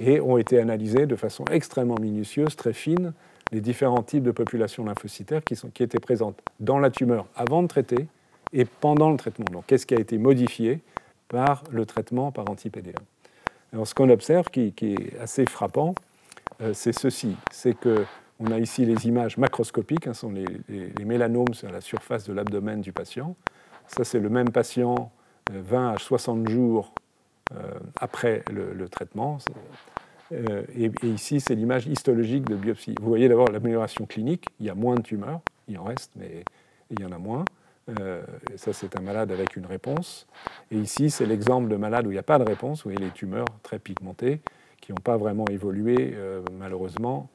[0.00, 3.12] et ont été analysés de façon extrêmement minutieuse, très fine,
[3.52, 7.68] les différents types de populations lymphocytaires qui, qui étaient présentes dans la tumeur avant de
[7.68, 8.06] traiter
[8.52, 9.46] et pendant le traitement.
[9.52, 10.80] Donc qu'est-ce qui a été modifié
[11.28, 12.94] par le traitement par anti-PD1
[13.72, 15.94] Alors ce qu'on observe qui, est assez frappant,
[16.60, 18.04] euh, c'est ceci, c'est que
[18.40, 22.80] on a ici les images macroscopiques, hein, sont les, mélanomes sur la surface de l'abdomen
[22.80, 23.34] du patient.
[23.88, 25.10] Ça, c'est le même patient
[25.50, 26.92] 20 euh, à 60 jours
[27.56, 29.38] euh, après le, traitement.
[30.32, 32.94] Euh, et, ici, c'est l'image histologique de biopsie.
[33.00, 34.46] Vous voyez d'abord l'amélioration clinique.
[34.60, 36.44] Il y a moins de tumeurs, il en reste, mais
[36.90, 37.44] il y en a moins.
[38.56, 40.26] Ça, c'est un malade avec une réponse.
[40.70, 42.98] Et ici, c'est l'exemple de malade où il n'y a pas de réponse, où il
[42.98, 44.40] y a les tumeurs très pigmentées
[44.80, 46.14] qui n'ont pas vraiment évolué,
[46.58, 47.28] malheureusement,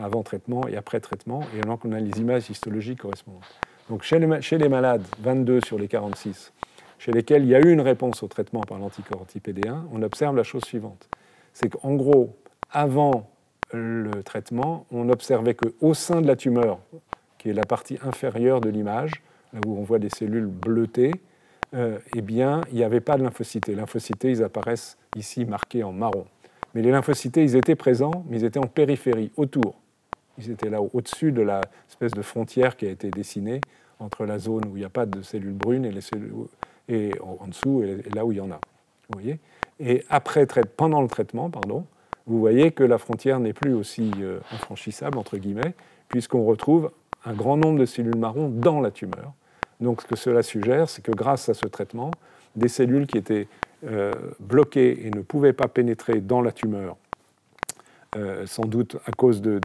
[0.00, 3.42] avant traitement et après traitement, et alors qu'on a les images histologiques correspondantes.
[3.88, 6.52] Donc chez les, chez les, malades, 22 sur les 46,
[6.98, 10.36] chez lesquels il y a eu une réponse au traitement par l'anticorps anti-PD1, on observe
[10.36, 11.08] la chose suivante.
[11.52, 12.36] C'est qu'en gros,
[12.70, 13.30] avant
[13.72, 16.78] le traitement, on observait qu'au sein de la tumeur,
[17.38, 19.22] qui est la partie inférieure de l'image,
[19.66, 21.12] où on voit des cellules bleutées,
[21.74, 23.66] euh, eh bien, il n'y avait pas de lymphocytes.
[23.66, 26.26] Les lymphocytes, ils apparaissent ici marqués en marron.
[26.74, 29.74] Mais les lymphocytes, ils étaient présents, mais ils étaient en périphérie, autour.
[30.38, 33.60] Ils étaient là au-dessus de la espèce de frontière qui a été dessinée
[34.00, 36.32] entre la zone où il n'y a pas de cellules brunes et, les cellules,
[36.88, 38.60] et en dessous et là où il y en a.
[39.08, 39.38] Vous voyez?
[39.80, 41.84] Et après, pendant le traitement, pardon,
[42.26, 45.74] vous voyez que la frontière n'est plus aussi euh, infranchissable, entre guillemets,
[46.08, 46.90] puisqu'on retrouve
[47.24, 49.32] un grand nombre de cellules marron dans la tumeur.
[49.80, 52.10] Donc ce que cela suggère, c'est que grâce à ce traitement,
[52.56, 53.48] des cellules qui étaient
[53.86, 56.96] euh, bloquées et ne pouvaient pas pénétrer dans la tumeur
[58.16, 59.58] euh, sans doute à cause de,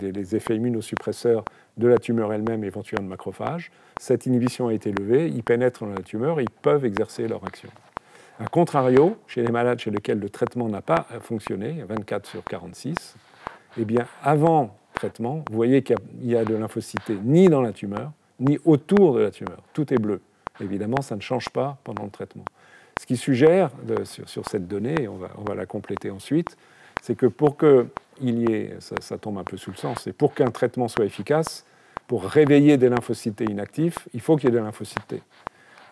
[0.00, 1.44] des effets immunosuppresseurs
[1.78, 3.70] de la tumeur elle-même, éventuellement de macrophages.
[3.98, 7.70] Cette inhibition a été levée, ils pénètrent dans la tumeur, ils peuvent exercer leur action.
[8.38, 13.16] A contrario, chez les malades chez lesquels le traitement n'a pas fonctionné, 24 sur 46,
[13.78, 18.12] eh bien, avant traitement, vous voyez qu'il y a de lymphocytes ni dans la tumeur,
[18.40, 19.62] ni autour de la tumeur.
[19.72, 20.20] Tout est bleu.
[20.60, 22.44] Évidemment, ça ne change pas pendant le traitement.
[23.00, 23.70] Ce qui suggère,
[24.04, 26.56] sur, cette donnée, et on va, la compléter ensuite,
[27.00, 27.88] c'est que pour qu'il
[28.40, 31.64] y ait, ça, tombe un peu sous le sens, c'est pour qu'un traitement soit efficace,
[32.08, 35.14] pour réveiller des lymphocytes inactifs, il faut qu'il y ait des lymphocytes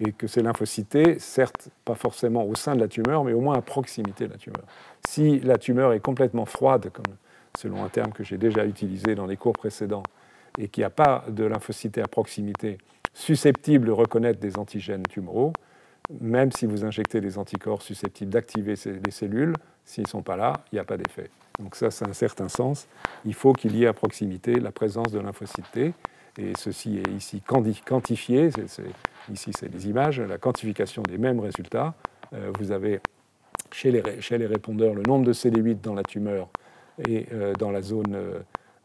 [0.00, 3.56] Et que ces lymphocytes, certes, pas forcément au sein de la tumeur, mais au moins
[3.56, 4.64] à proximité de la tumeur.
[5.06, 7.14] Si la tumeur est complètement froide, comme
[7.56, 10.02] selon un terme que j'ai déjà utilisé dans les cours précédents,
[10.58, 12.78] et qu'il n'y a pas de lymphocytes à proximité
[13.12, 15.52] susceptibles de reconnaître des antigènes tumoraux,
[16.20, 18.74] même si vous injectez des anticorps susceptibles d'activer
[19.04, 19.54] les cellules,
[19.84, 21.30] s'ils ne sont pas là, il n'y a pas d'effet.
[21.58, 22.86] Donc ça, c'est un certain sens.
[23.24, 25.94] Il faut qu'il y ait à proximité la présence de lymphocytes T.
[26.38, 28.50] Et ceci est ici quantifié.
[29.32, 31.94] ici, c'est des images, la quantification des mêmes résultats.
[32.34, 33.00] Euh, vous avez
[33.72, 36.48] chez les, chez les, répondeurs le nombre de CD8 dans la tumeur
[37.08, 38.40] et euh, dans la zone euh,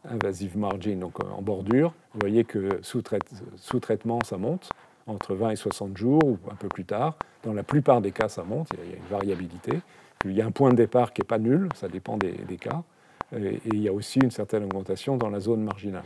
[0.08, 1.92] invasive margin, donc en bordure.
[2.14, 4.70] Vous voyez que sous, traitement, ça monte
[5.06, 7.16] entre 20 et 60 jours ou un peu plus tard.
[7.42, 9.80] Dans la plupart des cas, ça monte, il y a une variabilité.
[10.24, 12.82] Il y a un point de départ qui n'est pas nul, ça dépend des, cas.
[13.36, 16.04] Et, il y a aussi une certaine augmentation dans la zone marginale.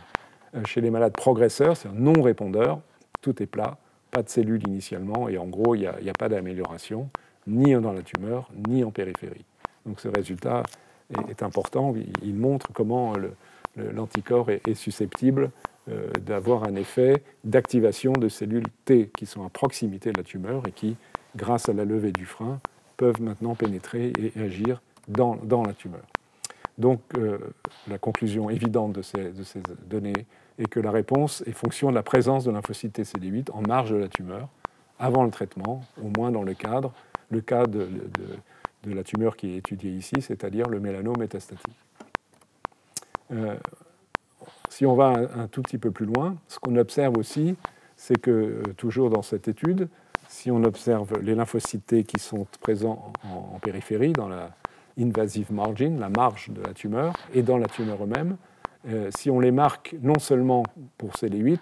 [0.55, 2.81] Euh, chez les malades progresseurs, c'est un non-répondeur,
[3.20, 3.77] tout est plat,
[4.10, 7.10] pas de cellules initialement, et en gros, il n'y a, pas d'amélioration,
[7.47, 9.44] ni dans la tumeur, ni en périphérie.
[9.85, 10.62] Donc ce résultat
[11.28, 13.12] est, important, il, montre comment
[13.77, 15.51] l'anticorps est, susceptible
[15.89, 20.66] euh, d'avoir un effet d'activation de cellules T qui sont à proximité de la tumeur
[20.66, 20.97] et qui,
[21.36, 22.61] grâce à la levée du frein,
[22.97, 26.03] peuvent maintenant pénétrer et agir dans, la tumeur.
[26.78, 27.39] Donc euh,
[27.89, 29.32] la conclusion évidente de ces,
[29.89, 30.27] données
[30.59, 33.97] est que la réponse est fonction de la présence de lymphocytes TCD8 en marge de
[33.97, 34.48] la tumeur,
[34.98, 36.93] avant le traitement, au moins dans le cadre,
[37.47, 37.89] cas de,
[38.86, 41.85] la tumeur qui est étudiée ici, c'est-à-dire le mélanome métastatique.
[43.32, 43.57] Euh,
[44.69, 47.57] si on va un, tout petit peu plus loin, ce qu'on observe aussi,
[47.97, 49.89] c'est que, euh, toujours dans cette étude,
[50.28, 54.51] si on observe les lymphocytes qui sont présents en, périphérie, dans la
[54.98, 58.36] invasive margin, la marge de la tumeur, et dans la tumeur eux-mêmes,
[58.89, 60.62] euh, si on les marque non seulement
[60.98, 61.61] pour CD8,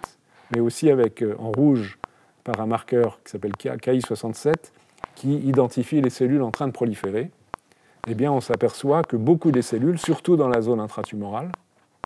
[0.53, 1.97] mais aussi avec en rouge
[2.43, 4.53] par un marqueur qui s'appelle KI67,
[5.15, 7.31] qui identifie les cellules en train de proliférer,
[8.07, 11.51] eh bien on s'aperçoit que beaucoup des cellules, surtout dans la zone intratumorale,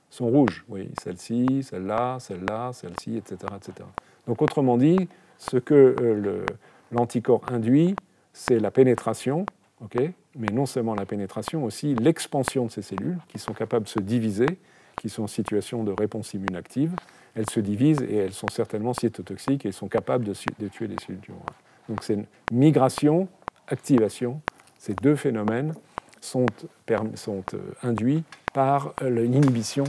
[0.10, 0.66] sont rouges.
[0.70, 3.88] Oui, celle-ci, celle-là, celle-là, celle-ci, etc., etc.
[4.28, 5.08] Donc autrement dit,
[5.38, 6.46] ce que euh,
[6.92, 7.96] l'anticorps induit,
[8.34, 9.46] c'est la pénétration,
[10.36, 14.00] mais non seulement la pénétration, aussi l'expansion de ces cellules qui sont capables de se
[14.00, 14.60] diviser,
[14.98, 16.94] qui sont en situation de réponse immune active.
[17.36, 20.34] Elles se divisent et elles sont certainement cytotoxiques et sont capables de,
[20.68, 21.46] tuer des cellules tumorales.
[21.88, 22.18] Donc c'est
[22.52, 23.28] migration,
[23.68, 24.42] activation.
[24.78, 25.74] Ces deux phénomènes
[26.22, 26.46] sont,
[26.92, 28.24] euh, induits
[28.54, 29.84] par euh, l'inhibition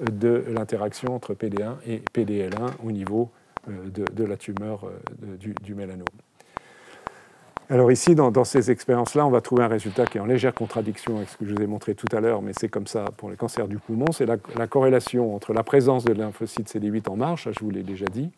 [0.00, 3.30] de l'interaction entre PD1 et PDL1 au niveau
[3.68, 4.86] euh, de, la tumeur
[5.20, 6.04] du, mélanome.
[7.70, 11.16] Alors ici, dans, ces expériences-là, on va trouver un résultat qui est en légère contradiction
[11.16, 13.28] avec ce que je vous ai montré tout à l'heure, mais c'est comme ça pour
[13.28, 17.48] les cancers du poumon, c'est la, corrélation entre la présence de lymphocytes CD8 en marche,
[17.50, 18.30] je vous l'ai déjà dit,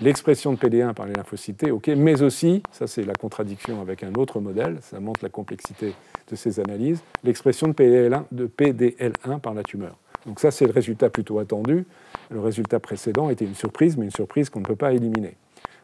[0.00, 1.64] l'expression de PD1 par les lymphocytes,
[1.96, 5.94] mais aussi, ça c'est la contradiction avec un autre modèle, ça montre la complexité
[6.30, 9.96] de ces analyses, l'expression de PDL1, de PDL1 par la tumeur.
[10.26, 11.86] Donc ça, c'est le résultat plutôt attendu.
[12.30, 15.36] Le résultat précédent était une surprise, mais une surprise qu'on ne peut pas éliminer.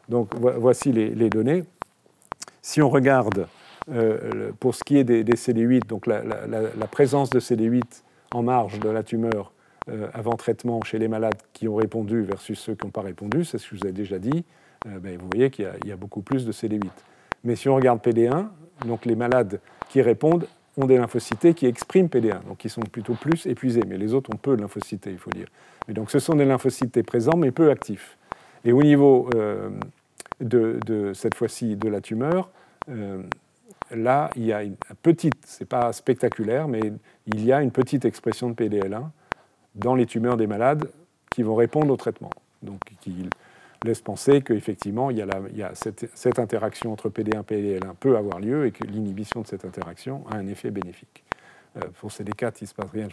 [0.09, 1.63] Donc voici les, données.
[2.61, 3.47] Si on regarde
[3.89, 6.23] euh, pour ce qui est des, CD8, donc la,
[6.91, 7.83] présence de CD8
[8.33, 9.52] en marge de la tumeur
[10.13, 13.57] avant traitement chez les malades qui ont répondu versus ceux qui n'ont pas répondu, c'est
[13.57, 14.45] ce que je vous ai déjà dit,
[14.87, 16.89] euh, ben, vous voyez qu'il y, a beaucoup plus de CD8.
[17.43, 18.47] Mais si on regarde PD1,
[18.85, 20.47] donc les malades qui répondent
[20.77, 24.31] ont des lymphocytes qui expriment PD1, donc qui sont plutôt plus épuisés, mais les autres
[24.33, 25.47] ont peu de lymphocytes, il faut dire.
[25.87, 28.17] Mais donc ce sont des lymphocytes présents, mais peu actifs.
[28.65, 29.69] Et au niveau euh,
[30.39, 32.49] de, cette fois-ci de la tumeur,
[32.89, 33.21] euh,
[33.91, 36.81] là, il y a une petite, c'est pas spectaculaire, mais
[37.27, 39.09] il y a une petite expression de PDL1
[39.75, 40.89] dans les tumeurs des malades
[41.31, 42.29] qui vont répondre au traitement.
[42.61, 43.29] Donc qui
[43.83, 48.39] laisse penser qu'effectivement, il il y a cette, interaction entre PD1 et PDL1 peut avoir
[48.39, 51.23] lieu et que l'inhibition de cette interaction a un effet bénéfique.
[51.77, 53.07] Euh, pour CD4, il ne se passe rien.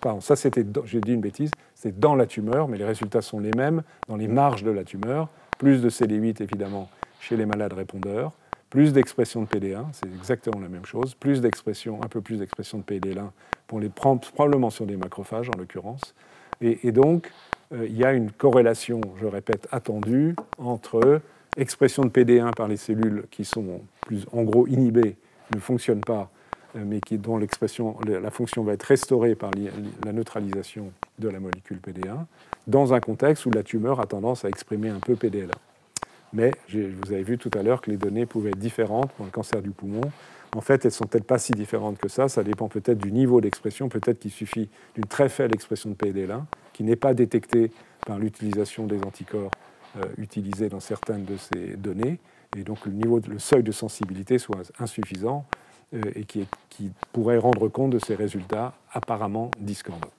[0.00, 3.38] Pardon, ça, c'était, j'ai dit une bêtise, c'est dans la tumeur, mais les résultats sont
[3.38, 5.28] les mêmes dans les marges de la tumeur.
[5.58, 6.90] Plus de CD8, évidemment,
[7.20, 8.32] chez les malades répondeurs,
[8.68, 12.78] plus d'expression de PD1, c'est exactement la même chose, plus d'expression, un peu plus d'expression
[12.78, 13.30] de PDL1
[13.66, 16.14] pour les probablement sur des macrophages en l'occurrence.
[16.60, 17.30] Et, donc,
[17.72, 21.20] euh, il y a une corrélation, je répète, attendue entre
[21.56, 25.16] expression de PD1 par les cellules qui sont plus, en gros inhibées,
[25.54, 26.30] ne fonctionnent pas
[26.74, 29.50] mais qui, dont l'expression, la fonction va être restaurée par
[30.04, 32.24] la neutralisation de la molécule PD1,
[32.66, 35.50] dans un contexte où la tumeur a tendance à exprimer un peu PDL1.
[36.32, 39.30] Mais vous avez vu tout à l'heure que les données pouvaient être différentes pour le
[39.30, 40.00] cancer du poumon.
[40.54, 42.28] En fait, elles ne sont peut-être pas si différentes que ça.
[42.28, 43.88] Ça dépend peut-être du niveau d'expression.
[43.88, 47.70] Peut-être qu'il suffit d'une très faible expression de PDL1 qui n'est pas détectée
[48.06, 49.50] par l'utilisation des anticorps
[49.96, 52.18] euh, utilisés dans certaines de ces données.
[52.56, 55.44] Et donc le, niveau le seuil de sensibilité soit insuffisant
[55.94, 56.46] euh, et qui,
[57.12, 60.10] pourrait rendre compte de ces résultats apparemment discordants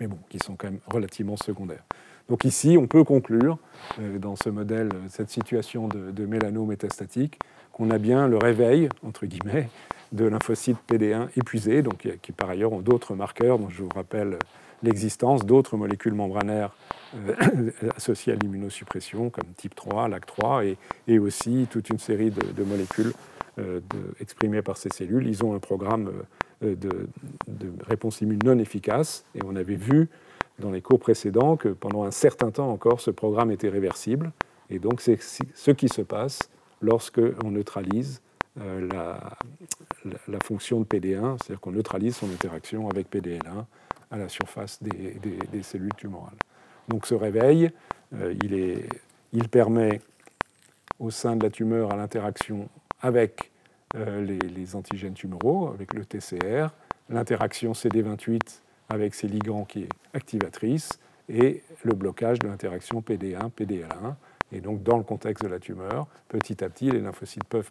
[0.00, 1.84] mais bon, qui sont quand même relativement secondaires.
[2.28, 3.58] Donc ici, on peut conclure,
[4.00, 7.38] euh, dans ce modèle, cette situation de, de métastatique,
[7.72, 9.68] qu'on a bien le réveil, entre guillemets,
[10.12, 14.38] de lymphocytes PD1 épuisés, donc, qui par ailleurs ont d'autres marqueurs, dont je vous rappelle
[14.82, 16.74] l'existence d'autres molécules membranaires
[17.28, 20.76] euh, associées à l'immunosuppression, comme type 3, LAC3, et,
[21.08, 23.12] et, aussi toute une série de, molécules
[23.58, 23.80] euh,
[24.20, 25.26] exprimées par ces cellules.
[25.26, 26.12] Ils ont un programme
[26.60, 30.08] de, de, réponse immune non efficace, et on avait vu
[30.58, 34.32] dans les cours précédents que pendant un certain temps encore, ce programme était réversible.
[34.68, 36.50] Et donc, c'est ce qui se passe
[36.82, 38.20] lorsque on neutralise
[38.60, 43.64] euh, la, fonction de PD1, c'est-à-dire qu'on neutralise son interaction avec PDL1
[44.10, 46.36] à la surface des, cellules tumorales.
[46.88, 47.70] Donc, ce réveil,
[48.14, 48.34] euh,
[49.32, 50.00] il, permet
[50.98, 52.68] au sein de la tumeur à l'interaction
[53.00, 53.50] avec
[53.96, 56.68] euh, les, les, antigènes tumoraux, avec le TCR,
[57.08, 58.60] l'interaction CD28
[58.90, 60.98] avec ses ligands qui est activatrice
[61.28, 64.14] et le blocage de l'interaction PD1, PDL1.
[64.52, 67.70] Et donc, dans le contexte de la tumeur, petit à petit, les lymphocytes peuvent,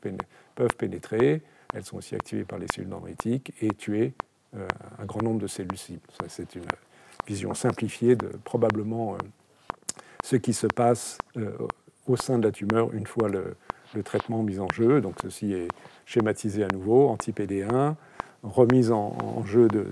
[0.77, 1.41] pénétrer.
[1.73, 4.13] Elles sont aussi activées par les cellules dendritiques et tuer
[4.55, 4.67] euh,
[4.97, 6.01] un grand nombre de cellules cibles.
[6.27, 6.65] C'est une
[7.27, 9.17] vision simplifiée de probablement euh,
[10.23, 11.55] ce qui se passe euh,
[12.07, 13.55] au sein de la tumeur une fois le,
[13.93, 15.01] le, traitement mis en jeu.
[15.01, 15.67] Donc, ceci est
[16.05, 17.95] schématisé à nouveau, anti-PD1,
[18.43, 19.85] remise en, jeu de,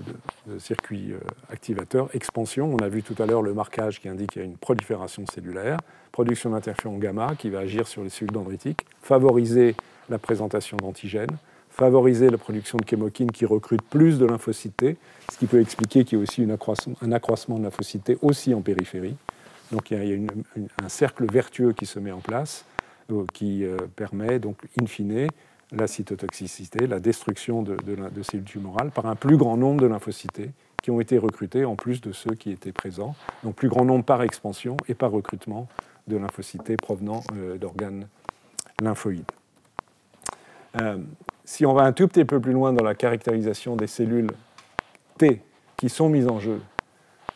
[0.58, 1.18] circuits euh,
[1.50, 2.72] activateurs, expansion.
[2.72, 5.24] On a vu tout à l'heure le marquage qui indique qu'il y a une prolifération
[5.26, 5.78] cellulaire,
[6.12, 9.76] production d'interféron gamma qui va agir sur les cellules dendritiques, favoriser
[10.08, 11.36] la présentation d'antigènes,
[11.70, 14.96] favoriser la production de chémokines qui recrutent plus de lymphocytes
[15.30, 19.16] ce qui peut expliquer qu'il y a aussi un accroissement de lymphocytes aussi en périphérie.
[19.70, 22.64] Donc il y a, un cercle vertueux qui se met en place,
[23.12, 25.28] euh, qui euh, permet donc, in fine,
[25.72, 27.76] la cytotoxicité, la destruction de,
[28.22, 30.50] cellules tumorales par un plus grand nombre de lymphocytes
[30.82, 33.14] qui ont été recrutés en plus de ceux qui étaient présents.
[33.44, 35.68] Donc plus grand nombre par expansion et par recrutement
[36.08, 38.08] de lymphocytes provenant euh, d'organes
[38.80, 39.30] lymphoïdes.
[40.80, 40.98] Euh,
[41.44, 44.30] si on va un tout petit peu plus loin dans la caractérisation des cellules
[45.18, 45.42] T
[45.76, 46.60] qui sont mises en jeu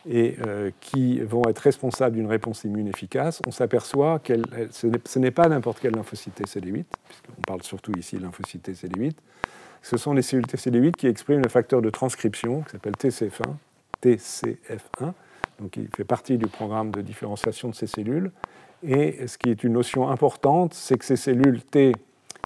[0.07, 4.33] et euh, qui vont être responsables d'une réponse immune efficace, on s'aperçoit que
[4.71, 9.13] ce n'est pas n'importe quel lymphocyte CD8, puisqu'on parle surtout ici de lymphocyte CD8,
[9.81, 13.55] ce sont les cellules TCD8 qui expriment le facteur de transcription qui s'appelle TCF1,
[14.01, 15.13] TCF1,
[15.59, 18.31] donc il fait partie du programme de différenciation de ces cellules.
[18.83, 21.93] Et ce qui est une notion importante, c'est que ces cellules T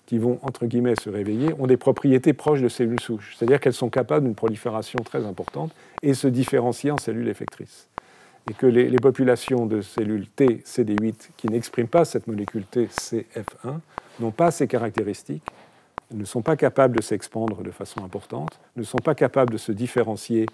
[0.09, 3.35] qui vont, entre guillemets, se réveiller, ont des propriétés proches de cellules souches.
[3.37, 5.71] C'est-à-dire qu'elles sont capables d'une prolifération très importante
[6.01, 7.87] et se différencier en cellules effectrices.
[8.49, 13.81] Et que les, populations de cellules T, CD8, qui n'expriment pas cette molécule TCF1,
[14.19, 15.45] n'ont pas ces caractéristiques,
[16.11, 19.71] ne sont pas capables de s'expandre de façon importante, ne sont pas capables de se
[19.71, 20.47] différencier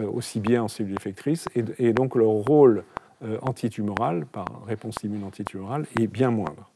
[0.00, 2.84] euh, aussi bien en cellules effectrices, et, donc leur rôle
[3.24, 6.68] euh, antitumoral, par réponse immune antitumorale, est bien moindre.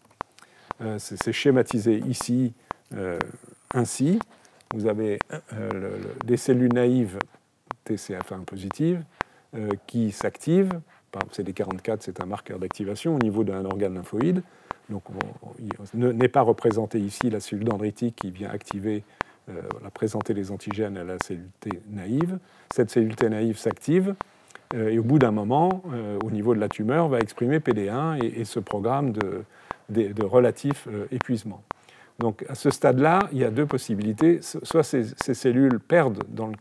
[0.83, 2.53] Euh, c'est schématisé ici
[2.95, 3.19] euh,
[3.75, 4.19] ainsi.
[4.75, 5.19] Vous avez
[5.53, 7.19] euh, des cellules naïves
[7.87, 9.03] TCF1 positives
[9.87, 10.81] qui s'activent.
[11.31, 14.43] C'est CD44, c'est un marqueur d'activation au niveau d'un organe lymphoïde.
[14.89, 15.03] Donc,
[15.93, 19.05] n'est pas représenté ici la cellule dendritique qui vient activer,
[19.93, 22.39] présenter les antigènes à la cellule T naïve.
[22.75, 24.15] Cette cellule T naïve s'active
[24.75, 25.83] et au bout d'un moment,
[26.25, 29.45] au niveau de la tumeur, va exprimer PD1 et ce programme de,
[29.93, 31.63] de, relatif euh, épuisement.
[32.19, 34.41] Donc à ce stade-là, il y a deux possibilités.
[34.43, 35.05] Soit ces,
[35.35, 36.55] cellules perdent, dans le,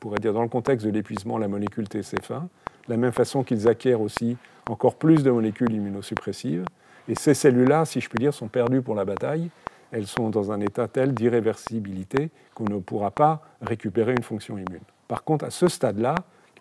[0.00, 2.48] pourrait dire dans le contexte de l'épuisement, la molécule TCF1, de
[2.88, 4.36] la même façon qu'ils acquièrent aussi
[4.68, 6.64] encore plus de molécules immunosuppressives.
[7.08, 9.50] Et ces cellules-là, si je puis dire, sont perdues pour la bataille.
[9.90, 14.82] Elles sont dans un état tel d'irréversibilité qu'on ne pourra pas récupérer une fonction immune.
[15.08, 16.14] Par contre, à ce stade-là,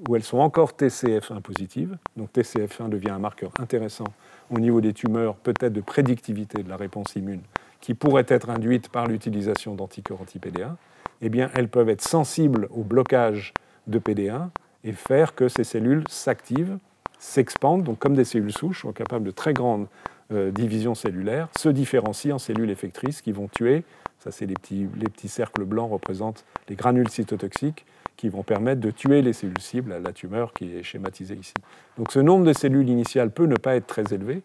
[0.07, 4.05] où elles sont encore TCF1 positives, donc TCF1 devient un marqueur intéressant
[4.49, 7.41] au niveau des tumeurs, peut-être de prédictivité de la réponse immune,
[7.81, 10.75] qui pourrait être induite par l'utilisation d'anticorps anti-PD1,
[11.21, 13.53] eh bien, elles peuvent être sensibles au blocage
[13.87, 14.49] de PD1
[14.83, 16.77] et faire que ces cellules s'activent,
[17.19, 19.87] s'expandent, donc comme des cellules souches, sont capables de très grandes
[20.31, 23.83] euh, divisions cellulaires, se différencient en cellules effectrices qui vont tuer,
[24.19, 27.85] Ça, c'est les petits, les petits cercles blancs représentent les granules cytotoxiques
[28.17, 31.53] qui vont permettre de tuer les cellules cibles à la tumeur qui est schématisée ici.
[31.97, 34.41] Donc ce nombre de cellules initiales peut ne pas être très élevé,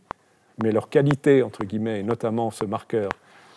[0.63, 3.11] mais leur qualité, entre guillemets, et notamment ce marqueur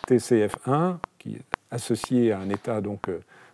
[0.08, 3.10] TCF1, qui est associé à un état donc,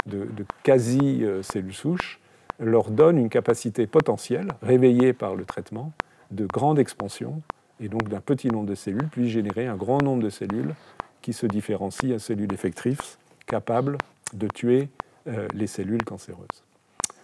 [0.06, 0.28] de,
[0.64, 2.20] quasi-cellules souches,
[2.60, 5.92] leur donne une capacité potentielle, réveillée par le traitement,
[6.30, 7.42] de grande expansion,
[7.80, 10.76] et donc d'un petit nombre de cellules, puis générer un grand nombre de cellules
[11.24, 13.18] qui se différencient à cellules effectrices,
[13.48, 13.98] capables
[14.34, 15.11] de tuer euh,
[15.54, 16.64] les cellules cancéreuses.